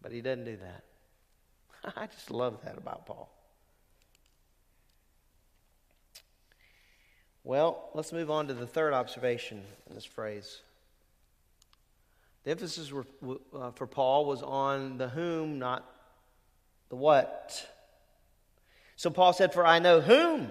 But 0.00 0.12
he 0.12 0.20
doesn't 0.20 0.44
do 0.44 0.56
that. 0.56 1.94
I 1.96 2.06
just 2.06 2.30
love 2.30 2.58
that 2.64 2.78
about 2.78 3.06
Paul. 3.06 3.30
Well, 7.44 7.90
let's 7.92 8.10
move 8.10 8.30
on 8.30 8.48
to 8.48 8.54
the 8.54 8.66
third 8.66 8.94
observation 8.94 9.62
in 9.88 9.94
this 9.94 10.06
phrase. 10.06 10.62
The 12.44 12.50
emphasis 12.50 12.90
were, 12.90 13.04
uh, 13.54 13.70
for 13.72 13.86
Paul 13.86 14.24
was 14.24 14.42
on 14.42 14.96
the 14.96 15.08
whom, 15.08 15.58
not 15.58 15.84
the 16.88 16.96
what. 16.96 17.68
So 18.96 19.10
Paul 19.10 19.34
said, 19.34 19.52
For 19.52 19.66
I 19.66 19.78
know 19.78 20.00
whom, 20.00 20.50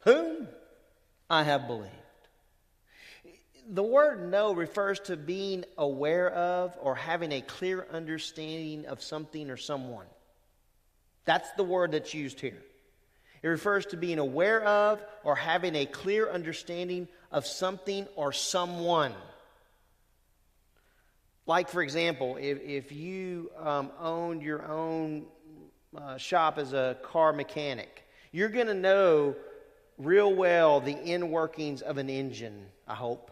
whom 0.00 0.48
I 1.28 1.44
have 1.44 1.68
believed. 1.68 1.94
The 3.68 3.82
word 3.84 4.32
know 4.32 4.52
refers 4.52 4.98
to 5.00 5.16
being 5.16 5.64
aware 5.78 6.28
of 6.30 6.76
or 6.80 6.96
having 6.96 7.30
a 7.30 7.40
clear 7.40 7.86
understanding 7.92 8.86
of 8.86 9.00
something 9.00 9.48
or 9.48 9.56
someone. 9.56 10.06
That's 11.24 11.50
the 11.52 11.62
word 11.62 11.92
that's 11.92 12.14
used 12.14 12.40
here. 12.40 12.60
It 13.42 13.48
refers 13.48 13.86
to 13.86 13.96
being 13.96 14.18
aware 14.18 14.62
of 14.62 15.02
or 15.24 15.34
having 15.34 15.74
a 15.74 15.86
clear 15.86 16.30
understanding 16.30 17.08
of 17.32 17.46
something 17.46 18.06
or 18.16 18.32
someone. 18.32 19.14
Like, 21.46 21.68
for 21.68 21.82
example, 21.82 22.36
if, 22.38 22.60
if 22.62 22.92
you 22.92 23.50
um, 23.58 23.90
owned 23.98 24.42
your 24.42 24.64
own 24.66 25.24
uh, 25.96 26.16
shop 26.16 26.58
as 26.58 26.72
a 26.72 26.96
car 27.02 27.32
mechanic, 27.32 28.06
you're 28.30 28.50
going 28.50 28.66
to 28.66 28.74
know 28.74 29.34
real 29.98 30.32
well 30.32 30.80
the 30.80 30.92
inner 30.92 31.26
workings 31.26 31.82
of 31.82 31.98
an 31.98 32.08
engine, 32.08 32.66
I 32.86 32.94
hope, 32.94 33.30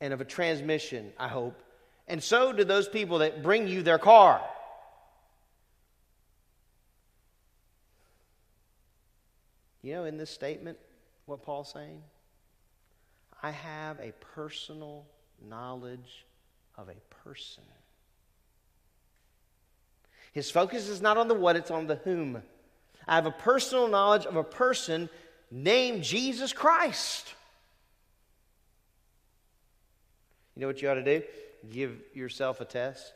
and 0.00 0.12
of 0.12 0.20
a 0.20 0.24
transmission, 0.24 1.12
I 1.18 1.28
hope. 1.28 1.62
And 2.08 2.22
so 2.22 2.52
do 2.52 2.64
those 2.64 2.88
people 2.88 3.18
that 3.18 3.42
bring 3.42 3.68
you 3.68 3.82
their 3.82 3.98
car. 3.98 4.42
You 9.82 9.94
know, 9.94 10.04
in 10.04 10.16
this 10.16 10.30
statement, 10.30 10.78
what 11.26 11.42
Paul's 11.42 11.72
saying? 11.72 12.00
I 13.42 13.50
have 13.50 13.98
a 13.98 14.12
personal 14.34 15.04
knowledge 15.48 16.24
of 16.76 16.88
a 16.88 17.24
person. 17.24 17.64
His 20.32 20.50
focus 20.50 20.88
is 20.88 21.02
not 21.02 21.18
on 21.18 21.28
the 21.28 21.34
what, 21.34 21.56
it's 21.56 21.70
on 21.70 21.86
the 21.86 21.96
whom. 21.96 22.42
I 23.06 23.16
have 23.16 23.26
a 23.26 23.32
personal 23.32 23.88
knowledge 23.88 24.24
of 24.24 24.36
a 24.36 24.44
person 24.44 25.10
named 25.50 26.04
Jesus 26.04 26.52
Christ. 26.52 27.34
You 30.54 30.60
know 30.60 30.68
what 30.68 30.80
you 30.80 30.88
ought 30.88 30.94
to 30.94 31.04
do? 31.04 31.22
Give 31.70 31.98
yourself 32.14 32.60
a 32.60 32.64
test. 32.64 33.12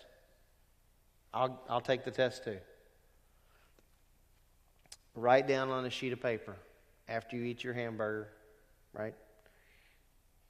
I'll, 1.32 1.60
I'll 1.68 1.80
take 1.80 2.04
the 2.04 2.10
test 2.10 2.44
too. 2.44 2.58
Write 5.16 5.48
down 5.48 5.70
on 5.70 5.86
a 5.86 5.90
sheet 5.90 6.12
of 6.12 6.20
paper 6.20 6.54
after 7.08 7.36
you 7.36 7.44
eat 7.44 7.64
your 7.64 7.72
hamburger, 7.72 8.28
right? 8.92 9.14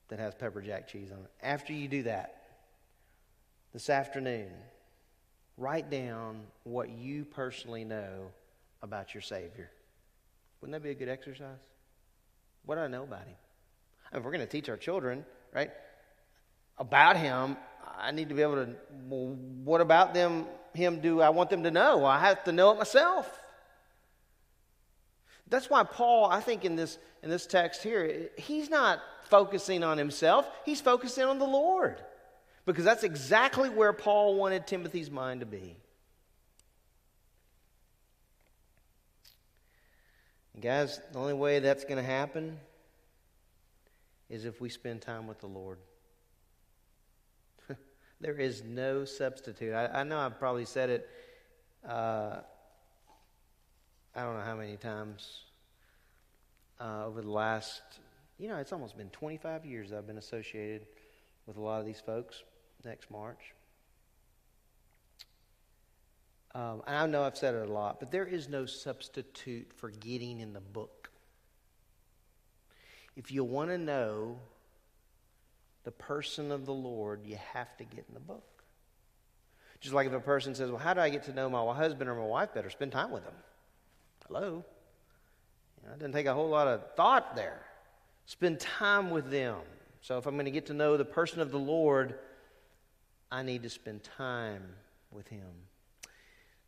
That 0.08 0.18
has 0.18 0.34
pepper 0.34 0.60
jack 0.60 0.88
cheese 0.88 1.12
on 1.12 1.18
it. 1.18 1.30
After 1.40 1.72
you 1.72 1.86
do 1.86 2.02
that, 2.02 2.42
this 3.72 3.88
afternoon, 3.88 4.50
write 5.56 5.88
down 5.88 6.40
what 6.64 6.90
you 6.90 7.24
personally 7.24 7.84
know 7.84 8.32
about 8.82 9.14
your 9.14 9.20
Savior. 9.20 9.70
Wouldn't 10.60 10.72
that 10.72 10.82
be 10.82 10.90
a 10.90 10.94
good 10.94 11.08
exercise? 11.08 11.60
What 12.64 12.74
do 12.74 12.80
I 12.80 12.88
know 12.88 13.04
about 13.04 13.26
Him? 13.26 13.36
I 14.12 14.16
if 14.16 14.24
we're 14.24 14.32
going 14.32 14.40
to 14.40 14.50
teach 14.50 14.68
our 14.68 14.76
children, 14.76 15.24
right, 15.54 15.70
about 16.78 17.16
Him, 17.16 17.56
I 17.98 18.10
need 18.10 18.30
to 18.30 18.34
be 18.34 18.42
able 18.42 18.56
to, 18.56 18.74
well, 19.08 19.36
what 19.62 19.80
about 19.80 20.12
them, 20.12 20.46
Him 20.74 21.00
do 21.00 21.20
I 21.20 21.28
want 21.28 21.50
them 21.50 21.62
to 21.62 21.70
know? 21.70 22.04
I 22.04 22.18
have 22.18 22.42
to 22.44 22.52
know 22.52 22.72
it 22.72 22.78
myself. 22.78 23.30
That's 25.48 25.70
why 25.70 25.84
Paul, 25.84 26.26
I 26.26 26.40
think 26.40 26.64
in 26.64 26.76
this, 26.76 26.98
in 27.22 27.30
this 27.30 27.46
text 27.46 27.82
here, 27.82 28.30
he's 28.36 28.68
not 28.68 29.00
focusing 29.24 29.84
on 29.84 29.98
himself, 29.98 30.48
he's 30.64 30.80
focusing 30.80 31.24
on 31.24 31.38
the 31.38 31.46
Lord. 31.46 32.02
Because 32.64 32.84
that's 32.84 33.04
exactly 33.04 33.68
where 33.68 33.92
Paul 33.92 34.34
wanted 34.34 34.66
Timothy's 34.66 35.10
mind 35.10 35.40
to 35.40 35.46
be. 35.46 35.76
Guys, 40.60 41.00
the 41.12 41.18
only 41.18 41.34
way 41.34 41.60
that's 41.60 41.84
going 41.84 41.98
to 41.98 42.02
happen 42.02 42.58
is 44.28 44.44
if 44.44 44.60
we 44.60 44.68
spend 44.68 45.02
time 45.02 45.26
with 45.26 45.38
the 45.38 45.46
Lord. 45.46 45.78
there 48.20 48.34
is 48.34 48.64
no 48.64 49.04
substitute. 49.04 49.74
I, 49.74 50.00
I, 50.00 50.02
know 50.02 50.18
I've 50.18 50.38
probably 50.38 50.64
said 50.64 50.90
it. 50.90 51.08
Uh, 51.86 52.38
I 54.16 54.22
don't 54.22 54.34
know 54.34 54.44
how 54.44 54.56
many 54.56 54.78
times 54.78 55.40
uh, 56.80 57.04
over 57.04 57.20
the 57.20 57.30
last, 57.30 57.82
you 58.38 58.48
know, 58.48 58.56
it's 58.56 58.72
almost 58.72 58.96
been 58.96 59.10
25 59.10 59.66
years 59.66 59.92
I've 59.92 60.06
been 60.06 60.16
associated 60.16 60.86
with 61.46 61.58
a 61.58 61.60
lot 61.60 61.80
of 61.80 61.86
these 61.86 62.00
folks 62.00 62.42
next 62.82 63.10
March. 63.10 63.52
Um, 66.54 66.82
and 66.86 66.96
I 66.96 67.06
know 67.06 67.24
I've 67.24 67.36
said 67.36 67.54
it 67.54 67.68
a 67.68 67.70
lot, 67.70 68.00
but 68.00 68.10
there 68.10 68.24
is 68.24 68.48
no 68.48 68.64
substitute 68.64 69.70
for 69.76 69.90
getting 69.90 70.40
in 70.40 70.54
the 70.54 70.60
book. 70.60 71.10
If 73.16 73.30
you 73.30 73.44
want 73.44 73.68
to 73.68 73.76
know 73.76 74.38
the 75.84 75.90
person 75.90 76.50
of 76.50 76.64
the 76.64 76.72
Lord, 76.72 77.20
you 77.26 77.36
have 77.52 77.76
to 77.76 77.84
get 77.84 78.06
in 78.08 78.14
the 78.14 78.20
book. 78.20 78.64
Just 79.80 79.94
like 79.94 80.06
if 80.06 80.14
a 80.14 80.20
person 80.20 80.54
says, 80.54 80.70
Well, 80.70 80.80
how 80.80 80.94
do 80.94 81.00
I 81.02 81.10
get 81.10 81.24
to 81.24 81.34
know 81.34 81.50
my 81.50 81.74
husband 81.74 82.08
or 82.08 82.14
my 82.14 82.24
wife 82.24 82.54
better? 82.54 82.70
Spend 82.70 82.92
time 82.92 83.10
with 83.10 83.24
them. 83.24 83.34
Hello? 84.26 84.64
You 85.82 85.88
know, 85.88 85.94
it 85.94 85.98
doesn't 85.98 86.12
take 86.12 86.26
a 86.26 86.34
whole 86.34 86.48
lot 86.48 86.66
of 86.66 86.82
thought 86.96 87.36
there. 87.36 87.60
Spend 88.26 88.58
time 88.58 89.10
with 89.10 89.30
them. 89.30 89.58
So 90.00 90.18
if 90.18 90.26
I'm 90.26 90.34
going 90.34 90.46
to 90.46 90.50
get 90.50 90.66
to 90.66 90.74
know 90.74 90.96
the 90.96 91.04
person 91.04 91.40
of 91.40 91.50
the 91.50 91.58
Lord, 91.58 92.14
I 93.30 93.42
need 93.42 93.62
to 93.62 93.70
spend 93.70 94.02
time 94.16 94.62
with 95.10 95.28
him. 95.28 95.46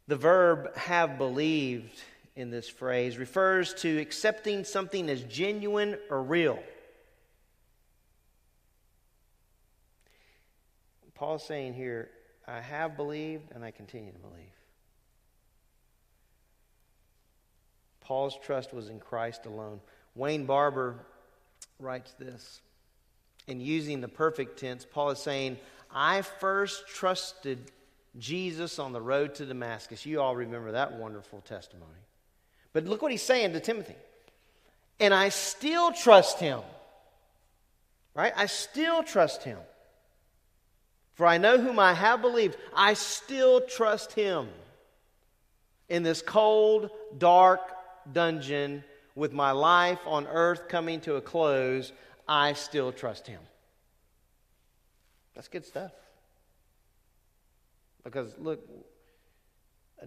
The 0.06 0.16
verb 0.16 0.76
have 0.76 1.18
believed 1.18 2.00
in 2.36 2.50
this 2.50 2.68
phrase 2.68 3.18
refers 3.18 3.74
to 3.74 3.98
accepting 3.98 4.64
something 4.64 5.10
as 5.10 5.22
genuine 5.24 5.98
or 6.08 6.22
real. 6.22 6.62
Paul's 11.14 11.44
saying 11.44 11.74
here, 11.74 12.10
I 12.46 12.60
have 12.60 12.96
believed 12.96 13.50
and 13.52 13.64
I 13.64 13.72
continue 13.72 14.12
to 14.12 14.18
believe. 14.18 14.57
Paul's 18.08 18.38
trust 18.42 18.72
was 18.72 18.88
in 18.88 19.00
Christ 19.00 19.44
alone. 19.44 19.80
Wayne 20.14 20.46
Barber 20.46 20.94
writes 21.78 22.10
this. 22.18 22.62
In 23.46 23.60
using 23.60 24.00
the 24.00 24.08
perfect 24.08 24.58
tense, 24.58 24.86
Paul 24.90 25.10
is 25.10 25.18
saying, 25.18 25.58
I 25.94 26.22
first 26.22 26.88
trusted 26.88 27.70
Jesus 28.18 28.78
on 28.78 28.94
the 28.94 29.00
road 29.00 29.34
to 29.34 29.44
Damascus. 29.44 30.06
You 30.06 30.22
all 30.22 30.34
remember 30.34 30.72
that 30.72 30.94
wonderful 30.94 31.42
testimony. 31.42 32.00
But 32.72 32.86
look 32.86 33.02
what 33.02 33.10
he's 33.10 33.22
saying 33.22 33.52
to 33.52 33.60
Timothy. 33.60 33.96
And 34.98 35.12
I 35.12 35.28
still 35.28 35.92
trust 35.92 36.40
him. 36.40 36.60
Right? 38.14 38.32
I 38.34 38.46
still 38.46 39.02
trust 39.02 39.42
him. 39.42 39.58
For 41.12 41.26
I 41.26 41.36
know 41.36 41.58
whom 41.58 41.78
I 41.78 41.92
have 41.92 42.22
believed. 42.22 42.56
I 42.74 42.94
still 42.94 43.60
trust 43.60 44.14
him. 44.14 44.48
In 45.90 46.02
this 46.02 46.22
cold, 46.22 46.88
dark 47.18 47.60
dungeon, 48.12 48.84
with 49.14 49.32
my 49.32 49.50
life 49.50 49.98
on 50.06 50.26
earth 50.26 50.68
coming 50.68 51.00
to 51.00 51.16
a 51.16 51.20
close, 51.20 51.92
I 52.26 52.52
still 52.52 52.92
trust 52.92 53.26
him. 53.26 53.40
That's 55.34 55.48
good 55.48 55.66
stuff. 55.66 55.92
Because, 58.04 58.32
look, 58.38 58.60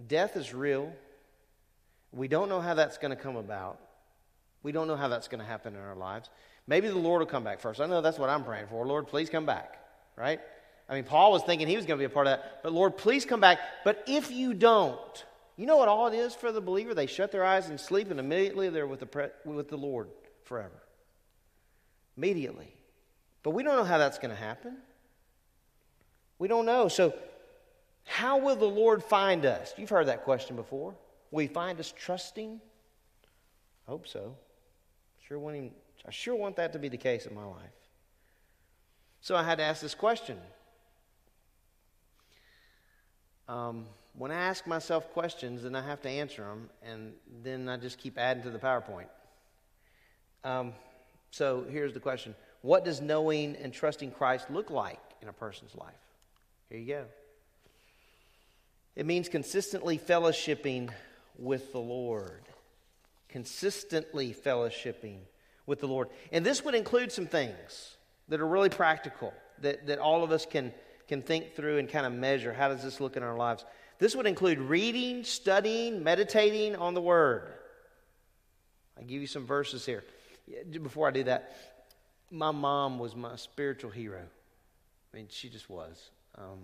death 0.08 0.36
is 0.36 0.54
real. 0.54 0.94
We 2.12 2.28
don't 2.28 2.50
know 2.50 2.62
how 2.62 2.74
that's 2.74 2.98
going 2.98 3.16
to 3.16 3.22
come 3.22 3.36
about. 3.36 3.80
We 4.64 4.72
don't 4.72 4.88
know 4.88 4.96
how 4.96 5.08
that's 5.08 5.28
going 5.28 5.40
to 5.40 5.46
happen 5.46 5.76
in 5.76 5.82
our 5.82 5.96
lives. 5.96 6.30
Maybe 6.68 6.88
the 6.88 6.96
Lord 6.96 7.20
will 7.20 7.28
come 7.28 7.44
back 7.44 7.60
first. 7.60 7.82
I 7.82 7.88
know 7.88 8.02
that's 8.02 8.20
what 8.20 8.30
I'm 8.30 8.44
praying 8.44 8.68
for. 8.68 8.86
Lord, 8.86 9.08
please 9.08 9.30
come 9.30 9.46
back, 9.46 9.78
right? 10.16 10.40
I 10.88 10.96
mean, 10.96 11.04
Paul 11.04 11.32
was 11.32 11.44
thinking 11.44 11.68
he 11.68 11.76
was 11.76 11.86
going 11.86 11.98
to 11.98 12.02
be 12.02 12.12
a 12.12 12.14
part 12.14 12.28
of 12.28 12.38
that. 12.38 12.64
But 12.64 12.74
Lord, 12.74 12.98
please 12.98 13.26
come 13.26 13.40
back. 13.40 13.60
But 13.84 14.04
if 14.08 14.32
you 14.32 14.54
don't, 14.54 15.26
you 15.58 15.66
know 15.66 15.78
what 15.78 15.88
all 15.88 16.08
it 16.08 16.14
is 16.14 16.34
for 16.34 16.52
the 16.52 16.62
believer? 16.62 16.94
They 16.94 17.08
shut 17.08 17.32
their 17.32 17.44
eyes 17.44 17.70
and 17.70 17.80
sleep, 17.80 18.12
and 18.12 18.20
immediately 18.20 18.70
they're 18.70 18.88
with 18.88 19.00
the, 19.00 19.06
pre- 19.06 19.30
with 19.46 19.70
the 19.70 19.78
Lord 19.78 20.10
forever. 20.44 20.82
Immediately. 22.18 22.74
But 23.44 23.52
we 23.52 23.64
don't 23.64 23.76
know 23.76 23.84
how 23.84 23.98
that's 23.98 24.18
going 24.18 24.32
to 24.32 24.42
happen. 24.42 24.78
We 26.40 26.48
don't 26.48 26.66
know. 26.66 26.88
So, 26.88 27.14
how 28.04 28.38
will 28.38 28.56
the 28.56 28.66
Lord 28.66 29.04
find 29.04 29.46
us? 29.46 29.74
You've 29.78 29.90
heard 29.90 30.08
that 30.08 30.24
question 30.24 30.56
before. 30.56 30.96
Will 31.30 31.42
He 31.42 31.48
find 31.48 31.80
us 31.80 31.94
trusting? 31.96 32.60
I 33.88 33.92
hope 33.92 34.08
so. 34.08 34.36
Sure 35.28 35.40
want 35.40 35.56
him, 35.56 35.72
I 36.06 36.12
sure 36.12 36.36
want 36.36 36.56
that 36.58 36.74
to 36.74 36.80
be 36.80 36.90
the 36.90 36.98
case 36.98 37.26
in 37.26 37.34
my 37.34 37.46
life. 37.46 37.72
So 39.22 39.36
I 39.36 39.44
had 39.44 39.60
to 39.60 39.64
ask 39.64 39.82
this 39.82 39.96
question. 39.96 40.38
Um, 43.48 43.86
when 44.18 44.32
I 44.32 44.36
ask 44.36 44.68
myself 44.68 45.12
questions, 45.14 45.64
then 45.64 45.76
I 45.76 45.82
have 45.82 46.02
to 46.02 46.10
answer 46.10 46.44
them, 46.44 46.70
and 46.84 47.14
then 47.44 47.70
I 47.70 47.78
just 47.78 47.98
keep 47.98 48.18
adding 48.18 48.44
to 48.44 48.50
the 48.50 48.60
PowerPoint. 48.60 49.08
Um, 50.44 50.74
so 51.30 51.66
here's 51.70 51.94
the 51.94 52.00
question 52.00 52.36
What 52.62 52.86
does 52.86 53.02
knowing 53.02 53.56
and 53.56 53.74
trusting 53.74 54.12
Christ 54.12 54.50
look 54.50 54.70
like 54.70 55.00
in 55.22 55.28
a 55.28 55.34
person's 55.34 55.76
life? 55.76 55.94
Here 56.70 56.80
you 56.80 56.88
go. 56.88 57.06
It 58.96 59.06
means 59.06 59.30
consistently 59.30 59.98
fellowshipping 59.98 60.90
with 61.38 61.72
the 61.72 61.80
Lord. 61.80 62.44
Consistently 63.30 64.34
fellowshipping 64.34 65.20
with 65.66 65.80
the 65.80 65.88
Lord. 65.88 66.10
And 66.34 66.46
this 66.46 66.66
would 66.66 66.76
include 66.76 67.12
some 67.12 67.28
things 67.28 67.96
that 68.28 68.42
are 68.42 68.48
really 68.48 68.70
practical 68.70 69.34
that, 69.62 69.88
that 69.88 70.00
all 70.00 70.24
of 70.24 70.32
us 70.32 70.46
can, 70.46 70.74
can 71.08 71.22
think 71.22 71.56
through 71.56 71.78
and 71.78 71.88
kind 71.90 72.06
of 72.06 72.12
measure. 72.12 72.52
How 72.52 72.68
does 72.68 72.84
this 72.84 73.00
look 73.00 73.16
in 73.16 73.24
our 73.24 73.38
lives? 73.38 73.64
This 74.02 74.16
would 74.16 74.26
include 74.26 74.58
reading, 74.58 75.24
studying, 75.24 76.04
meditating 76.04 76.76
on 76.76 76.96
the 76.96 77.02
Word. 77.02 77.54
I'll 78.98 79.04
give 79.04 79.22
you 79.22 79.28
some 79.28 79.46
verses 79.46 79.86
here. 79.86 80.04
Before 80.72 81.08
I 81.08 81.12
do 81.12 81.24
that, 81.26 81.56
my 82.32 82.50
mom 82.50 82.98
was 82.98 83.16
my 83.16 83.36
spiritual 83.36 83.92
hero. 83.92 84.24
I 85.14 85.18
mean, 85.18 85.28
she 85.30 85.50
just 85.50 85.70
was. 85.70 86.10
Um, 86.36 86.62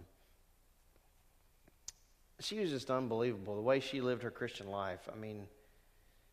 she 2.39 2.57
was 2.57 2.71
just 2.71 2.89
unbelievable. 2.89 3.55
The 3.55 3.61
way 3.61 3.81
she 3.81 4.01
lived 4.01 4.23
her 4.23 4.31
Christian 4.31 4.71
life. 4.71 5.07
I 5.13 5.15
mean, 5.15 5.45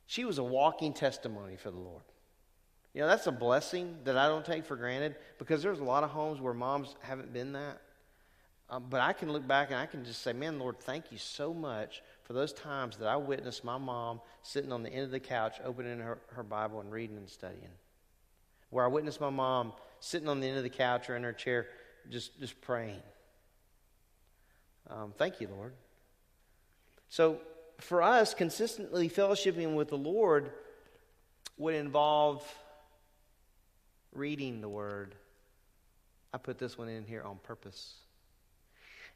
she 0.06 0.24
was 0.24 0.38
a 0.38 0.42
walking 0.42 0.94
testimony 0.94 1.56
for 1.56 1.70
the 1.70 1.80
Lord. 1.80 2.02
You 2.94 3.02
know, 3.02 3.08
that's 3.08 3.26
a 3.26 3.32
blessing 3.32 3.98
that 4.04 4.16
I 4.16 4.26
don't 4.26 4.46
take 4.46 4.64
for 4.64 4.76
granted 4.76 5.16
because 5.38 5.62
there's 5.62 5.80
a 5.80 5.84
lot 5.84 6.02
of 6.02 6.08
homes 6.08 6.40
where 6.40 6.54
moms 6.54 6.96
haven't 7.02 7.30
been 7.30 7.52
that. 7.52 7.82
Um, 8.74 8.86
but 8.90 9.00
I 9.00 9.12
can 9.12 9.32
look 9.32 9.46
back 9.46 9.70
and 9.70 9.78
I 9.78 9.86
can 9.86 10.04
just 10.04 10.22
say, 10.22 10.32
man, 10.32 10.58
Lord, 10.58 10.80
thank 10.80 11.12
you 11.12 11.18
so 11.18 11.54
much 11.54 12.02
for 12.24 12.32
those 12.32 12.52
times 12.52 12.96
that 12.96 13.06
I 13.06 13.14
witnessed 13.14 13.62
my 13.62 13.78
mom 13.78 14.20
sitting 14.42 14.72
on 14.72 14.82
the 14.82 14.90
end 14.90 15.04
of 15.04 15.10
the 15.12 15.20
couch, 15.20 15.58
opening 15.64 16.00
her, 16.00 16.18
her 16.34 16.42
Bible 16.42 16.80
and 16.80 16.90
reading 16.90 17.16
and 17.16 17.28
studying. 17.28 17.70
Where 18.70 18.84
I 18.84 18.88
witnessed 18.88 19.20
my 19.20 19.30
mom 19.30 19.74
sitting 20.00 20.28
on 20.28 20.40
the 20.40 20.48
end 20.48 20.56
of 20.56 20.64
the 20.64 20.70
couch 20.70 21.08
or 21.08 21.14
in 21.14 21.22
her 21.22 21.32
chair, 21.32 21.68
just, 22.10 22.40
just 22.40 22.60
praying. 22.62 23.00
Um, 24.90 25.14
thank 25.16 25.40
you, 25.40 25.46
Lord. 25.46 25.74
So, 27.08 27.38
for 27.78 28.02
us, 28.02 28.34
consistently 28.34 29.08
fellowshipping 29.08 29.76
with 29.76 29.88
the 29.88 29.98
Lord 29.98 30.50
would 31.58 31.76
involve 31.76 32.44
reading 34.12 34.60
the 34.60 34.68
Word. 34.68 35.14
I 36.32 36.38
put 36.38 36.58
this 36.58 36.76
one 36.76 36.88
in 36.88 37.04
here 37.04 37.22
on 37.22 37.38
purpose. 37.44 37.94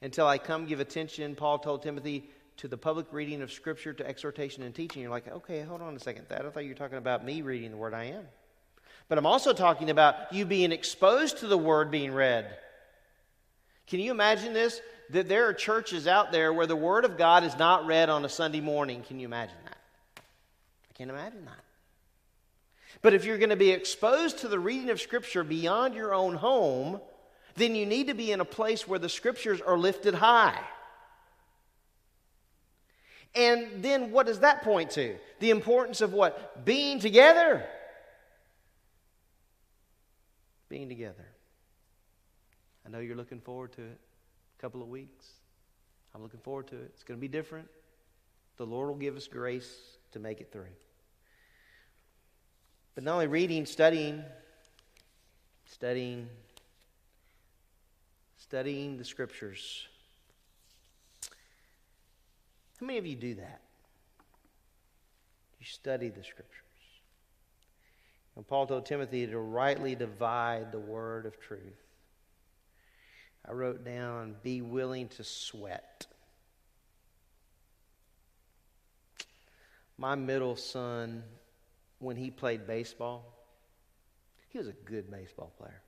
Until 0.01 0.26
I 0.26 0.38
come 0.38 0.66
give 0.66 0.80
attention, 0.80 1.34
Paul 1.34 1.59
told 1.59 1.82
Timothy, 1.82 2.30
to 2.59 2.68
the 2.68 2.76
public 2.76 3.07
reading 3.12 3.42
of 3.42 3.53
Scripture, 3.53 3.92
to 3.92 4.07
exhortation 4.07 4.62
and 4.62 4.74
teaching. 4.74 5.03
You're 5.03 5.11
like, 5.11 5.28
okay, 5.28 5.62
hold 5.62 5.80
on 5.80 5.94
a 5.94 6.01
second. 6.01 6.26
That 6.28 6.44
I 6.44 6.51
thought 6.51 6.64
you 6.64 6.70
were 6.70 6.76
talking 6.76 6.99
about 6.99 7.24
me 7.24 7.42
reading 7.42 7.70
the 7.70 7.76
Word. 7.76 7.94
I 7.94 8.05
am. 8.05 8.24
But 9.09 9.18
I'm 9.18 9.26
also 9.26 9.53
talking 9.53 9.90
about 9.90 10.32
you 10.32 10.44
being 10.44 10.72
exposed 10.72 11.38
to 11.38 11.46
the 11.46 11.59
Word 11.59 11.90
being 11.90 12.12
read. 12.12 12.46
Can 13.86 14.01
you 14.01 14.11
imagine 14.11 14.53
this? 14.53 14.80
That 15.11 15.28
there 15.28 15.49
are 15.49 15.55
churches 15.55 16.07
out 16.07 16.30
there 16.30 16.53
where 16.53 16.66
the 16.66 16.76
Word 16.76 17.05
of 17.05 17.16
God 17.16 17.42
is 17.42 17.57
not 17.57 17.86
read 17.86 18.11
on 18.11 18.24
a 18.24 18.28
Sunday 18.28 18.61
morning. 18.61 19.03
Can 19.03 19.18
you 19.18 19.26
imagine 19.26 19.57
that? 19.64 19.76
I 20.18 20.92
can't 20.94 21.11
imagine 21.11 21.44
that. 21.46 21.64
But 23.01 23.14
if 23.14 23.24
you're 23.24 23.38
going 23.38 23.51
to 23.51 23.57
be 23.57 23.70
exposed 23.70 24.40
to 24.40 24.49
the 24.49 24.59
reading 24.59 24.90
of 24.90 25.01
Scripture 25.01 25.44
beyond 25.44 25.94
your 25.94 26.12
own 26.12 26.34
home, 26.34 27.01
then 27.59 27.74
you 27.74 27.84
need 27.84 28.06
to 28.06 28.14
be 28.14 28.32
in 28.32 28.40
a 28.40 28.44
place 28.44 28.86
where 28.86 28.98
the 28.98 29.09
Scriptures 29.09 29.61
are 29.61 29.76
lifted 29.76 30.14
high. 30.14 30.59
And 33.34 33.82
then 33.82 34.11
what 34.11 34.26
does 34.26 34.40
that 34.40 34.62
point 34.62 34.90
to? 34.92 35.16
The 35.40 35.50
importance 35.50 36.00
of 36.00 36.12
what? 36.12 36.64
Being 36.64 36.98
together. 36.98 37.64
Being 40.68 40.88
together. 40.88 41.26
I 42.86 42.90
know 42.90 43.00
you're 43.00 43.16
looking 43.16 43.40
forward 43.40 43.72
to 43.72 43.82
it. 43.82 44.00
A 44.59 44.61
couple 44.61 44.82
of 44.82 44.88
weeks. 44.88 45.26
I'm 46.14 46.22
looking 46.22 46.40
forward 46.40 46.68
to 46.68 46.76
it. 46.76 46.90
It's 46.94 47.04
going 47.04 47.18
to 47.18 47.20
be 47.20 47.28
different. 47.28 47.68
The 48.56 48.66
Lord 48.66 48.88
will 48.88 48.96
give 48.96 49.16
us 49.16 49.28
grace 49.28 49.72
to 50.12 50.18
make 50.18 50.40
it 50.40 50.50
through. 50.50 50.74
But 52.94 53.04
not 53.04 53.14
only 53.14 53.28
reading, 53.28 53.66
studying, 53.66 54.24
studying, 55.66 56.28
studying 58.49 58.96
the 58.96 59.05
scriptures. 59.05 59.86
How 62.80 62.86
many 62.86 62.99
of 62.99 63.05
you 63.05 63.14
do 63.14 63.34
that? 63.34 63.61
You 65.61 65.66
study 65.66 66.09
the 66.09 66.24
scriptures. 66.24 66.55
And 68.36 68.46
Paul 68.46 68.66
told 68.66 68.86
Timothy 68.86 69.26
to 69.26 69.38
rightly 69.38 69.94
divide 69.94 70.72
the 70.72 70.78
word 70.78 71.26
of 71.26 71.38
truth. 71.38 71.61
I 73.46 73.53
wrote 73.53 73.84
down, 73.84 74.36
be 74.42 74.62
willing 74.62 75.09
to 75.09 75.24
sweat. 75.24 76.07
My 79.99 80.14
middle 80.14 80.57
son, 80.57 81.22
when 81.99 82.16
he 82.16 82.30
played 82.30 82.66
baseball, 82.66 83.26
he 84.49 84.57
was 84.57 84.68
a 84.68 84.72
good 84.72 85.11
baseball 85.11 85.53
player. 85.59 85.82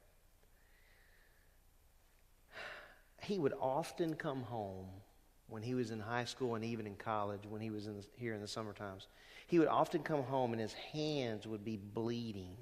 He 3.22 3.38
would 3.38 3.54
often 3.60 4.14
come 4.14 4.42
home 4.42 4.86
when 5.48 5.62
he 5.62 5.74
was 5.74 5.90
in 5.90 6.00
high 6.00 6.24
school 6.24 6.54
and 6.54 6.64
even 6.64 6.86
in 6.86 6.94
college, 6.94 7.40
when 7.48 7.60
he 7.60 7.70
was 7.70 7.86
in 7.86 7.96
the, 7.96 8.04
here 8.16 8.34
in 8.34 8.40
the 8.40 8.48
summer 8.48 8.72
times. 8.72 9.08
He 9.46 9.58
would 9.58 9.68
often 9.68 10.02
come 10.02 10.22
home 10.22 10.52
and 10.52 10.60
his 10.60 10.72
hands 10.72 11.46
would 11.46 11.64
be 11.64 11.76
bleeding 11.76 12.56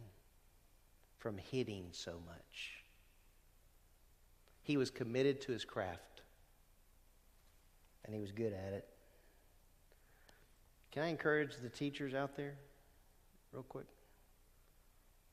from 1.19 1.37
hitting 1.37 1.89
so 1.93 2.21
much. 2.27 2.85
He 4.63 4.77
was 4.77 4.91
committed 4.91 5.41
to 5.43 5.53
his 5.53 5.65
craft, 5.65 6.23
and 8.05 8.15
he 8.15 8.21
was 8.21 8.33
good 8.33 8.53
at 8.53 8.73
it. 8.73 8.89
Can 10.93 11.03
I 11.03 11.09
encourage 11.09 11.57
the 11.57 11.69
teachers 11.69 12.15
out 12.15 12.37
there, 12.37 12.55
real 13.53 13.63
quick? 13.63 13.87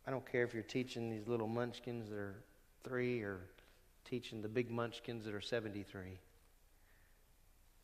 I 0.08 0.12
don't 0.12 0.30
care 0.30 0.44
if 0.44 0.54
you're 0.54 0.64
teaching 0.64 1.10
these 1.10 1.28
little 1.28 1.48
munchkins 1.48 2.10
that 2.10 2.18
are 2.18 2.44
three 2.84 3.22
or 3.22 3.40
teaching 4.06 4.42
the 4.42 4.48
big 4.48 4.72
munchkins 4.72 5.26
that 5.26 5.34
are 5.34 5.42
73. 5.42 6.20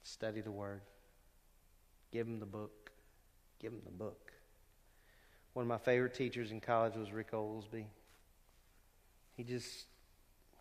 Study 0.03 0.41
the 0.41 0.51
Word. 0.51 0.81
Give 2.11 2.25
them 2.25 2.39
the 2.39 2.45
book. 2.45 2.91
Give 3.59 3.71
them 3.71 3.81
the 3.85 3.91
book. 3.91 4.31
One 5.53 5.63
of 5.63 5.67
my 5.67 5.77
favorite 5.77 6.13
teachers 6.13 6.51
in 6.51 6.61
college 6.61 6.95
was 6.95 7.11
Rick 7.11 7.33
Oglesby. 7.33 7.87
He 9.35 9.43
just 9.43 9.85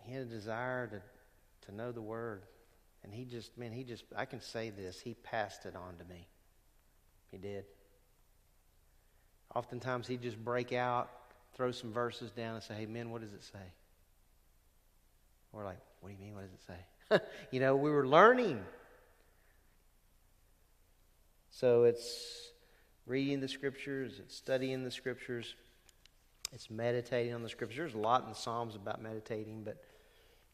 he 0.05 0.13
had 0.13 0.23
a 0.23 0.27
desire 0.27 0.87
to, 0.89 1.67
to 1.67 1.75
know 1.75 1.93
the 1.93 2.03
word. 2.03 2.43
And 3.03 3.13
he 3.15 3.25
just, 3.25 3.57
man, 3.57 3.73
he 3.73 3.85
just, 3.85 4.05
I 4.17 4.25
can 4.25 4.41
say 4.41 4.71
this, 4.71 5.01
he 5.01 5.15
passed 5.15 5.65
it 5.65 5.75
on 5.75 5.97
to 5.97 6.05
me. 6.05 6.27
He 7.31 7.39
did. 7.39 7.65
Oftentimes 9.55 10.07
he'd 10.07 10.23
just 10.23 10.43
break 10.43 10.73
out, 10.73 11.11
throw 11.55 11.71
some 11.71 11.93
verses 11.93 12.31
down, 12.31 12.55
and 12.57 12.63
say, 12.63 12.75
hey, 12.75 12.87
men, 12.87 13.11
what 13.11 13.23
does 13.23 13.33
it 13.33 13.43
say? 13.43 13.73
We're 15.53 15.65
like, 15.65 15.81
what 16.01 16.11
do 16.11 16.15
you 16.15 16.21
mean? 16.21 16.35
What 16.35 16.43
does 16.43 16.53
it 16.53 16.61
say? 16.67 17.21
you 17.51 17.61
know, 17.61 17.77
we 17.77 17.91
were 17.91 18.07
learning. 18.07 18.61
So 21.51 21.85
it's 21.85 22.53
reading 23.07 23.41
the 23.41 23.49
scriptures, 23.49 24.21
it's 24.21 24.37
studying 24.37 24.85
the 24.85 24.91
scriptures, 24.91 25.57
it's 26.53 26.71
meditating 26.71 27.35
on 27.35 27.43
the 27.43 27.49
scriptures. 27.49 27.77
There's 27.77 27.95
a 27.95 27.99
lot 27.99 28.23
in 28.23 28.29
the 28.29 28.35
Psalms 28.35 28.77
about 28.77 29.03
meditating, 29.03 29.63
but 29.65 29.83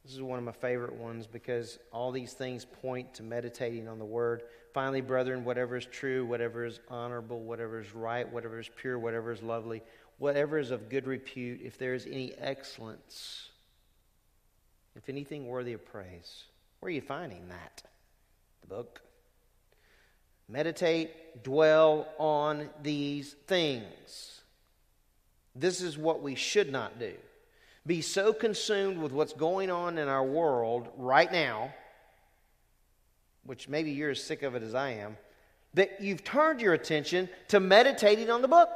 this 0.05 0.14
is 0.14 0.22
one 0.22 0.38
of 0.38 0.44
my 0.44 0.53
favorite 0.53 0.94
ones 0.94 1.26
because 1.26 1.78
all 1.92 2.12
these 2.12 2.32
things 2.32 2.64
point 2.64 3.12
to 3.14 3.22
meditating 3.22 3.88
on 3.88 3.99
the 3.99 4.05
Word. 4.05 4.42
Finally, 4.72 5.01
brethren, 5.01 5.44
whatever 5.44 5.76
is 5.76 5.84
true, 5.84 6.24
whatever 6.24 6.64
is 6.64 6.80
honorable, 6.88 7.40
whatever 7.40 7.80
is 7.80 7.94
right, 7.94 8.30
whatever 8.32 8.59
is 8.59 8.70
pure, 8.76 8.99
whatever 8.99 9.32
is 9.32 9.42
lovely, 9.42 9.82
whatever 10.18 10.59
is 10.59 10.70
of 10.70 10.88
good 10.88 11.07
repute, 11.07 11.61
if 11.62 11.76
there 11.78 11.92
is 11.92 12.07
any 12.07 12.32
excellence, 12.34 13.51
if 14.97 15.09
anything 15.09 15.47
worthy 15.47 15.74
of 15.74 15.84
praise. 15.84 16.44
Where 16.80 16.88
are 16.88 16.92
you 16.92 17.01
finding 17.01 17.49
that? 17.49 17.82
The 18.62 18.66
book. 18.66 19.03
Meditate, 20.49 21.42
dwell 21.42 22.09
on 22.18 22.70
these 22.82 23.34
things. 23.47 24.40
This 25.55 25.80
is 25.80 25.99
what 25.99 26.22
we 26.22 26.34
should 26.34 26.70
not 26.70 26.99
do. 26.99 27.12
Be 27.86 28.01
so 28.01 28.32
consumed 28.32 28.99
with 28.99 29.12
what's 29.12 29.32
going 29.32 29.70
on 29.70 29.99
in 29.99 30.09
our 30.09 30.24
world 30.24 30.88
right 30.97 31.30
now, 31.30 31.74
which 33.44 33.68
maybe 33.68 33.92
you're 33.92 34.11
as 34.11 34.22
sick 34.22 34.42
of 34.42 34.55
it 34.55 34.62
as 34.62 34.74
I 34.74 34.90
am, 34.90 35.16
that 35.74 36.01
you've 36.01 36.24
turned 36.24 36.61
your 36.61 36.74
attention 36.74 37.28
to 37.49 37.61
meditating 37.61 38.30
on 38.30 38.42
the 38.42 38.49
book. 38.49 38.68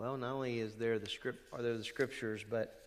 Well, 0.00 0.16
not 0.16 0.32
only 0.32 0.60
is 0.60 0.76
there 0.76 0.98
the 0.98 1.10
script, 1.10 1.40
are 1.52 1.60
there 1.60 1.76
the 1.76 1.84
scriptures, 1.84 2.42
but 2.48 2.86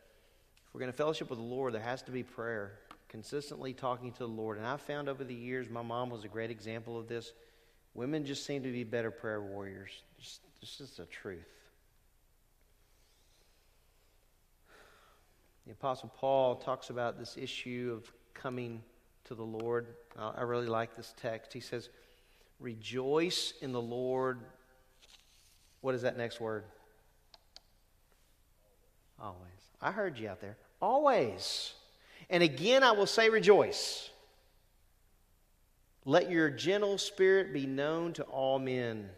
if 0.65 0.73
we're 0.73 0.79
going 0.79 0.91
to 0.91 0.97
fellowship 0.97 1.29
with 1.29 1.37
the 1.37 1.45
Lord, 1.45 1.71
there 1.75 1.79
has 1.79 2.01
to 2.03 2.11
be 2.11 2.23
prayer, 2.23 2.79
consistently 3.07 3.71
talking 3.71 4.11
to 4.13 4.17
the 4.17 4.27
Lord. 4.27 4.57
And 4.57 4.65
I've 4.65 4.81
found 4.81 5.07
over 5.07 5.23
the 5.23 5.35
years, 5.35 5.69
my 5.69 5.83
mom 5.83 6.09
was 6.09 6.23
a 6.23 6.27
great 6.27 6.49
example 6.49 6.97
of 6.97 7.07
this. 7.07 7.33
Women 7.93 8.25
just 8.25 8.47
seem 8.47 8.63
to 8.63 8.71
be 8.71 8.83
better 8.83 9.11
prayer 9.11 9.43
warriors. 9.43 9.91
This 10.59 10.79
is 10.79 10.89
the 10.97 11.05
truth. 11.05 11.45
The 15.67 15.73
Apostle 15.73 16.11
Paul 16.17 16.55
talks 16.55 16.89
about 16.89 17.19
this 17.19 17.37
issue 17.37 17.95
of 17.95 18.11
coming 18.33 18.81
to 19.25 19.35
the 19.35 19.43
Lord. 19.43 19.85
I 20.17 20.41
really 20.41 20.65
like 20.65 20.95
this 20.95 21.13
text. 21.21 21.53
He 21.53 21.59
says, 21.59 21.89
Rejoice 22.59 23.53
in 23.61 23.71
the 23.71 23.81
Lord. 23.81 24.39
What 25.81 25.93
is 25.93 26.01
that 26.01 26.17
next 26.17 26.41
word? 26.41 26.63
Always. 29.23 29.39
I 29.81 29.91
heard 29.91 30.19
you 30.19 30.27
out 30.27 30.41
there. 30.41 30.57
Always. 30.81 31.73
And 32.29 32.43
again, 32.43 32.83
I 32.83 32.91
will 32.91 33.05
say 33.07 33.29
rejoice. 33.29 34.09
Let 36.05 36.29
your 36.29 36.49
gentle 36.49 36.97
spirit 36.97 37.53
be 37.53 37.65
known 37.65 38.11
to 38.13 38.23
all 38.23 38.59
men. 38.59 39.09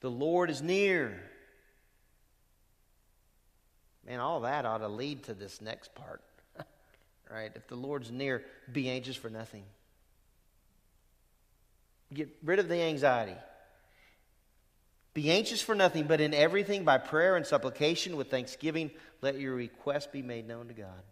The 0.00 0.10
Lord 0.10 0.50
is 0.50 0.62
near. 0.62 1.20
Man, 4.06 4.20
all 4.20 4.40
that 4.40 4.64
ought 4.64 4.78
to 4.78 4.88
lead 4.88 5.24
to 5.24 5.34
this 5.34 5.60
next 5.60 5.94
part. 5.96 6.22
right? 7.30 7.50
If 7.56 7.66
the 7.66 7.74
Lord's 7.74 8.12
near, 8.12 8.44
be 8.72 8.88
anxious 8.88 9.16
for 9.16 9.30
nothing. 9.30 9.64
Get 12.14 12.28
rid 12.44 12.60
of 12.60 12.68
the 12.68 12.80
anxiety. 12.80 13.36
Be 15.18 15.32
anxious 15.32 15.60
for 15.60 15.74
nothing, 15.74 16.06
but 16.06 16.20
in 16.20 16.32
everything 16.32 16.84
by 16.84 16.96
prayer 16.96 17.34
and 17.34 17.44
supplication 17.44 18.16
with 18.16 18.30
thanksgiving, 18.30 18.92
let 19.20 19.36
your 19.40 19.52
request 19.52 20.12
be 20.12 20.22
made 20.22 20.46
known 20.46 20.68
to 20.68 20.74
God. 20.74 21.02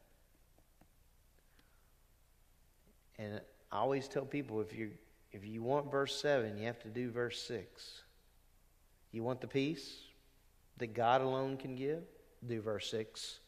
And 3.18 3.40
I 3.72 3.78
always 3.78 4.06
tell 4.06 4.24
people 4.24 4.60
if 4.60 4.72
you 4.72 4.92
if 5.32 5.44
you 5.44 5.60
want 5.60 5.90
verse 5.90 6.14
7, 6.22 6.56
you 6.56 6.66
have 6.66 6.78
to 6.84 6.88
do 6.88 7.10
verse 7.10 7.42
6. 7.48 8.02
You 9.10 9.24
want 9.24 9.40
the 9.40 9.48
peace 9.48 9.92
that 10.76 10.94
God 10.94 11.20
alone 11.20 11.56
can 11.56 11.74
give? 11.74 12.04
Do 12.46 12.60
verse 12.60 12.88
6. 12.92 13.40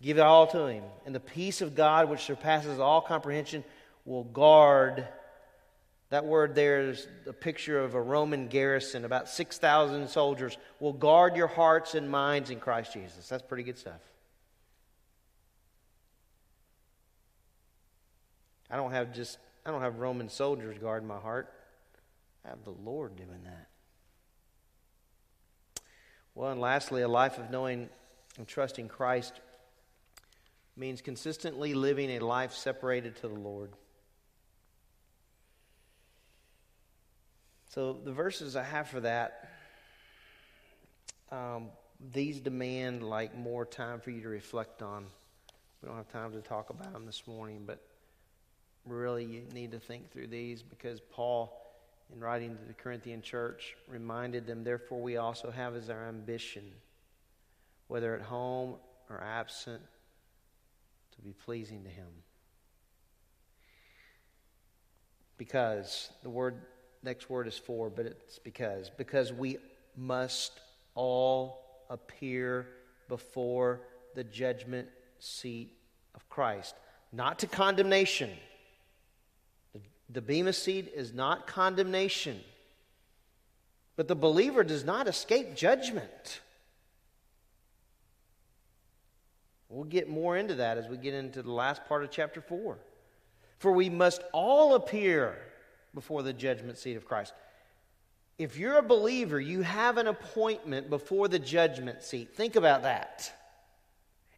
Give 0.00 0.16
it 0.16 0.22
all 0.22 0.46
to 0.46 0.64
Him. 0.68 0.84
And 1.04 1.14
the 1.14 1.20
peace 1.20 1.60
of 1.60 1.74
God, 1.74 2.08
which 2.08 2.20
surpasses 2.20 2.80
all 2.80 3.02
comprehension, 3.02 3.62
will 4.06 4.24
guard. 4.24 5.06
That 6.12 6.26
word 6.26 6.54
there 6.54 6.90
is 6.90 7.08
a 7.26 7.32
picture 7.32 7.82
of 7.82 7.94
a 7.94 8.00
Roman 8.00 8.48
garrison, 8.48 9.06
about 9.06 9.30
6,000 9.30 10.10
soldiers, 10.10 10.58
will 10.78 10.92
guard 10.92 11.36
your 11.36 11.46
hearts 11.46 11.94
and 11.94 12.10
minds 12.10 12.50
in 12.50 12.60
Christ 12.60 12.92
Jesus. 12.92 13.30
That's 13.30 13.42
pretty 13.42 13.62
good 13.62 13.78
stuff. 13.78 14.02
I 18.70 18.76
don't 18.76 18.92
have 18.92 19.14
just 19.14 19.38
I 19.64 19.70
don't 19.70 19.80
have 19.80 20.00
Roman 20.00 20.28
soldiers 20.28 20.76
guarding 20.78 21.08
my 21.08 21.16
heart. 21.16 21.50
I 22.44 22.50
have 22.50 22.62
the 22.64 22.74
Lord 22.84 23.16
doing 23.16 23.44
that. 23.44 23.68
Well, 26.34 26.50
and 26.50 26.60
lastly, 26.60 27.00
a 27.00 27.08
life 27.08 27.38
of 27.38 27.50
knowing 27.50 27.88
and 28.36 28.46
trusting 28.46 28.88
Christ 28.88 29.40
means 30.76 31.00
consistently 31.00 31.72
living 31.72 32.10
a 32.10 32.18
life 32.18 32.52
separated 32.52 33.16
to 33.16 33.28
the 33.28 33.34
Lord. 33.34 33.70
So, 37.74 37.96
the 38.04 38.12
verses 38.12 38.54
I 38.54 38.64
have 38.64 38.88
for 38.88 39.00
that, 39.00 39.48
um, 41.30 41.70
these 42.12 42.38
demand 42.38 43.02
like 43.02 43.34
more 43.34 43.64
time 43.64 43.98
for 43.98 44.10
you 44.10 44.20
to 44.20 44.28
reflect 44.28 44.82
on. 44.82 45.06
We 45.80 45.88
don't 45.88 45.96
have 45.96 46.12
time 46.12 46.32
to 46.32 46.42
talk 46.42 46.68
about 46.68 46.92
them 46.92 47.06
this 47.06 47.26
morning, 47.26 47.62
but 47.66 47.80
really 48.84 49.24
you 49.24 49.44
need 49.54 49.72
to 49.72 49.78
think 49.78 50.12
through 50.12 50.26
these 50.26 50.62
because 50.62 51.00
Paul, 51.00 51.50
in 52.12 52.20
writing 52.20 52.58
to 52.58 52.64
the 52.66 52.74
Corinthian 52.74 53.22
church, 53.22 53.74
reminded 53.88 54.46
them, 54.46 54.64
therefore, 54.64 55.00
we 55.00 55.16
also 55.16 55.50
have 55.50 55.74
as 55.74 55.88
our 55.88 56.08
ambition, 56.08 56.72
whether 57.88 58.14
at 58.14 58.20
home 58.20 58.74
or 59.08 59.18
absent, 59.22 59.80
to 61.16 61.22
be 61.22 61.32
pleasing 61.32 61.84
to 61.84 61.90
Him. 61.90 62.08
Because, 65.38 66.10
the 66.22 66.28
word, 66.28 66.60
next 67.02 67.28
word 67.30 67.46
is 67.46 67.58
for, 67.58 67.90
but 67.90 68.06
it's 68.06 68.38
because. 68.38 68.90
Because 68.90 69.32
we 69.32 69.58
must 69.96 70.52
all 70.94 71.84
appear 71.90 72.66
before 73.08 73.80
the 74.14 74.24
judgment 74.24 74.88
seat 75.18 75.72
of 76.14 76.28
Christ, 76.28 76.74
not 77.12 77.38
to 77.40 77.46
condemnation 77.46 78.30
the 80.12 80.20
Bema 80.20 80.52
seat 80.52 80.92
is 80.94 81.14
not 81.14 81.46
condemnation, 81.46 82.40
but 83.96 84.08
the 84.08 84.14
believer 84.14 84.62
does 84.62 84.84
not 84.84 85.08
escape 85.08 85.54
judgment. 85.54 86.40
We'll 89.68 89.84
get 89.84 90.10
more 90.10 90.36
into 90.36 90.56
that 90.56 90.76
as 90.76 90.86
we 90.86 90.98
get 90.98 91.14
into 91.14 91.42
the 91.42 91.52
last 91.52 91.86
part 91.86 92.04
of 92.04 92.10
chapter 92.10 92.42
4. 92.42 92.78
For 93.58 93.72
we 93.72 93.88
must 93.88 94.22
all 94.32 94.74
appear 94.74 95.38
before 95.94 96.22
the 96.22 96.32
judgment 96.32 96.78
seat 96.78 96.96
of 96.96 97.06
Christ. 97.06 97.32
If 98.38 98.56
you're 98.56 98.78
a 98.78 98.82
believer, 98.82 99.40
you 99.40 99.62
have 99.62 99.98
an 99.98 100.06
appointment 100.06 100.90
before 100.90 101.28
the 101.28 101.38
judgment 101.38 102.02
seat. 102.02 102.34
Think 102.34 102.56
about 102.56 102.82
that. 102.82 103.32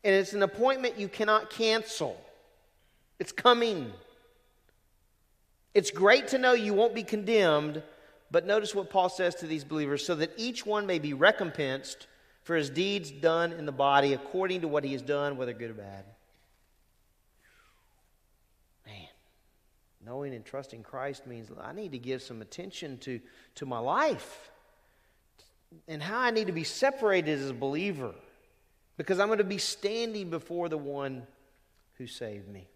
And 0.02 0.14
it's 0.14 0.34
an 0.34 0.42
appointment 0.42 0.98
you 0.98 1.08
cannot 1.08 1.50
cancel, 1.50 2.20
it's 3.18 3.32
coming. 3.32 3.92
It's 5.72 5.90
great 5.90 6.28
to 6.28 6.38
know 6.38 6.52
you 6.52 6.72
won't 6.72 6.94
be 6.94 7.02
condemned, 7.02 7.82
but 8.30 8.46
notice 8.46 8.76
what 8.76 8.90
Paul 8.90 9.08
says 9.08 9.34
to 9.36 9.46
these 9.48 9.64
believers 9.64 10.06
so 10.06 10.14
that 10.14 10.30
each 10.36 10.64
one 10.64 10.86
may 10.86 11.00
be 11.00 11.14
recompensed 11.14 12.06
for 12.44 12.54
his 12.54 12.70
deeds 12.70 13.10
done 13.10 13.52
in 13.52 13.66
the 13.66 13.72
body 13.72 14.12
according 14.12 14.60
to 14.60 14.68
what 14.68 14.84
he 14.84 14.92
has 14.92 15.02
done, 15.02 15.36
whether 15.36 15.52
good 15.52 15.70
or 15.70 15.74
bad. 15.74 16.04
Man, 18.86 19.08
knowing 20.04 20.34
and 20.34 20.44
trusting 20.44 20.82
Christ 20.82 21.26
means 21.26 21.50
I 21.60 21.72
need 21.72 21.92
to 21.92 21.98
give 21.98 22.22
some 22.22 22.42
attention 22.42 22.98
to, 22.98 23.20
to 23.56 23.66
my 23.66 23.78
life 23.78 24.50
and 25.88 26.02
how 26.02 26.20
I 26.20 26.30
need 26.30 26.46
to 26.46 26.52
be 26.52 26.64
separated 26.64 27.38
as 27.38 27.50
a 27.50 27.54
believer 27.54 28.14
because 28.96 29.18
I'm 29.18 29.28
going 29.28 29.38
to 29.38 29.44
be 29.44 29.58
standing 29.58 30.30
before 30.30 30.68
the 30.68 30.78
one 30.78 31.26
who 31.98 32.06
saved 32.06 32.48
me. 32.48 32.68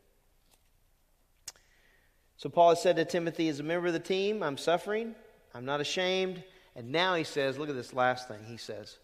So 2.37 2.49
Paul 2.49 2.71
has 2.71 2.83
said 2.83 2.97
to 2.97 3.05
Timothy, 3.05 3.49
as 3.49 3.61
a 3.61 3.65
member 3.65 3.89
of 3.89 3.93
the 3.93 3.99
team, 3.99 4.43
I'm 4.43 4.57
suffering, 4.57 5.15
I'm 5.55 5.65
not 5.65 5.81
ashamed. 5.81 6.43
And 6.77 6.93
now 6.93 7.17
he 7.17 7.25
says, 7.25 7.59
look 7.59 7.69
at 7.69 7.75
this 7.75 7.93
last 7.93 8.29
thing. 8.29 8.39
He 8.47 8.57
says, 8.57 8.99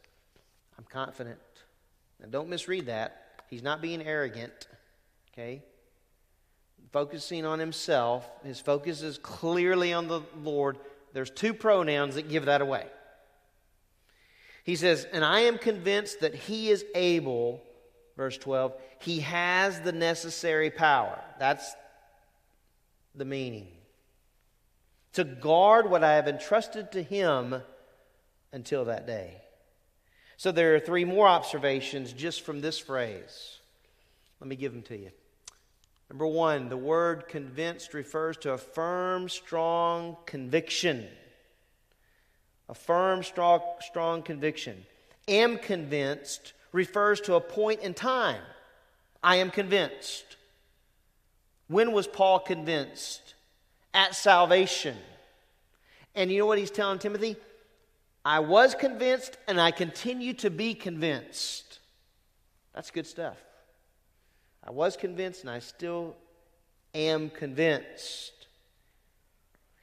I'm 0.79 0.85
confident. 0.85 1.41
Now 2.21 2.29
don't 2.31 2.49
misread 2.49 2.87
that. 2.87 3.43
He's 3.51 3.63
not 3.63 3.83
being 3.83 4.03
arrogant, 4.03 4.69
okay? 5.33 5.63
Focusing 6.95 7.45
on 7.45 7.59
himself. 7.59 8.31
His 8.45 8.61
focus 8.61 9.03
is 9.03 9.19
clearly 9.19 9.93
on 9.93 10.07
the 10.07 10.21
Lord. 10.45 10.79
There's 11.13 11.29
two 11.29 11.53
pronouns 11.53 12.15
that 12.15 12.29
give 12.29 12.45
that 12.45 12.61
away. 12.61 12.87
He 14.63 14.77
says, 14.77 15.05
And 15.13 15.25
I 15.25 15.41
am 15.41 15.59
convinced 15.59 16.21
that 16.21 16.37
he 16.37 16.71
is 16.71 16.85
able, 16.95 17.61
verse 18.17 18.39
12, 18.39 18.75
he 19.01 19.19
has 19.21 19.81
the 19.81 19.91
necessary 19.91 20.71
power. 20.71 21.21
That's 21.41 21.75
the 23.13 23.25
meaning. 23.25 23.67
To 25.15 25.25
guard 25.25 25.91
what 25.91 26.05
I 26.05 26.15
have 26.15 26.29
entrusted 26.29 26.93
to 26.93 27.03
him 27.03 27.57
until 28.53 28.85
that 28.85 29.05
day. 29.05 29.43
So 30.37 30.53
there 30.53 30.77
are 30.77 30.81
three 30.81 31.05
more 31.05 31.27
observations 31.27 32.13
just 32.13 32.43
from 32.43 32.61
this 32.61 32.79
phrase. 32.79 33.59
Let 34.39 34.47
me 34.47 34.55
give 34.55 34.73
them 34.73 34.83
to 34.83 34.97
you. 34.97 35.11
Number 36.11 36.27
one, 36.27 36.69
the 36.69 36.77
word 36.77 37.29
convinced 37.29 37.95
refers 37.95 38.37
to 38.39 38.53
a 38.53 38.59
firm, 38.59 39.29
strong 39.29 40.17
conviction. 40.27 41.07
A 42.69 42.75
firm, 42.75 43.23
strong, 43.23 43.61
strong 43.81 44.23
conviction. 44.23 44.85
Am 45.27 45.59
convinced 45.59 46.53
refers 46.73 47.21
to 47.23 47.35
a 47.35 47.41
point 47.41 47.81
in 47.81 47.95
time. 47.95 48.43
I 49.23 49.37
am 49.37 49.51
convinced. 49.51 50.37
When 51.69 51.93
was 51.93 52.07
Paul 52.07 52.41
convinced? 52.41 53.35
At 53.95 54.15
salvation. 54.15 54.97
And 56.15 56.31
you 56.31 56.39
know 56.39 56.47
what 56.47 56.59
he's 56.59 56.71
telling 56.71 56.99
Timothy? 56.99 57.37
I 58.25 58.41
was 58.41 58.75
convinced 58.75 59.37
and 59.47 59.61
I 59.61 59.71
continue 59.71 60.33
to 60.35 60.51
be 60.51 60.75
convinced. 60.75 61.81
That's 62.75 62.91
good 62.91 63.07
stuff. 63.07 63.37
I 64.67 64.71
was 64.71 64.97
convinced 64.97 65.43
and 65.43 65.51
I 65.51 65.59
still 65.59 66.17
am 66.95 67.29
convinced. 67.29 68.33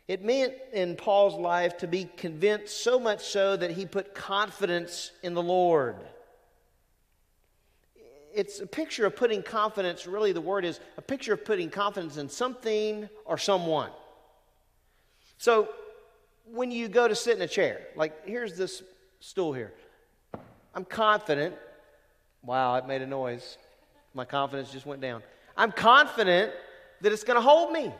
It 0.07 0.23
meant 0.23 0.53
in 0.73 0.95
Paul's 0.95 1.35
life 1.35 1.77
to 1.77 1.87
be 1.87 2.09
convinced 2.17 2.83
so 2.83 2.99
much 2.99 3.23
so 3.23 3.55
that 3.55 3.71
he 3.71 3.85
put 3.85 4.15
confidence 4.15 5.11
in 5.23 5.33
the 5.33 5.41
Lord. 5.41 5.97
It's 8.33 8.59
a 8.59 8.67
picture 8.67 9.05
of 9.05 9.15
putting 9.15 9.43
confidence, 9.43 10.07
really, 10.07 10.31
the 10.31 10.41
word 10.41 10.65
is 10.65 10.79
a 10.97 11.01
picture 11.01 11.33
of 11.33 11.45
putting 11.45 11.69
confidence 11.69 12.17
in 12.17 12.29
something 12.29 13.07
or 13.25 13.37
someone. 13.37 13.91
So, 15.37 15.69
when 16.45 16.71
you 16.71 16.87
go 16.87 17.07
to 17.07 17.15
sit 17.15 17.35
in 17.35 17.41
a 17.41 17.47
chair, 17.47 17.81
like 17.95 18.25
here's 18.25 18.57
this 18.57 18.83
stool 19.19 19.53
here, 19.53 19.73
I'm 20.73 20.85
confident. 20.85 21.55
Wow, 22.43 22.75
it 22.75 22.87
made 22.87 23.01
a 23.01 23.07
noise. 23.07 23.57
My 24.13 24.25
confidence 24.25 24.71
just 24.71 24.85
went 24.85 25.01
down. 25.01 25.23
I'm 25.55 25.71
confident 25.71 26.51
that 27.01 27.11
it's 27.11 27.23
going 27.23 27.35
to 27.35 27.41
hold 27.41 27.71
me, 27.71 27.91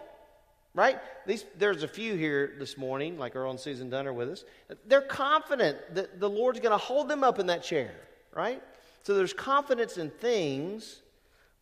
right? 0.74 1.00
These, 1.26 1.46
there's 1.58 1.84
a 1.84 1.88
few 1.88 2.16
here 2.16 2.54
this 2.60 2.78
morning, 2.78 3.18
like 3.18 3.36
Earl 3.36 3.52
and 3.52 3.60
Susan 3.60 3.90
Dunner 3.90 4.14
with 4.14 4.30
us. 4.30 4.44
They're 4.88 5.02
confident 5.02 5.78
that 5.96 6.20
the 6.20 6.30
Lord's 6.30 6.60
going 6.60 6.72
to 6.72 6.78
hold 6.78 7.10
them 7.10 7.24
up 7.24 7.40
in 7.40 7.48
that 7.48 7.64
chair, 7.64 7.92
right? 8.34 8.62
So 9.04 9.16
there's 9.16 9.34
confidence 9.34 9.98
in 9.98 10.10
things, 10.10 11.02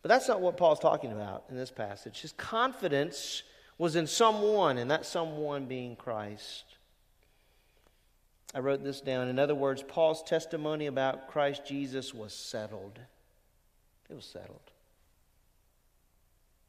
but 0.02 0.08
that's 0.08 0.28
not 0.28 0.40
what 0.40 0.56
Paul's 0.56 0.80
talking 0.80 1.12
about 1.12 1.44
in 1.48 1.56
this 1.56 1.70
passage. 1.70 2.20
His 2.20 2.32
confidence 2.32 3.42
was 3.78 3.96
in 3.96 4.06
someone, 4.06 4.76
and 4.76 4.90
that 4.90 5.06
someone 5.06 5.64
being 5.64 5.96
Christ. 5.96 6.64
I 8.54 8.58
wrote 8.58 8.84
this 8.84 9.00
down. 9.00 9.28
In 9.28 9.38
other 9.38 9.54
words, 9.54 9.82
Paul's 9.82 10.22
testimony 10.22 10.86
about 10.86 11.28
Christ 11.28 11.64
Jesus 11.64 12.12
was 12.12 12.34
settled. 12.34 12.98
It 14.10 14.16
was 14.16 14.24
settled. 14.24 14.70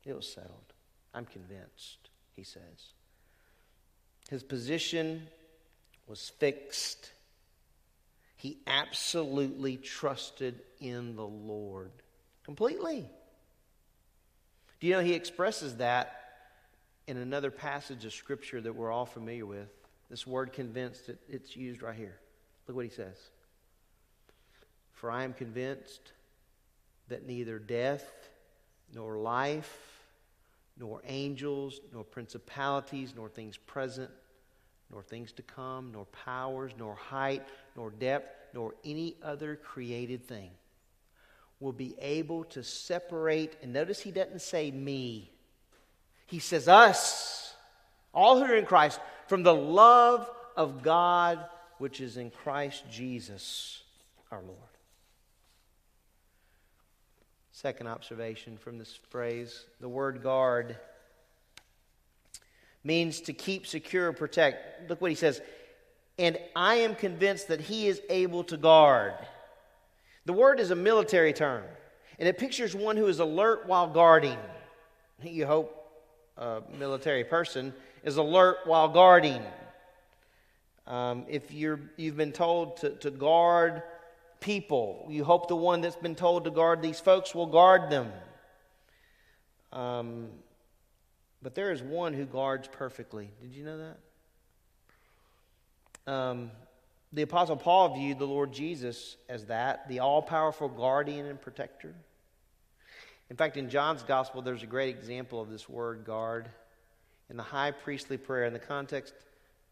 It 0.06 0.16
was 0.16 0.32
settled. 0.32 0.74
I'm 1.14 1.26
convinced, 1.26 2.10
he 2.36 2.44
says. 2.44 2.94
His 4.30 4.44
position 4.44 5.28
was 6.08 6.30
fixed. 6.40 7.12
He 8.38 8.60
absolutely 8.68 9.78
trusted 9.78 10.62
in 10.80 11.16
the 11.16 11.26
Lord 11.26 11.92
completely. 12.44 13.10
Do 14.80 14.88
you 14.88 14.94
know 14.94 15.02
he 15.02 15.14
expresses 15.14 15.78
that 15.78 16.18
in 17.08 17.18
another 17.18 17.52
passage 17.52 18.06
of 18.06 18.14
Scripture 18.14 18.62
that 18.62 18.76
we're 18.76 18.92
all 18.92 19.06
familiar 19.06 19.46
with? 19.46 19.70
This 20.10 20.26
word 20.26 20.54
convinced, 20.54 21.10
it's 21.30 21.56
used 21.56 21.82
right 21.82 21.96
here. 21.96 22.18
Look 22.68 22.76
what 22.76 22.86
he 22.86 22.92
says. 22.92 23.18
For 24.94 25.12
I 25.12 25.24
am 25.24 25.34
convinced 25.34 26.14
that 27.12 27.28
neither 27.28 27.60
death, 27.60 28.04
nor 28.94 29.18
life, 29.18 30.02
nor 30.78 31.02
angels, 31.06 31.80
nor 31.94 32.04
principalities, 32.04 33.14
nor 33.16 33.30
things 33.30 33.58
present, 33.58 34.10
nor 34.92 35.04
things 35.04 35.32
to 35.34 35.42
come, 35.42 35.92
nor 35.94 36.06
powers, 36.06 36.72
nor 36.78 36.96
height, 36.96 37.44
nor 37.76 37.92
depth, 37.92 38.36
nor 38.54 38.74
any 38.84 39.16
other 39.24 39.56
created 39.56 40.28
thing 40.28 40.50
will 41.60 41.72
be 41.72 41.96
able 42.00 42.44
to 42.46 42.64
separate. 42.64 43.56
And 43.62 43.72
notice 43.72 44.02
he 44.02 44.12
doesn't 44.12 44.42
say 44.42 44.72
me, 44.72 45.32
he 46.26 46.40
says 46.40 46.68
us, 46.68 47.54
all 48.14 48.38
who 48.38 48.46
are 48.46 48.56
in 48.56 48.66
Christ, 48.66 49.00
from 49.28 49.44
the 49.44 49.56
love 49.56 50.30
of 50.58 50.82
God 50.82 51.46
which 51.78 52.02
is 52.02 52.18
in 52.18 52.32
Christ 52.32 52.84
Jesus 52.90 53.84
our 54.32 54.42
Lord. 54.42 54.71
Second 57.62 57.86
observation 57.86 58.58
from 58.58 58.80
this 58.80 58.98
phrase 59.12 59.66
the 59.82 59.88
word 59.88 60.24
guard 60.24 60.78
means 62.84 63.22
to 63.22 63.34
keep 63.34 63.68
secure 63.68 64.12
protect. 64.14 64.90
Look 64.90 65.00
what 65.00 65.12
he 65.12 65.16
says. 65.16 65.42
And 66.18 66.40
I 66.56 66.78
am 66.78 66.96
convinced 66.96 67.50
that 67.50 67.62
he 67.62 67.88
is 67.88 68.02
able 68.10 68.44
to 68.46 68.58
guard. 68.58 69.14
The 70.26 70.34
word 70.34 70.60
is 70.60 70.72
a 70.72 70.76
military 70.76 71.34
term, 71.34 71.64
and 72.18 72.28
it 72.28 72.40
pictures 72.40 72.74
one 72.74 72.98
who 72.98 73.06
is 73.06 73.20
alert 73.20 73.68
while 73.68 73.88
guarding. 73.88 74.40
You 75.22 75.46
hope 75.46 76.02
a 76.38 76.64
military 76.80 77.24
person 77.24 77.76
is 78.04 78.18
alert 78.18 78.58
while 78.66 78.88
guarding. 78.88 79.44
Um, 80.88 81.26
if 81.30 81.52
you're, 81.52 81.80
you've 81.96 82.18
been 82.18 82.32
told 82.32 82.78
to, 82.78 82.90
to 82.96 83.12
guard 83.12 83.84
people. 84.42 85.08
You 85.10 85.24
hope 85.24 85.48
the 85.48 85.56
one 85.56 85.80
that's 85.80 85.96
been 85.96 86.16
told 86.16 86.44
to 86.44 86.52
guard 86.52 86.82
these 86.82 87.00
folks 87.00 87.34
will 87.34 87.46
guard 87.46 87.90
them. 87.90 88.12
Um, 89.72 90.28
but 91.42 91.56
there 91.56 91.72
is 91.72 91.82
one 91.82 92.14
who 92.14 92.26
guards 92.26 92.68
perfectly. 92.70 93.30
Did 93.42 93.54
you 93.54 93.64
know 93.64 93.78
that? 96.06 96.12
Um, 96.12 96.52
the 97.14 97.22
Apostle 97.22 97.56
Paul 97.56 97.96
viewed 97.96 98.20
the 98.20 98.28
Lord 98.28 98.52
Jesus 98.52 99.16
as 99.30 99.46
that, 99.46 99.88
the 99.88 100.00
all 100.00 100.22
powerful 100.22 100.68
guardian 100.68 101.26
and 101.26 101.40
protector. 101.40 101.94
In 103.30 103.38
fact, 103.38 103.56
in 103.58 103.70
John's 103.70 104.04
gospel, 104.04 104.42
there's 104.42 104.64
a 104.64 104.68
great 104.68 104.96
example 104.96 105.40
of 105.40 105.50
this 105.50 105.70
word 105.70 106.04
guard. 106.06 106.50
In 107.30 107.38
the 107.38 107.44
high 107.44 107.72
priestly 107.72 108.18
prayer, 108.18 108.46
in 108.46 108.54
the 108.54 108.60
context 108.60 109.14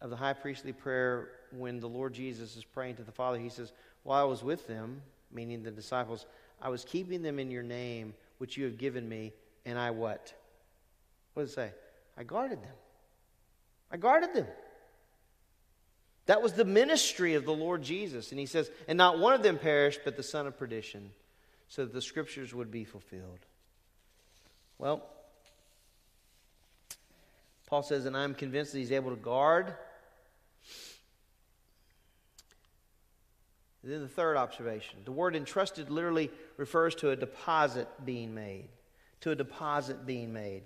of 0.01 0.09
the 0.09 0.15
high 0.15 0.33
priestly 0.33 0.71
prayer, 0.71 1.29
when 1.51 1.79
the 1.79 1.89
Lord 1.89 2.13
Jesus 2.13 2.55
is 2.55 2.63
praying 2.63 2.95
to 2.97 3.03
the 3.03 3.11
Father, 3.11 3.37
he 3.37 3.49
says, 3.49 3.73
while 4.03 4.21
I 4.21 4.25
was 4.25 4.43
with 4.43 4.67
them, 4.67 5.01
meaning 5.31 5.63
the 5.63 5.71
disciples, 5.71 6.25
I 6.61 6.69
was 6.69 6.83
keeping 6.83 7.21
them 7.21 7.39
in 7.39 7.51
your 7.51 7.63
name, 7.63 8.13
which 8.37 8.57
you 8.57 8.65
have 8.65 8.77
given 8.77 9.07
me, 9.07 9.33
and 9.65 9.77
I 9.77 9.91
what? 9.91 10.33
What 11.33 11.43
does 11.43 11.51
it 11.51 11.55
say? 11.55 11.71
I 12.17 12.23
guarded 12.23 12.61
them. 12.61 12.75
I 13.91 13.97
guarded 13.97 14.33
them. 14.33 14.47
That 16.25 16.41
was 16.41 16.53
the 16.53 16.65
ministry 16.65 17.33
of 17.33 17.45
the 17.45 17.53
Lord 17.53 17.81
Jesus. 17.81 18.31
And 18.31 18.39
he 18.39 18.45
says, 18.45 18.69
and 18.87 18.97
not 18.97 19.19
one 19.19 19.33
of 19.33 19.41
them 19.41 19.57
perished, 19.57 20.01
but 20.03 20.15
the 20.15 20.23
son 20.23 20.45
of 20.45 20.57
perdition, 20.57 21.11
so 21.69 21.85
that 21.85 21.93
the 21.93 22.01
scriptures 22.01 22.53
would 22.53 22.69
be 22.69 22.83
fulfilled. 22.83 23.39
Well, 24.77 25.03
Paul 27.67 27.83
says, 27.83 28.05
and 28.05 28.17
I'm 28.17 28.33
convinced 28.33 28.73
that 28.73 28.79
he's 28.79 28.91
able 28.91 29.11
to 29.11 29.15
guard 29.15 29.73
And 33.83 33.91
then 33.91 34.01
the 34.01 34.07
third 34.07 34.37
observation 34.37 34.99
the 35.05 35.11
word 35.11 35.35
entrusted 35.35 35.89
literally 35.89 36.31
refers 36.57 36.95
to 36.95 37.11
a 37.11 37.15
deposit 37.15 37.87
being 38.05 38.33
made. 38.33 38.67
To 39.21 39.31
a 39.31 39.35
deposit 39.35 40.05
being 40.05 40.33
made. 40.33 40.63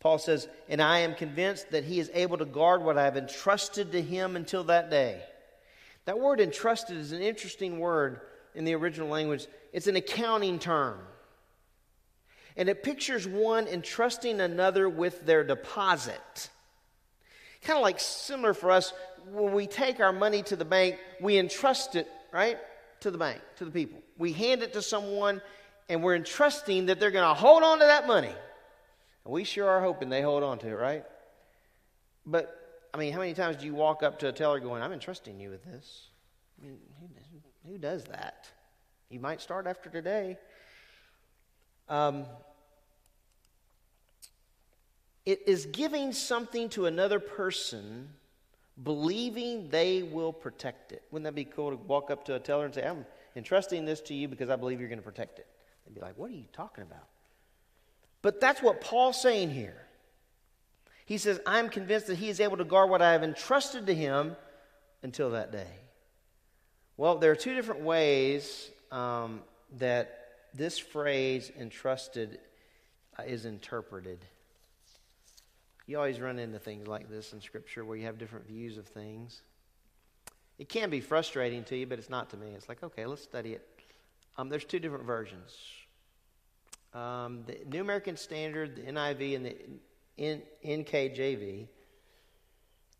Paul 0.00 0.18
says, 0.18 0.48
And 0.68 0.80
I 0.80 1.00
am 1.00 1.14
convinced 1.14 1.70
that 1.70 1.84
he 1.84 1.98
is 1.98 2.10
able 2.14 2.38
to 2.38 2.44
guard 2.44 2.82
what 2.82 2.98
I 2.98 3.04
have 3.04 3.16
entrusted 3.16 3.92
to 3.92 4.02
him 4.02 4.36
until 4.36 4.64
that 4.64 4.90
day. 4.90 5.20
That 6.04 6.20
word 6.20 6.40
entrusted 6.40 6.96
is 6.96 7.12
an 7.12 7.22
interesting 7.22 7.80
word 7.80 8.20
in 8.54 8.64
the 8.64 8.74
original 8.74 9.08
language. 9.08 9.46
It's 9.72 9.88
an 9.88 9.96
accounting 9.96 10.58
term. 10.58 10.98
And 12.56 12.68
it 12.68 12.82
pictures 12.82 13.26
one 13.26 13.66
entrusting 13.66 14.40
another 14.40 14.88
with 14.88 15.26
their 15.26 15.44
deposit. 15.44 16.50
Kind 17.62 17.78
of 17.78 17.82
like 17.82 17.98
similar 17.98 18.54
for 18.54 18.70
us 18.70 18.92
when 19.30 19.52
we 19.52 19.66
take 19.66 20.00
our 20.00 20.12
money 20.12 20.42
to 20.44 20.56
the 20.56 20.64
bank, 20.64 20.98
we 21.20 21.38
entrust 21.38 21.96
it 21.96 22.08
right? 22.36 22.58
To 23.00 23.10
the 23.10 23.16
bank, 23.16 23.40
to 23.56 23.64
the 23.64 23.70
people. 23.70 23.98
We 24.18 24.32
hand 24.32 24.62
it 24.62 24.74
to 24.74 24.82
someone 24.82 25.40
and 25.88 26.02
we're 26.02 26.16
entrusting 26.16 26.86
that 26.86 27.00
they're 27.00 27.10
going 27.10 27.26
to 27.26 27.34
hold 27.34 27.62
on 27.62 27.78
to 27.78 27.86
that 27.86 28.06
money. 28.06 28.34
And 29.24 29.32
we 29.32 29.44
sure 29.44 29.68
are 29.68 29.80
hoping 29.80 30.10
they 30.10 30.20
hold 30.20 30.42
on 30.42 30.58
to 30.58 30.68
it, 30.68 30.74
right? 30.74 31.04
But, 32.26 32.88
I 32.92 32.98
mean, 32.98 33.12
how 33.12 33.20
many 33.20 33.32
times 33.32 33.56
do 33.56 33.64
you 33.64 33.74
walk 33.74 34.02
up 34.02 34.18
to 34.18 34.28
a 34.28 34.32
teller 34.32 34.60
going, 34.60 34.82
I'm 34.82 34.92
entrusting 34.92 35.40
you 35.40 35.48
with 35.48 35.64
this? 35.64 36.08
I 36.60 36.66
mean, 36.66 36.78
who, 37.66 37.78
does 37.78 38.04
that? 38.04 38.48
You 39.08 39.20
might 39.20 39.40
start 39.40 39.66
after 39.66 39.88
today. 39.88 40.36
Um, 41.88 42.26
it 45.24 45.42
is 45.46 45.66
giving 45.66 46.12
something 46.12 46.68
to 46.70 46.86
another 46.86 47.18
person, 47.20 48.10
believing 48.82 49.68
they 49.70 50.02
will 50.02 50.32
protect 50.32 50.92
it. 50.92 51.02
Wouldn't 51.10 51.24
that 51.24 51.34
be 51.34 51.44
cool 51.44 51.70
to 51.70 51.76
walk 51.76 52.10
up 52.10 52.24
to 52.26 52.34
a 52.34 52.38
teller 52.38 52.66
and 52.66 52.74
say, 52.74 52.86
I'm 52.86 53.06
entrusting 53.34 53.84
this 53.84 54.00
to 54.02 54.14
you 54.14 54.28
because 54.28 54.50
I 54.50 54.56
believe 54.56 54.80
you're 54.80 54.88
going 54.88 54.98
to 54.98 55.04
protect 55.04 55.38
it? 55.38 55.46
They'd 55.86 55.94
be 55.94 56.00
like, 56.00 56.18
What 56.18 56.30
are 56.30 56.34
you 56.34 56.44
talking 56.52 56.82
about? 56.82 57.06
But 58.22 58.40
that's 58.40 58.62
what 58.62 58.80
Paul's 58.80 59.20
saying 59.20 59.50
here. 59.50 59.86
He 61.06 61.18
says, 61.18 61.40
I'm 61.46 61.68
convinced 61.68 62.08
that 62.08 62.16
he 62.16 62.28
is 62.28 62.40
able 62.40 62.56
to 62.56 62.64
guard 62.64 62.90
what 62.90 63.00
I 63.00 63.12
have 63.12 63.22
entrusted 63.22 63.86
to 63.86 63.94
him 63.94 64.34
until 65.02 65.30
that 65.30 65.52
day. 65.52 65.70
Well, 66.96 67.18
there 67.18 67.30
are 67.30 67.36
two 67.36 67.54
different 67.54 67.82
ways 67.82 68.70
um, 68.90 69.42
that 69.78 70.26
this 70.52 70.78
phrase 70.78 71.52
entrusted 71.58 72.40
uh, 73.18 73.22
is 73.22 73.44
interpreted. 73.44 74.18
You 75.86 75.98
always 75.98 76.20
run 76.20 76.38
into 76.38 76.58
things 76.58 76.88
like 76.88 77.08
this 77.08 77.32
in 77.32 77.40
Scripture 77.40 77.84
where 77.84 77.96
you 77.96 78.06
have 78.06 78.18
different 78.18 78.46
views 78.46 78.76
of 78.76 78.86
things. 78.86 79.42
It 80.58 80.68
can 80.68 80.90
be 80.90 81.00
frustrating 81.00 81.64
to 81.64 81.76
you, 81.76 81.86
but 81.86 81.98
it's 81.98 82.10
not 82.10 82.30
to 82.30 82.36
me. 82.36 82.48
It's 82.54 82.68
like, 82.68 82.82
okay, 82.82 83.06
let's 83.06 83.22
study 83.22 83.52
it. 83.52 83.66
Um, 84.36 84.48
there's 84.48 84.64
two 84.64 84.78
different 84.78 85.04
versions 85.04 85.56
um, 86.94 87.44
the 87.46 87.58
New 87.66 87.82
American 87.82 88.16
Standard, 88.16 88.76
the 88.76 88.82
NIV, 88.82 89.36
and 89.36 89.46
the 89.46 89.56
N- 90.18 90.42
NKJV, 90.64 91.66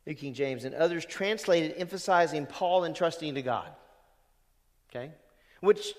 New 0.06 0.14
King 0.14 0.34
James, 0.34 0.64
and 0.64 0.74
others 0.74 1.06
translated 1.06 1.74
emphasizing 1.78 2.44
Paul 2.44 2.84
entrusting 2.84 3.34
to 3.36 3.42
God. 3.42 3.70
Okay? 4.90 5.10
Which, 5.60 5.94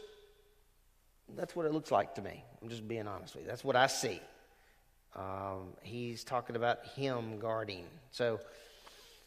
that's 1.35 1.55
what 1.55 1.65
it 1.65 1.73
looks 1.73 1.89
like 1.89 2.15
to 2.15 2.21
me. 2.21 2.43
I'm 2.61 2.69
just 2.69 2.87
being 2.87 3.07
honest 3.07 3.33
with 3.33 3.45
you. 3.45 3.49
That's 3.49 3.63
what 3.63 3.75
I 3.75 3.87
see. 3.87 4.21
Um, 5.15 5.73
he's 5.81 6.23
talking 6.23 6.55
about 6.55 6.85
him 6.95 7.39
guarding. 7.39 7.85
So, 8.11 8.39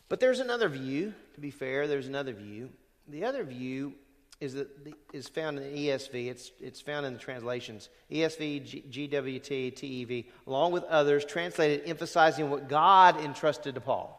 but 0.08 0.20
there's 0.20 0.40
another 0.40 0.68
view, 0.68 1.14
to 1.34 1.40
be 1.40 1.50
fair, 1.50 1.88
there's 1.88 2.06
another 2.06 2.32
view. 2.32 2.70
The 3.08 3.24
other 3.24 3.44
view 3.44 3.94
is 4.40 4.54
that 4.54 4.84
the, 4.84 4.94
is 5.12 5.28
found 5.28 5.58
in 5.58 5.64
the 5.64 5.88
ESV. 5.88 6.30
It's 6.30 6.50
it's 6.60 6.80
found 6.80 7.06
in 7.06 7.12
the 7.12 7.18
translations 7.18 7.90
ESV, 8.10 8.64
G, 8.64 9.08
GWT, 9.08 9.74
TEV, 9.74 10.24
along 10.46 10.72
with 10.72 10.84
others, 10.84 11.24
translated 11.24 11.82
emphasizing 11.86 12.50
what 12.50 12.68
God 12.68 13.20
entrusted 13.20 13.74
to 13.74 13.80
Paul. 13.80 14.16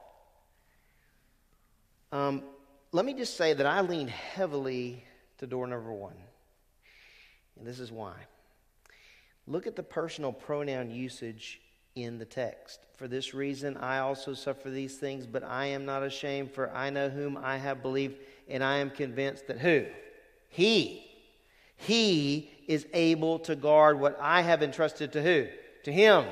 Um, 2.11 2.43
let 2.91 3.05
me 3.05 3.13
just 3.13 3.35
say 3.35 3.53
that 3.53 3.65
I 3.65 3.81
lean 3.81 4.07
heavily 4.09 5.03
to 5.39 5.47
door 5.47 5.65
number 5.65 5.91
one, 5.91 6.15
and 7.57 7.65
this 7.65 7.79
is 7.79 7.91
why. 7.91 8.13
Look 9.47 9.67
at 9.67 9.75
the 9.75 9.83
personal 9.83 10.31
pronoun 10.31 10.91
usage 10.91 11.61
in 11.95 12.17
the 12.17 12.25
text. 12.25 12.79
For 12.95 13.07
this 13.07 13.33
reason, 13.33 13.77
I 13.77 13.99
also 13.99 14.33
suffer 14.33 14.69
these 14.69 14.97
things, 14.97 15.25
but 15.25 15.43
I 15.43 15.65
am 15.67 15.85
not 15.85 16.03
ashamed, 16.03 16.51
for 16.51 16.71
I 16.71 16.89
know 16.89 17.09
whom 17.09 17.37
I 17.37 17.57
have 17.57 17.81
believed, 17.81 18.17
and 18.47 18.63
I 18.63 18.77
am 18.77 18.89
convinced 18.89 19.47
that 19.47 19.59
who? 19.59 19.85
He. 20.49 21.05
He 21.75 22.51
is 22.67 22.85
able 22.93 23.39
to 23.39 23.55
guard 23.55 23.99
what 23.99 24.17
I 24.21 24.41
have 24.41 24.61
entrusted 24.61 25.11
to 25.13 25.21
who? 25.21 25.47
To 25.83 25.91
him. 25.91 26.25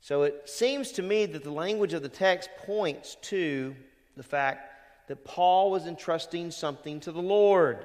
So 0.00 0.22
it 0.22 0.48
seems 0.48 0.92
to 0.92 1.02
me 1.02 1.26
that 1.26 1.44
the 1.44 1.50
language 1.50 1.92
of 1.92 2.02
the 2.02 2.08
text 2.08 2.48
points 2.64 3.16
to 3.22 3.76
the 4.16 4.22
fact 4.22 4.72
that 5.08 5.24
Paul 5.24 5.70
was 5.70 5.86
entrusting 5.86 6.50
something 6.50 7.00
to 7.00 7.12
the 7.12 7.22
Lord. 7.22 7.84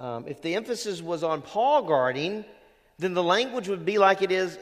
Um, 0.00 0.26
if 0.28 0.42
the 0.42 0.54
emphasis 0.54 1.02
was 1.02 1.22
on 1.22 1.42
Paul 1.42 1.82
guarding, 1.82 2.44
then 2.98 3.14
the 3.14 3.22
language 3.22 3.68
would 3.68 3.84
be 3.84 3.98
like 3.98 4.22
it 4.22 4.30
is 4.30 4.58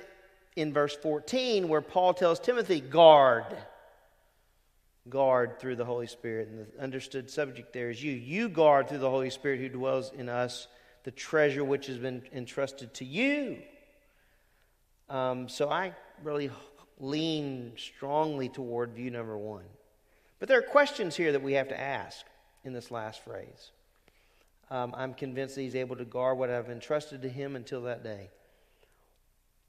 in 0.54 0.72
verse 0.72 0.96
14, 0.96 1.68
where 1.68 1.82
Paul 1.82 2.14
tells 2.14 2.40
Timothy, 2.40 2.80
guard 2.80 3.44
guard 5.08 5.58
through 5.58 5.76
the 5.76 5.84
Holy 5.84 6.06
Spirit. 6.06 6.48
And 6.48 6.66
the 6.66 6.82
understood 6.82 7.30
subject 7.30 7.72
there 7.72 7.90
is 7.90 8.02
you. 8.02 8.12
You 8.12 8.48
guard 8.48 8.88
through 8.88 8.98
the 8.98 9.10
Holy 9.10 9.30
Spirit 9.30 9.60
who 9.60 9.68
dwells 9.68 10.12
in 10.12 10.28
us 10.28 10.68
the 11.04 11.10
treasure 11.10 11.64
which 11.64 11.86
has 11.86 11.98
been 11.98 12.22
entrusted 12.32 12.92
to 12.94 13.04
you. 13.04 13.58
Um, 15.08 15.48
so 15.48 15.70
I 15.70 15.92
really 16.24 16.50
lean 16.98 17.72
strongly 17.76 18.48
toward 18.48 18.92
view 18.92 19.10
number 19.10 19.36
one. 19.36 19.64
But 20.40 20.48
there 20.48 20.58
are 20.58 20.62
questions 20.62 21.16
here 21.16 21.32
that 21.32 21.42
we 21.42 21.52
have 21.54 21.68
to 21.68 21.80
ask 21.80 22.26
in 22.64 22.72
this 22.72 22.90
last 22.90 23.22
phrase. 23.24 23.70
Um, 24.70 24.94
I'm 24.97 25.14
convinced 25.14 25.55
that 25.55 25.62
he's 25.62 25.76
able 25.76 25.97
to 25.97 26.05
guard 26.05 26.38
what 26.38 26.51
I've 26.51 26.70
entrusted 26.70 27.22
to 27.22 27.28
him 27.28 27.55
until 27.56 27.82
that 27.82 28.02
day. 28.02 28.30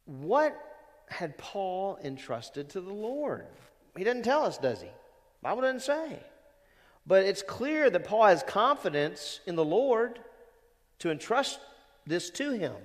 What 0.06 0.58
had 1.10 1.38
Paul 1.38 2.00
entrusted 2.04 2.70
to 2.70 2.82
the 2.82 2.94
Lord? 2.94 3.46
He 3.96 4.04
doesn't 4.04 4.24
tell 4.24 4.44
us, 4.44 4.58
does 4.58 4.82
he? 4.82 4.90
Bible 5.42 5.62
doesn't 5.62 5.82
say. 5.82 6.20
But 7.06 7.24
it's 7.24 7.42
clear 7.42 7.90
that 7.90 8.04
Paul 8.04 8.26
has 8.26 8.44
confidence 8.44 9.40
in 9.46 9.56
the 9.56 9.64
Lord 9.64 10.20
to 11.00 11.12
entrust 11.12 11.60
this 12.06 12.30
to 12.32 12.52
him. 12.52 12.76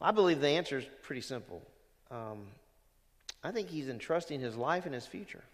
I 0.00 0.10
believe 0.10 0.40
the 0.40 0.48
answer 0.48 0.78
is 0.78 0.84
pretty 1.02 1.22
simple. 1.22 1.62
Um, 2.10 2.42
I 3.42 3.50
think 3.50 3.68
he's 3.68 3.88
entrusting 3.88 4.40
his 4.40 4.56
life 4.56 4.84
and 4.84 4.94
his 4.94 5.06
future. 5.06 5.44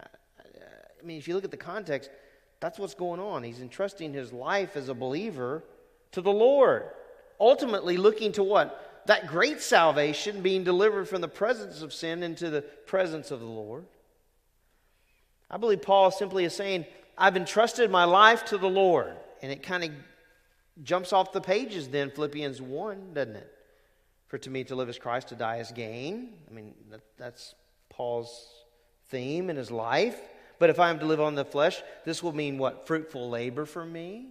I, 0.00 0.06
I 0.06 1.06
mean, 1.06 1.18
if 1.18 1.26
you 1.26 1.34
look 1.34 1.44
at 1.44 1.50
the 1.50 1.56
context, 1.56 2.10
that's 2.60 2.78
what's 2.78 2.94
going 2.94 3.20
on. 3.20 3.42
He's 3.42 3.60
entrusting 3.60 4.12
his 4.12 4.32
life 4.32 4.76
as 4.76 4.88
a 4.88 4.94
believer 4.94 5.62
to 6.12 6.20
the 6.20 6.32
Lord. 6.32 6.84
Ultimately, 7.38 7.96
looking 7.96 8.32
to 8.32 8.42
what? 8.42 9.02
That 9.06 9.28
great 9.28 9.60
salvation 9.60 10.42
being 10.42 10.64
delivered 10.64 11.08
from 11.08 11.20
the 11.20 11.28
presence 11.28 11.82
of 11.82 11.92
sin 11.92 12.22
into 12.22 12.50
the 12.50 12.62
presence 12.62 13.30
of 13.30 13.40
the 13.40 13.46
Lord. 13.46 13.86
I 15.50 15.56
believe 15.56 15.82
Paul 15.82 16.10
simply 16.10 16.44
is 16.44 16.54
saying, 16.54 16.84
I've 17.16 17.36
entrusted 17.36 17.90
my 17.90 18.04
life 18.04 18.44
to 18.46 18.58
the 18.58 18.68
Lord. 18.68 19.16
And 19.40 19.52
it 19.52 19.62
kind 19.62 19.84
of 19.84 19.90
jumps 20.82 21.12
off 21.12 21.32
the 21.32 21.40
pages 21.40 21.88
then, 21.88 22.10
Philippians 22.10 22.60
1, 22.60 23.14
doesn't 23.14 23.36
it? 23.36 23.52
For 24.26 24.38
to 24.38 24.50
me 24.50 24.64
to 24.64 24.74
live 24.74 24.88
as 24.88 24.98
Christ, 24.98 25.28
to 25.28 25.34
die 25.34 25.58
as 25.58 25.72
gain. 25.72 26.34
I 26.50 26.52
mean, 26.52 26.74
that, 26.90 27.00
that's 27.16 27.54
Paul's 27.88 28.64
theme 29.08 29.48
in 29.48 29.56
his 29.56 29.70
life. 29.70 30.20
But 30.58 30.70
if 30.70 30.80
I 30.80 30.90
am 30.90 30.98
to 30.98 31.06
live 31.06 31.20
on 31.20 31.34
the 31.34 31.44
flesh, 31.44 31.80
this 32.04 32.22
will 32.22 32.32
mean 32.32 32.58
what? 32.58 32.86
Fruitful 32.86 33.30
labor 33.30 33.64
for 33.64 33.84
me? 33.84 34.28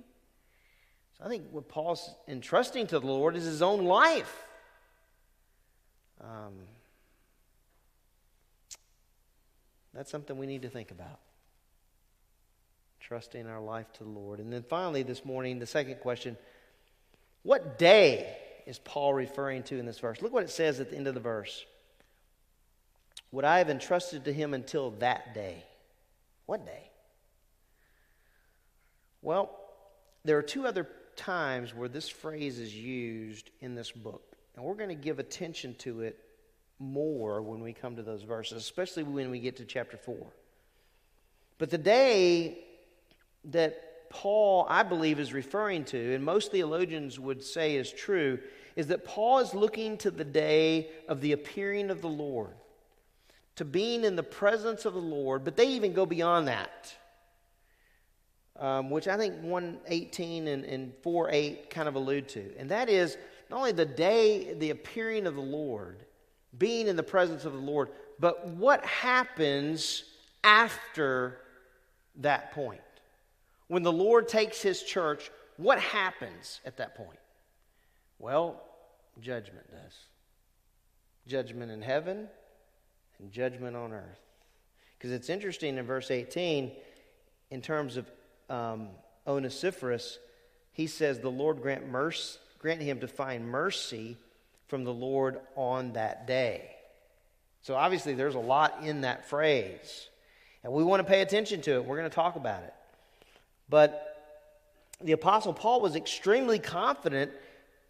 So 1.18 1.26
I 1.26 1.30
think 1.30 1.46
what 1.52 1.68
Paul's 1.68 2.14
entrusting 2.28 2.88
to 2.88 3.00
the 3.00 3.08
Lord 3.08 3.36
is 3.36 3.46
his 3.46 3.62
own 3.62 3.86
life. 3.86 4.46
Um, 6.22 6.54
That's 9.98 10.12
something 10.12 10.38
we 10.38 10.46
need 10.46 10.62
to 10.62 10.70
think 10.70 10.92
about. 10.92 11.20
Trusting 13.00 13.48
our 13.48 13.60
life 13.60 13.92
to 13.94 14.04
the 14.04 14.10
Lord. 14.10 14.40
And 14.40 14.54
then 14.54 14.62
finally, 14.62 15.02
this 15.02 15.26
morning, 15.26 15.58
the 15.58 15.66
second 15.66 15.96
question 16.02 16.38
What 17.42 17.80
day 17.80 18.38
is 18.68 18.78
Paul 18.78 19.16
referring 19.16 19.64
to 19.64 19.80
in 19.80 19.88
this 19.88 19.98
verse? 19.98 20.22
Look 20.22 20.32
what 20.32 20.44
it 20.44 20.52
says 20.52 20.80
at 20.80 20.92
the 20.92 20.98
end 20.98 21.08
of 21.08 21.16
the 21.16 21.20
verse. 21.20 21.66
What 23.32 23.44
I 23.44 23.58
have 23.58 23.72
entrusted 23.72 24.26
to 24.26 24.34
him 24.34 24.54
until 24.54 24.92
that 25.00 25.34
day. 25.34 25.64
What 26.48 26.66
day? 26.66 26.90
Well, 29.22 29.56
there 30.26 30.38
are 30.38 30.44
two 30.44 30.66
other 30.66 30.88
times 31.16 31.76
where 31.76 31.90
this 31.90 32.10
phrase 32.10 32.58
is 32.58 32.74
used 32.74 33.52
in 33.60 33.76
this 33.76 33.92
book. 33.92 34.36
And 34.56 34.66
we're 34.66 34.76
going 34.76 34.90
to 34.90 34.96
give 34.96 35.20
attention 35.20 35.76
to 35.80 36.02
it 36.02 36.18
more 36.80 37.42
when 37.42 37.60
we 37.60 37.74
come 37.74 37.96
to 37.98 38.04
those 38.04 38.24
verses, 38.24 38.58
especially 38.58 39.04
when 39.04 39.30
we 39.30 39.40
get 39.40 39.58
to 39.58 39.66
chapter 39.66 39.98
4. 39.98 40.16
But 41.58 41.70
the 41.70 41.78
day 41.78 42.60
that 43.46 44.10
Paul, 44.10 44.66
I 44.70 44.84
believe, 44.84 45.20
is 45.20 45.34
referring 45.34 45.84
to, 45.86 46.16
and 46.16 46.24
most 46.24 46.52
theologians 46.52 47.20
would 47.20 47.44
say 47.44 47.76
is 47.76 47.92
true, 47.92 48.40
is 48.76 48.88
that 48.88 49.06
Paul 49.06 49.40
is 49.40 49.54
looking 49.54 49.98
to 49.98 50.12
the 50.12 50.24
day 50.24 50.92
of 51.10 51.20
the 51.20 51.34
appearing 51.34 51.90
of 51.90 52.02
the 52.02 52.10
Lord, 52.10 52.56
to 53.58 53.66
being 53.66 54.04
in 54.04 54.16
the 54.16 54.24
presence 54.24 54.86
of 54.86 54.94
the 54.94 55.00
Lord, 55.00 55.44
but 55.44 55.58
they 55.58 55.68
even 55.70 55.94
go 55.94 56.06
beyond 56.06 56.48
that. 56.48 56.94
Um, 58.60 58.90
which 58.90 59.08
I 59.08 59.18
think 59.18 59.36
118 59.44 60.48
and, 60.48 60.66
and 60.66 60.94
4 61.04 61.30
8 61.32 61.70
kind 61.70 61.88
of 61.88 61.94
allude 61.94 62.28
to. 62.30 62.58
And 62.58 62.72
that 62.72 62.90
is 62.90 63.16
not 63.52 63.58
only 63.58 63.72
the 63.72 63.86
day, 63.86 64.56
the 64.56 64.72
appearing 64.72 65.28
of 65.28 65.36
the 65.36 65.42
Lord, 65.42 66.06
being 66.58 66.88
in 66.88 66.96
the 66.96 67.04
presence 67.04 67.46
of 67.46 67.54
the 67.54 67.60
Lord, 67.60 67.90
but 68.20 68.48
what 68.48 68.84
happens 68.84 70.04
after 70.44 71.40
that 72.16 72.52
point? 72.54 72.82
When 73.68 73.84
the 73.84 73.92
Lord 73.92 74.28
takes 74.28 74.62
his 74.62 74.82
church, 74.82 75.30
what 75.58 75.80
happens 75.80 76.62
at 76.66 76.78
that 76.78 76.96
point? 76.96 77.20
Well, 78.18 78.64
judgment 79.20 79.70
does. 79.70 79.94
Judgment 81.28 81.72
in 81.72 81.82
heaven 81.84 82.28
and 83.20 83.32
judgment 83.32 83.76
on 83.76 83.94
earth. 83.94 84.20
Because 84.98 85.12
it's 85.12 85.30
interesting 85.30 85.78
in 85.78 85.86
verse 85.86 86.12
18, 86.12 86.72
in 87.52 87.62
terms 87.62 87.98
of 87.98 88.12
um, 88.50 88.90
Onesiphorus, 89.26 90.20
he 90.72 90.88
says, 90.88 91.20
The 91.20 91.30
Lord 91.30 91.62
grant, 91.62 91.88
mercy, 91.88 92.40
grant 92.60 92.82
him 92.82 93.00
to 93.02 93.08
find 93.08 93.48
mercy 93.48 94.18
from 94.68 94.84
the 94.84 94.94
Lord 94.94 95.40
on 95.56 95.94
that 95.94 96.28
day. 96.28 96.72
So 97.62 97.76
obviously, 97.76 98.14
there's 98.14 98.36
a 98.36 98.40
lot 98.40 98.84
in 98.84 99.02
that 99.02 99.30
phrase. 99.30 100.10
And 100.64 100.74
we 100.74 100.84
want 100.84 101.02
to 101.02 101.10
pay 101.10 101.22
attention 101.22 101.62
to 101.62 101.76
it. 101.76 101.86
We're 101.86 101.98
going 101.98 102.10
to 102.10 102.16
talk 102.16 102.36
about 102.36 102.64
it. 102.64 102.74
But 103.70 104.18
the 105.02 105.12
Apostle 105.12 105.54
Paul 105.54 105.82
was 105.82 105.96
extremely 105.96 106.60
confident 106.60 107.32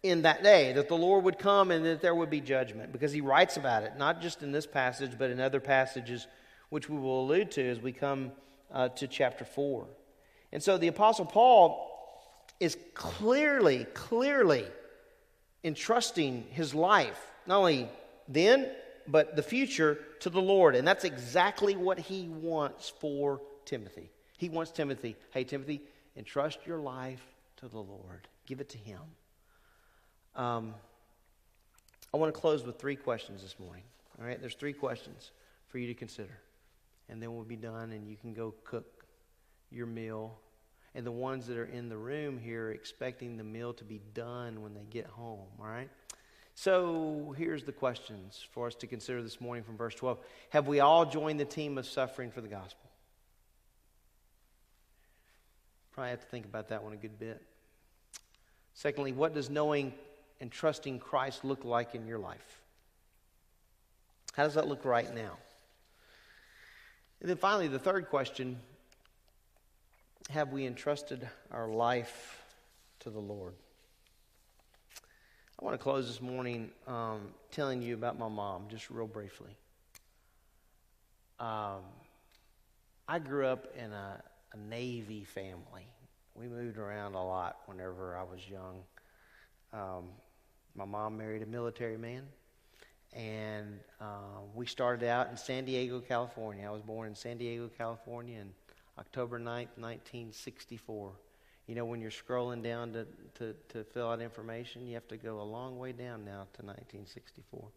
in 0.02 0.22
that 0.22 0.42
day 0.42 0.72
that 0.72 0.88
the 0.88 0.96
Lord 0.96 1.24
would 1.24 1.38
come 1.38 1.70
and 1.70 1.84
that 1.84 2.00
there 2.00 2.14
would 2.14 2.30
be 2.30 2.40
judgment 2.40 2.92
because 2.92 3.12
he 3.12 3.20
writes 3.20 3.56
about 3.56 3.82
it, 3.82 3.96
not 3.96 4.20
just 4.20 4.42
in 4.42 4.52
this 4.52 4.66
passage, 4.66 5.12
but 5.18 5.30
in 5.30 5.40
other 5.40 5.60
passages, 5.60 6.26
which 6.68 6.88
we 6.88 6.98
will 6.98 7.22
allude 7.22 7.50
to 7.52 7.68
as 7.68 7.80
we 7.80 7.92
come 7.92 8.32
uh, 8.72 8.88
to 8.90 9.08
chapter 9.08 9.44
4. 9.44 9.86
And 10.52 10.62
so 10.62 10.78
the 10.78 10.88
Apostle 10.88 11.26
Paul 11.26 11.84
is 12.60 12.76
clearly, 12.94 13.86
clearly 13.94 14.64
entrusting 15.64 16.44
his 16.50 16.74
life, 16.74 17.20
not 17.46 17.58
only 17.58 17.88
then, 18.28 18.70
but 19.06 19.36
the 19.36 19.42
future 19.42 19.98
to 20.20 20.30
the 20.30 20.40
Lord. 20.40 20.74
And 20.76 20.86
that's 20.86 21.04
exactly 21.04 21.76
what 21.76 21.98
he 21.98 22.28
wants 22.28 22.88
for 22.88 23.40
Timothy. 23.64 24.10
He 24.36 24.48
wants 24.48 24.70
Timothy, 24.70 25.16
hey, 25.30 25.44
Timothy, 25.44 25.82
entrust 26.16 26.60
your 26.66 26.78
life 26.78 27.22
to 27.56 27.68
the 27.68 27.78
Lord, 27.78 28.28
give 28.46 28.60
it 28.60 28.68
to 28.70 28.78
him. 28.78 29.00
Um, 30.38 30.72
I 32.14 32.16
want 32.16 32.32
to 32.32 32.40
close 32.40 32.64
with 32.64 32.78
three 32.78 32.94
questions 32.94 33.42
this 33.42 33.56
morning. 33.58 33.82
All 34.18 34.26
right, 34.26 34.40
there's 34.40 34.54
three 34.54 34.72
questions 34.72 35.32
for 35.66 35.78
you 35.78 35.88
to 35.88 35.94
consider. 35.94 36.38
And 37.08 37.20
then 37.20 37.34
we'll 37.34 37.44
be 37.44 37.56
done, 37.56 37.90
and 37.90 38.08
you 38.08 38.16
can 38.16 38.34
go 38.34 38.54
cook 38.64 39.04
your 39.72 39.86
meal. 39.86 40.38
And 40.94 41.04
the 41.04 41.12
ones 41.12 41.48
that 41.48 41.58
are 41.58 41.64
in 41.64 41.88
the 41.88 41.96
room 41.96 42.38
here 42.38 42.68
are 42.68 42.70
expecting 42.70 43.36
the 43.36 43.42
meal 43.42 43.72
to 43.74 43.84
be 43.84 44.00
done 44.14 44.62
when 44.62 44.74
they 44.74 44.84
get 44.88 45.06
home, 45.06 45.48
all 45.60 45.66
right? 45.66 45.90
So 46.54 47.34
here's 47.36 47.64
the 47.64 47.72
questions 47.72 48.46
for 48.52 48.68
us 48.68 48.76
to 48.76 48.86
consider 48.86 49.22
this 49.22 49.40
morning 49.40 49.64
from 49.64 49.76
verse 49.76 49.94
12. 49.96 50.20
Have 50.50 50.68
we 50.68 50.78
all 50.78 51.04
joined 51.04 51.40
the 51.40 51.44
team 51.44 51.78
of 51.78 51.86
suffering 51.86 52.30
for 52.30 52.40
the 52.40 52.48
gospel? 52.48 52.88
Probably 55.92 56.10
have 56.10 56.20
to 56.20 56.26
think 56.26 56.46
about 56.46 56.68
that 56.68 56.84
one 56.84 56.92
a 56.92 56.96
good 56.96 57.18
bit. 57.18 57.42
Secondly, 58.74 59.10
what 59.10 59.34
does 59.34 59.50
knowing 59.50 59.92
and 60.40 60.50
trusting 60.50 60.98
Christ 60.98 61.44
look 61.44 61.64
like 61.64 61.94
in 61.94 62.06
your 62.06 62.18
life? 62.18 62.60
How 64.34 64.44
does 64.44 64.54
that 64.54 64.68
look 64.68 64.84
right 64.84 65.12
now? 65.14 65.36
And 67.20 67.28
then 67.28 67.36
finally, 67.36 67.68
the 67.68 67.78
third 67.78 68.08
question 68.08 68.58
have 70.30 70.52
we 70.52 70.66
entrusted 70.66 71.26
our 71.50 71.68
life 71.68 72.44
to 73.00 73.10
the 73.10 73.18
Lord? 73.18 73.54
I 75.60 75.64
want 75.64 75.74
to 75.74 75.82
close 75.82 76.06
this 76.06 76.20
morning 76.20 76.70
um, 76.86 77.22
telling 77.50 77.82
you 77.82 77.94
about 77.94 78.18
my 78.18 78.28
mom, 78.28 78.66
just 78.68 78.90
real 78.90 79.08
briefly. 79.08 79.50
Um, 81.40 81.80
I 83.08 83.18
grew 83.18 83.46
up 83.46 83.66
in 83.76 83.90
a, 83.92 84.22
a 84.52 84.56
Navy 84.56 85.24
family. 85.24 85.88
We 86.34 86.46
moved 86.46 86.78
around 86.78 87.14
a 87.14 87.24
lot 87.24 87.56
whenever 87.66 88.16
I 88.16 88.22
was 88.22 88.40
young. 88.48 88.82
Um, 89.72 90.04
my 90.74 90.84
mom 90.84 91.16
married 91.16 91.42
a 91.42 91.46
military 91.46 91.96
man, 91.96 92.22
and 93.14 93.80
uh, 94.00 94.40
we 94.54 94.66
started 94.66 95.08
out 95.08 95.30
in 95.30 95.36
San 95.36 95.64
Diego, 95.64 96.00
California. 96.00 96.66
I 96.66 96.70
was 96.70 96.82
born 96.82 97.08
in 97.08 97.14
San 97.14 97.38
Diego, 97.38 97.70
California, 97.76 98.40
on 98.40 98.50
October 98.98 99.38
9th, 99.38 99.76
1964. 99.76 101.12
You 101.66 101.74
know, 101.74 101.84
when 101.84 102.00
you're 102.00 102.10
scrolling 102.10 102.62
down 102.62 102.92
to, 102.92 103.06
to, 103.34 103.54
to 103.70 103.84
fill 103.84 104.08
out 104.10 104.20
information, 104.20 104.86
you 104.86 104.94
have 104.94 105.08
to 105.08 105.16
go 105.16 105.40
a 105.40 105.42
long 105.42 105.78
way 105.78 105.92
down 105.92 106.24
now 106.24 106.46
to 106.54 106.64
1964. 106.64 107.68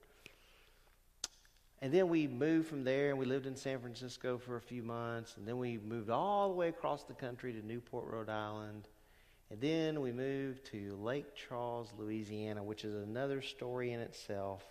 And 1.81 1.91
then 1.91 2.09
we 2.09 2.27
moved 2.27 2.68
from 2.68 2.84
there 2.84 3.09
and 3.09 3.18
we 3.18 3.26
lived 3.26 3.47
in 3.47 3.55
San 3.55 3.80
Francisco 3.80 4.38
for 4.38 4.55
a 4.55 4.61
few 4.61 4.84
months. 4.84 5.35
And 5.38 5.47
then 5.47 5.57
we 5.57 5.80
moved 5.80 6.09
all 6.09 6.49
the 6.49 6.55
way 6.55 6.69
across 6.69 7.03
the 7.03 7.13
country 7.13 7.53
to 7.53 7.65
Newport, 7.65 8.05
Rhode 8.05 8.30
Island. 8.30 8.88
And 9.52 9.60
then 9.60 9.99
we 9.99 10.14
moved 10.14 10.64
to 10.68 10.98
Lake 11.02 11.36
Charles, 11.36 11.90
Louisiana, 11.99 12.64
which 12.64 12.86
is 12.86 12.95
another 12.95 13.41
story 13.41 13.91
in 13.91 13.99
itself. 13.99 14.64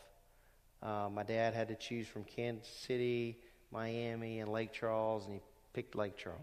Uh, 0.83 1.11
my 1.13 1.23
dad 1.23 1.53
had 1.53 1.69
to 1.69 1.75
choose 1.75 2.07
from 2.09 2.25
Kansas 2.25 2.67
City, 2.67 3.37
Miami, 3.71 4.41
and 4.41 4.51
Lake 4.51 4.73
Charles, 4.73 5.27
and 5.27 5.35
he 5.35 5.41
picked 5.75 5.95
Lake 5.95 6.17
Charles. 6.17 6.41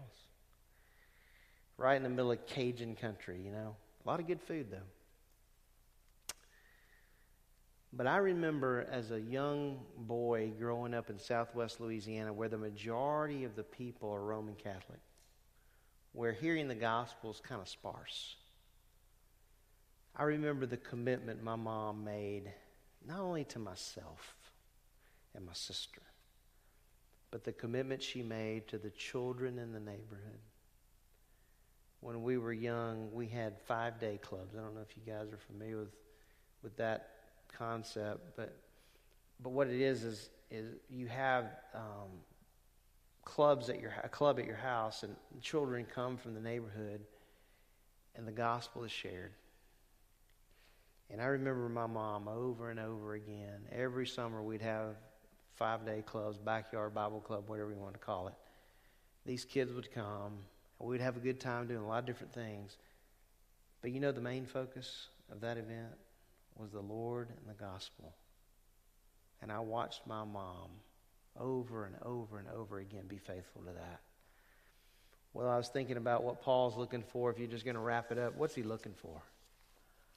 Right 1.78 1.96
in 1.96 2.04
the 2.04 2.08
middle 2.08 2.30
of 2.30 2.46
Cajun 2.46 2.94
country, 2.94 3.40
you 3.44 3.50
know. 3.50 3.74
A 4.04 4.08
lot 4.08 4.20
of 4.20 4.28
good 4.28 4.40
food, 4.40 4.68
though. 4.70 6.36
But 7.92 8.06
I 8.06 8.18
remember 8.18 8.86
as 8.88 9.10
a 9.10 9.20
young 9.20 9.80
boy 9.96 10.52
growing 10.56 10.94
up 10.94 11.10
in 11.10 11.18
southwest 11.18 11.80
Louisiana 11.80 12.32
where 12.32 12.48
the 12.48 12.58
majority 12.58 13.42
of 13.42 13.56
the 13.56 13.64
people 13.64 14.12
are 14.12 14.22
Roman 14.22 14.54
Catholic 14.54 15.00
where 16.18 16.32
hearing 16.32 16.66
the 16.66 16.74
gospel 16.74 17.30
is 17.30 17.38
kind 17.38 17.60
of 17.60 17.68
sparse. 17.68 18.34
I 20.16 20.24
remember 20.24 20.66
the 20.66 20.76
commitment 20.76 21.44
my 21.44 21.54
mom 21.54 22.02
made, 22.02 22.52
not 23.06 23.20
only 23.20 23.44
to 23.44 23.60
myself 23.60 24.34
and 25.36 25.46
my 25.46 25.52
sister, 25.52 26.02
but 27.30 27.44
the 27.44 27.52
commitment 27.52 28.02
she 28.02 28.24
made 28.24 28.66
to 28.66 28.78
the 28.78 28.90
children 28.90 29.60
in 29.60 29.72
the 29.72 29.78
neighborhood. 29.78 30.40
When 32.00 32.24
we 32.24 32.36
were 32.36 32.52
young, 32.52 33.10
we 33.12 33.28
had 33.28 33.60
five 33.68 34.00
day 34.00 34.18
clubs. 34.20 34.56
I 34.56 34.60
don't 34.60 34.74
know 34.74 34.80
if 34.80 34.96
you 34.96 35.04
guys 35.06 35.32
are 35.32 35.38
familiar 35.46 35.78
with, 35.78 35.94
with 36.64 36.76
that 36.78 37.10
concept, 37.56 38.34
but, 38.36 38.56
but 39.40 39.50
what 39.50 39.68
it 39.68 39.80
is 39.80 40.02
is, 40.02 40.30
is 40.50 40.74
you 40.90 41.06
have 41.06 41.44
um, 41.76 42.10
clubs 43.28 43.68
at 43.68 43.78
your 43.78 43.92
a 44.02 44.08
club 44.08 44.38
at 44.38 44.46
your 44.46 44.56
house, 44.56 45.02
and 45.02 45.14
children 45.42 45.86
come 45.94 46.16
from 46.16 46.32
the 46.32 46.40
neighborhood, 46.40 47.02
and 48.16 48.26
the 48.26 48.32
gospel 48.32 48.84
is 48.84 48.90
shared. 48.90 49.32
And 51.10 51.20
I 51.20 51.26
remember 51.26 51.68
my 51.68 51.86
mom 51.86 52.26
over 52.26 52.70
and 52.70 52.80
over 52.80 53.14
again. 53.14 53.66
Every 53.70 54.06
summer 54.06 54.42
we'd 54.42 54.62
have 54.62 54.96
five 55.56 55.84
day 55.84 56.02
clubs, 56.04 56.38
backyard 56.38 56.94
Bible 56.94 57.20
club, 57.20 57.48
whatever 57.48 57.70
you 57.70 57.76
want 57.76 57.94
to 57.94 58.00
call 58.00 58.28
it. 58.28 58.34
These 59.26 59.44
kids 59.44 59.72
would 59.72 59.92
come, 59.92 60.38
and 60.80 60.88
we'd 60.88 61.02
have 61.02 61.18
a 61.18 61.20
good 61.20 61.38
time 61.38 61.66
doing 61.66 61.82
a 61.82 61.86
lot 61.86 61.98
of 61.98 62.06
different 62.06 62.32
things. 62.32 62.78
But 63.82 63.90
you 63.90 64.00
know, 64.00 64.10
the 64.10 64.22
main 64.22 64.46
focus 64.46 65.08
of 65.30 65.42
that 65.42 65.58
event 65.58 65.92
was 66.56 66.72
the 66.72 66.80
Lord 66.80 67.28
and 67.28 67.46
the 67.46 67.62
gospel. 67.62 68.14
And 69.42 69.52
I 69.52 69.60
watched 69.60 70.06
my 70.06 70.24
mom 70.24 70.70
over 71.38 71.86
and 71.86 71.94
over 72.02 72.38
and 72.38 72.48
over 72.48 72.78
again. 72.78 73.04
Be 73.08 73.18
faithful 73.18 73.62
to 73.62 73.72
that. 73.72 74.00
Well, 75.34 75.48
I 75.48 75.56
was 75.56 75.68
thinking 75.68 75.96
about 75.96 76.24
what 76.24 76.42
Paul's 76.42 76.76
looking 76.76 77.02
for. 77.02 77.30
If 77.30 77.38
you're 77.38 77.48
just 77.48 77.64
going 77.64 77.76
to 77.76 77.80
wrap 77.80 78.10
it 78.10 78.18
up, 78.18 78.36
what's 78.36 78.54
he 78.54 78.62
looking 78.62 78.94
for? 78.94 79.22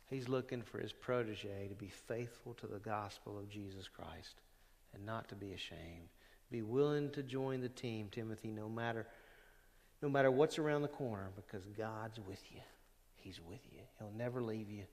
He's 0.10 0.28
looking 0.28 0.62
for 0.62 0.80
his 0.80 0.92
protege 0.92 1.68
to 1.70 1.76
be 1.76 1.88
faithful 1.88 2.54
to 2.56 2.68
the 2.68 2.80
gospel 2.80 3.38
of 3.38 3.50
Jesus 3.50 3.88
Christ 3.88 4.42
and 4.94 5.06
not 5.06 5.30
to 5.30 5.36
be 5.36 5.54
ashamed. 5.54 6.10
Be 6.50 6.62
willing 6.62 7.12
to 7.12 7.24
join 7.24 7.62
the 7.62 7.70
team, 7.70 8.10
Timothy, 8.12 8.50
no 8.50 8.68
matter 8.68 9.08
no 10.02 10.10
matter 10.10 10.32
what's 10.32 10.58
around 10.58 10.82
the 10.82 10.88
corner, 10.88 11.30
because 11.36 11.64
God's 11.78 12.20
with 12.20 12.42
you. 12.52 12.60
He's 13.18 13.40
with 13.40 13.62
you. 13.72 13.82
He'll 14.00 14.12
never 14.18 14.42
leave 14.42 14.70
you, 14.70 14.84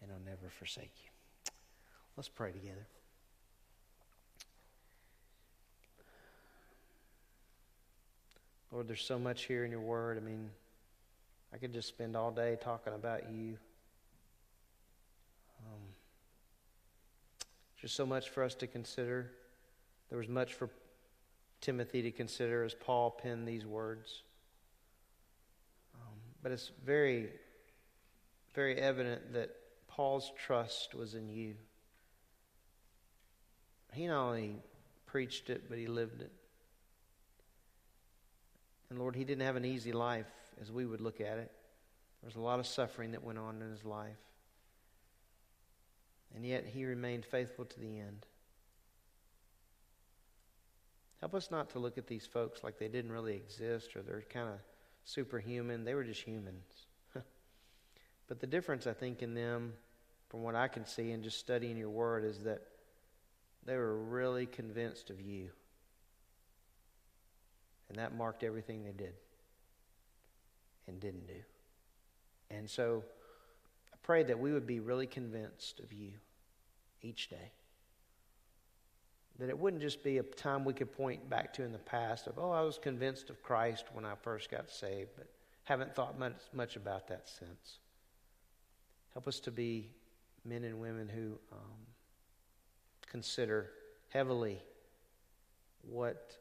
and 0.00 0.10
he'll 0.10 0.24
never 0.24 0.48
forsake 0.48 0.92
you. 1.02 1.10
Let's 2.16 2.28
pray 2.28 2.52
together. 2.52 2.86
Lord, 8.72 8.88
there's 8.88 9.04
so 9.04 9.18
much 9.18 9.44
here 9.44 9.66
in 9.66 9.70
your 9.70 9.80
word. 9.80 10.16
I 10.16 10.20
mean, 10.20 10.48
I 11.52 11.58
could 11.58 11.74
just 11.74 11.88
spend 11.88 12.16
all 12.16 12.30
day 12.30 12.56
talking 12.58 12.94
about 12.94 13.30
you. 13.30 13.58
Um, 15.60 15.82
there's 17.80 17.92
so 17.92 18.06
much 18.06 18.30
for 18.30 18.42
us 18.42 18.54
to 18.56 18.66
consider. 18.66 19.30
There 20.08 20.16
was 20.16 20.28
much 20.28 20.54
for 20.54 20.70
Timothy 21.60 22.00
to 22.00 22.10
consider 22.10 22.64
as 22.64 22.72
Paul 22.72 23.10
penned 23.10 23.46
these 23.46 23.66
words. 23.66 24.22
Um, 25.94 26.16
but 26.42 26.50
it's 26.50 26.70
very, 26.82 27.28
very 28.54 28.78
evident 28.78 29.34
that 29.34 29.50
Paul's 29.86 30.32
trust 30.42 30.94
was 30.94 31.14
in 31.14 31.28
you. 31.28 31.56
He 33.92 34.06
not 34.06 34.28
only 34.28 34.56
preached 35.04 35.50
it, 35.50 35.68
but 35.68 35.76
he 35.76 35.86
lived 35.86 36.22
it. 36.22 36.32
And 38.92 39.00
Lord, 39.00 39.16
he 39.16 39.24
didn't 39.24 39.46
have 39.46 39.56
an 39.56 39.64
easy 39.64 39.90
life 39.90 40.26
as 40.60 40.70
we 40.70 40.84
would 40.84 41.00
look 41.00 41.22
at 41.22 41.38
it. 41.38 41.50
There 42.20 42.26
was 42.26 42.36
a 42.36 42.40
lot 42.40 42.60
of 42.60 42.66
suffering 42.66 43.12
that 43.12 43.24
went 43.24 43.38
on 43.38 43.62
in 43.62 43.70
his 43.70 43.86
life. 43.86 44.18
And 46.34 46.44
yet 46.44 46.66
he 46.66 46.84
remained 46.84 47.24
faithful 47.24 47.64
to 47.64 47.80
the 47.80 47.98
end. 47.98 48.26
Help 51.20 51.32
us 51.32 51.50
not 51.50 51.70
to 51.70 51.78
look 51.78 51.96
at 51.96 52.06
these 52.06 52.26
folks 52.26 52.62
like 52.62 52.78
they 52.78 52.88
didn't 52.88 53.12
really 53.12 53.34
exist 53.34 53.96
or 53.96 54.02
they're 54.02 54.24
kind 54.28 54.50
of 54.50 54.56
superhuman. 55.04 55.84
They 55.84 55.94
were 55.94 56.04
just 56.04 56.20
humans. 56.20 56.84
but 58.28 58.40
the 58.40 58.46
difference, 58.46 58.86
I 58.86 58.92
think, 58.92 59.22
in 59.22 59.32
them, 59.32 59.72
from 60.28 60.42
what 60.42 60.54
I 60.54 60.68
can 60.68 60.84
see 60.84 61.12
in 61.12 61.22
just 61.22 61.38
studying 61.38 61.78
your 61.78 61.88
word, 61.88 62.26
is 62.26 62.40
that 62.40 62.60
they 63.64 63.74
were 63.74 63.96
really 63.96 64.44
convinced 64.44 65.08
of 65.08 65.18
you. 65.18 65.48
And 67.92 67.98
that 67.98 68.16
marked 68.16 68.42
everything 68.42 68.84
they 68.84 68.92
did 68.92 69.12
and 70.88 70.98
didn't 70.98 71.26
do. 71.26 71.34
And 72.50 72.68
so 72.68 73.04
I 73.92 73.96
pray 74.02 74.22
that 74.22 74.38
we 74.38 74.50
would 74.50 74.66
be 74.66 74.80
really 74.80 75.06
convinced 75.06 75.78
of 75.78 75.92
you 75.92 76.12
each 77.02 77.28
day. 77.28 77.52
That 79.38 79.50
it 79.50 79.58
wouldn't 79.58 79.82
just 79.82 80.02
be 80.02 80.16
a 80.16 80.22
time 80.22 80.64
we 80.64 80.72
could 80.72 80.90
point 80.90 81.28
back 81.28 81.52
to 81.52 81.64
in 81.64 81.72
the 81.72 81.78
past 81.78 82.28
of, 82.28 82.38
oh, 82.38 82.50
I 82.50 82.62
was 82.62 82.78
convinced 82.78 83.28
of 83.28 83.42
Christ 83.42 83.84
when 83.92 84.06
I 84.06 84.14
first 84.22 84.50
got 84.50 84.70
saved, 84.70 85.10
but 85.14 85.26
haven't 85.64 85.94
thought 85.94 86.18
much, 86.18 86.36
much 86.54 86.76
about 86.76 87.08
that 87.08 87.28
since. 87.28 87.78
Help 89.12 89.28
us 89.28 89.38
to 89.40 89.50
be 89.50 89.90
men 90.46 90.64
and 90.64 90.80
women 90.80 91.10
who 91.10 91.38
um, 91.52 91.76
consider 93.06 93.68
heavily 94.08 94.62
what 95.82 96.38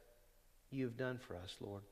you've 0.71 0.97
done 0.97 1.19
for 1.19 1.35
us, 1.35 1.55
Lord. 1.59 1.83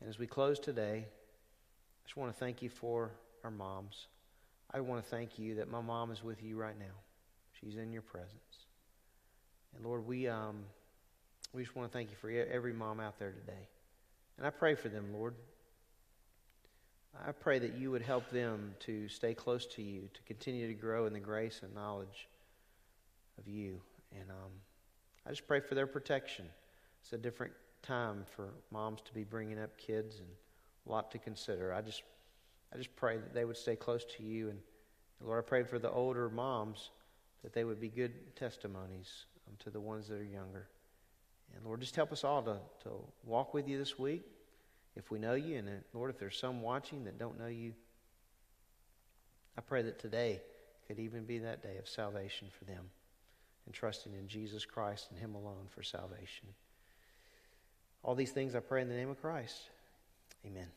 And 0.00 0.08
as 0.08 0.18
we 0.18 0.26
close 0.26 0.58
today, 0.58 1.04
I 1.06 2.06
just 2.06 2.16
want 2.16 2.32
to 2.32 2.38
thank 2.38 2.62
you 2.62 2.68
for 2.68 3.10
our 3.44 3.50
moms. 3.50 4.06
I 4.72 4.80
want 4.80 5.02
to 5.02 5.10
thank 5.10 5.38
you 5.38 5.56
that 5.56 5.70
my 5.70 5.80
mom 5.80 6.10
is 6.10 6.22
with 6.22 6.42
you 6.42 6.56
right 6.56 6.78
now. 6.78 6.94
She's 7.60 7.76
in 7.76 7.92
your 7.92 8.02
presence. 8.02 8.66
And 9.74 9.84
Lord, 9.84 10.06
we, 10.06 10.28
um, 10.28 10.64
we 11.52 11.62
just 11.62 11.74
want 11.74 11.90
to 11.90 11.96
thank 11.96 12.10
you 12.10 12.16
for 12.16 12.30
every 12.30 12.72
mom 12.72 13.00
out 13.00 13.18
there 13.18 13.32
today. 13.32 13.68
And 14.38 14.46
I 14.46 14.50
pray 14.50 14.74
for 14.74 14.88
them, 14.88 15.12
Lord. 15.12 15.34
I 17.26 17.32
pray 17.32 17.58
that 17.58 17.74
you 17.74 17.90
would 17.90 18.02
help 18.02 18.30
them 18.30 18.74
to 18.80 19.08
stay 19.08 19.34
close 19.34 19.66
to 19.66 19.82
you, 19.82 20.08
to 20.14 20.22
continue 20.22 20.68
to 20.68 20.74
grow 20.74 21.06
in 21.06 21.12
the 21.12 21.20
grace 21.20 21.60
and 21.62 21.74
knowledge 21.74 22.28
of 23.38 23.48
you. 23.48 23.80
And 24.12 24.30
um, 24.30 24.52
I 25.26 25.30
just 25.30 25.46
pray 25.46 25.60
for 25.60 25.74
their 25.74 25.88
protection. 25.88 26.46
It's 27.02 27.12
a 27.12 27.18
different 27.18 27.52
time 27.90 28.24
for 28.36 28.50
moms 28.70 29.00
to 29.00 29.12
be 29.12 29.24
bringing 29.24 29.58
up 29.58 29.76
kids 29.76 30.20
and 30.20 30.28
a 30.86 30.90
lot 30.90 31.10
to 31.10 31.18
consider. 31.18 31.74
I 31.74 31.80
just, 31.80 32.04
I 32.72 32.76
just 32.76 32.94
pray 32.94 33.16
that 33.16 33.34
they 33.34 33.44
would 33.44 33.56
stay 33.56 33.74
close 33.74 34.04
to 34.16 34.22
you. 34.22 34.48
And 34.50 34.60
Lord, 35.20 35.44
I 35.44 35.46
pray 35.46 35.64
for 35.64 35.80
the 35.80 35.90
older 35.90 36.30
moms 36.30 36.90
that 37.42 37.52
they 37.52 37.64
would 37.64 37.80
be 37.80 37.88
good 37.88 38.36
testimonies 38.36 39.24
um, 39.48 39.54
to 39.58 39.70
the 39.70 39.80
ones 39.80 40.06
that 40.06 40.20
are 40.20 40.24
younger. 40.24 40.68
And 41.56 41.64
Lord, 41.64 41.80
just 41.80 41.96
help 41.96 42.12
us 42.12 42.22
all 42.22 42.42
to, 42.42 42.58
to 42.84 42.90
walk 43.24 43.54
with 43.54 43.66
you 43.66 43.76
this 43.76 43.98
week 43.98 44.22
if 44.94 45.10
we 45.10 45.18
know 45.18 45.34
you. 45.34 45.58
And 45.58 45.68
uh, 45.68 45.72
Lord, 45.92 46.10
if 46.10 46.18
there's 46.18 46.38
some 46.38 46.62
watching 46.62 47.04
that 47.06 47.18
don't 47.18 47.40
know 47.40 47.48
you, 47.48 47.72
I 49.58 49.62
pray 49.62 49.82
that 49.82 49.98
today 49.98 50.40
could 50.86 51.00
even 51.00 51.24
be 51.24 51.38
that 51.38 51.60
day 51.60 51.76
of 51.78 51.88
salvation 51.88 52.46
for 52.56 52.64
them 52.66 52.84
and 53.66 53.74
trusting 53.74 54.12
in 54.14 54.28
Jesus 54.28 54.64
Christ 54.64 55.08
and 55.10 55.18
Him 55.18 55.34
alone 55.34 55.66
for 55.68 55.82
salvation. 55.82 56.46
All 58.02 58.14
these 58.14 58.32
things 58.32 58.54
I 58.54 58.60
pray 58.60 58.82
in 58.82 58.88
the 58.88 58.94
name 58.94 59.10
of 59.10 59.20
Christ. 59.20 59.70
Amen. 60.46 60.68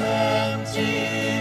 Empty 0.00 1.37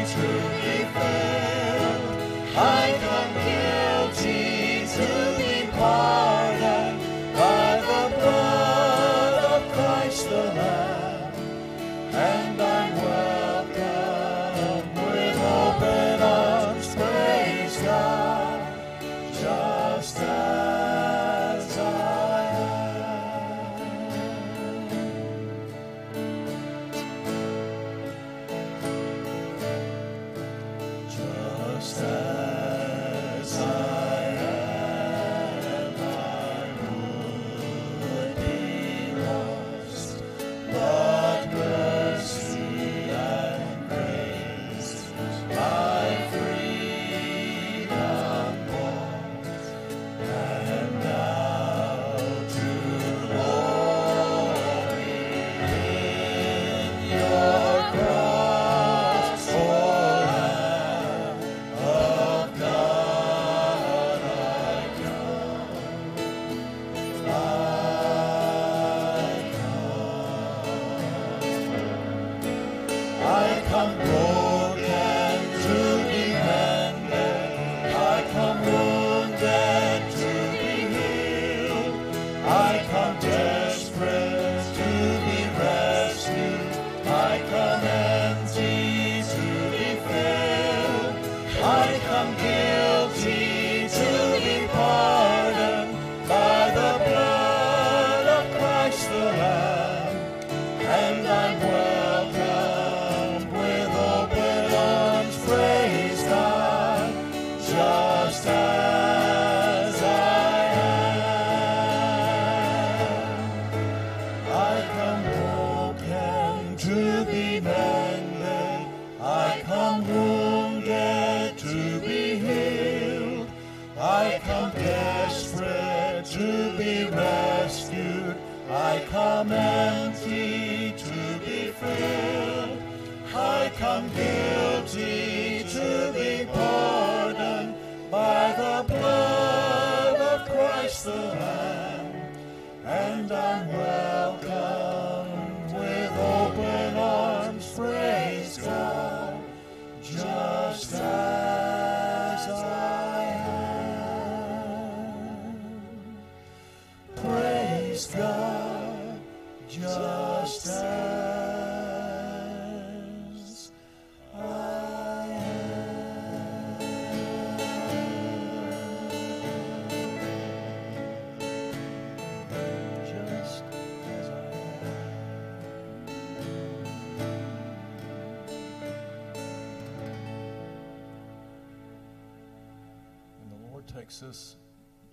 takes 183.97 184.21
us 184.21 184.57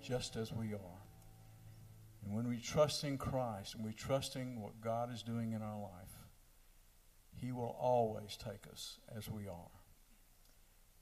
just 0.02 0.36
as 0.36 0.52
we 0.52 0.74
are. 0.74 1.02
And 2.23 2.35
when 2.35 2.48
we 2.48 2.59
trust 2.59 3.05
in 3.05 3.16
Christ 3.16 3.74
and 3.74 3.85
we 3.85 3.93
trust 3.93 4.36
in 4.36 4.61
what 4.61 4.81
God 4.82 5.12
is 5.12 5.23
doing 5.23 5.52
in 5.52 5.62
our 5.62 5.81
life, 5.81 6.19
He 7.35 7.51
will 7.51 7.77
always 7.81 8.36
take 8.36 8.70
us 8.70 8.98
as 9.16 9.31
we 9.31 9.48
are. 9.48 9.70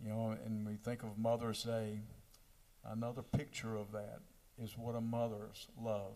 You 0.01 0.11
know, 0.11 0.37
and 0.45 0.67
we 0.67 0.77
think 0.77 1.03
of 1.03 1.19
Mother's 1.19 1.65
Day, 1.65 2.03
another 2.85 3.23
picture 3.23 3.77
of 3.77 3.91
that 3.93 4.21
is 4.63 4.79
what 4.79 4.95
a 4.95 5.01
mother's 5.01 5.67
love 5.81 6.15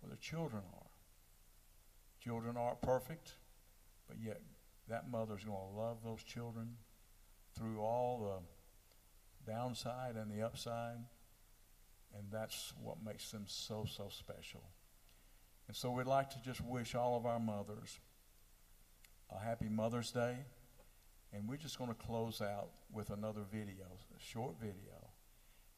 for 0.00 0.08
their 0.08 0.16
children 0.16 0.62
are. 0.74 0.90
Children 2.20 2.56
aren't 2.56 2.80
perfect, 2.80 3.32
but 4.08 4.16
yet 4.20 4.40
that 4.88 5.08
mother's 5.08 5.44
going 5.44 5.72
to 5.72 5.80
love 5.80 5.98
those 6.04 6.22
children 6.24 6.70
through 7.56 7.80
all 7.80 8.18
the 8.18 8.53
downside 9.46 10.16
and 10.16 10.30
the 10.30 10.42
upside. 10.42 10.98
And 12.16 12.30
that's 12.30 12.72
what 12.80 12.96
makes 13.04 13.30
them 13.30 13.44
so, 13.46 13.86
so 13.88 14.08
special. 14.08 14.62
And 15.66 15.76
so 15.76 15.90
we'd 15.90 16.06
like 16.06 16.30
to 16.30 16.42
just 16.42 16.60
wish 16.60 16.94
all 16.94 17.16
of 17.16 17.26
our 17.26 17.40
mothers 17.40 17.98
a 19.34 19.38
happy 19.38 19.68
Mother's 19.68 20.10
Day. 20.10 20.36
And 21.32 21.48
we're 21.48 21.56
just 21.56 21.78
going 21.78 21.90
to 21.90 21.96
close 21.96 22.40
out 22.40 22.70
with 22.92 23.10
another 23.10 23.40
video, 23.50 23.86
a 24.16 24.20
short 24.20 24.54
video. 24.60 25.10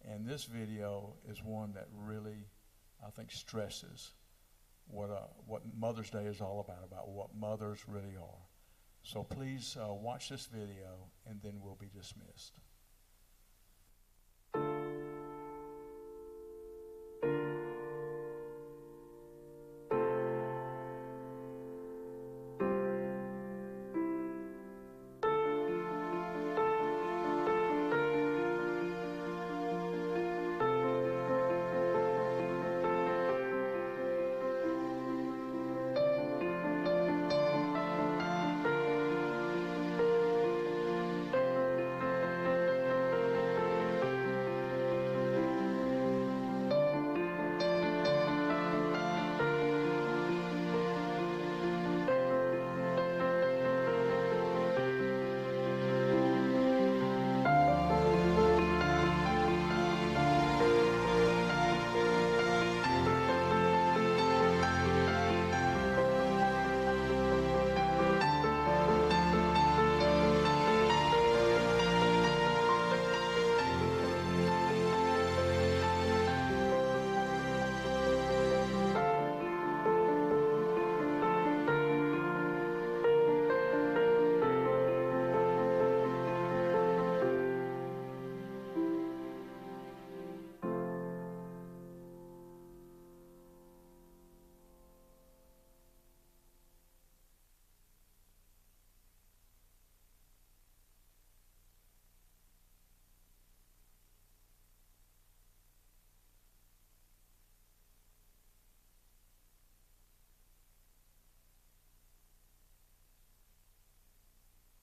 And 0.04 0.26
this 0.26 0.44
video 0.44 1.14
is 1.28 1.42
one 1.42 1.72
that 1.72 1.88
really, 1.94 2.44
I 3.04 3.10
think, 3.10 3.30
stresses 3.30 4.12
what, 4.88 5.10
uh, 5.10 5.26
what 5.46 5.62
Mother's 5.76 6.10
Day 6.10 6.24
is 6.24 6.40
all 6.40 6.60
about, 6.60 6.84
about 6.84 7.08
what 7.08 7.34
mothers 7.34 7.80
really 7.88 8.16
are. 8.16 8.46
So 9.02 9.22
please 9.22 9.76
uh, 9.80 9.92
watch 9.92 10.28
this 10.28 10.46
video, 10.46 11.10
and 11.28 11.40
then 11.42 11.54
we'll 11.60 11.78
be 11.80 11.90
dismissed. 11.94 12.58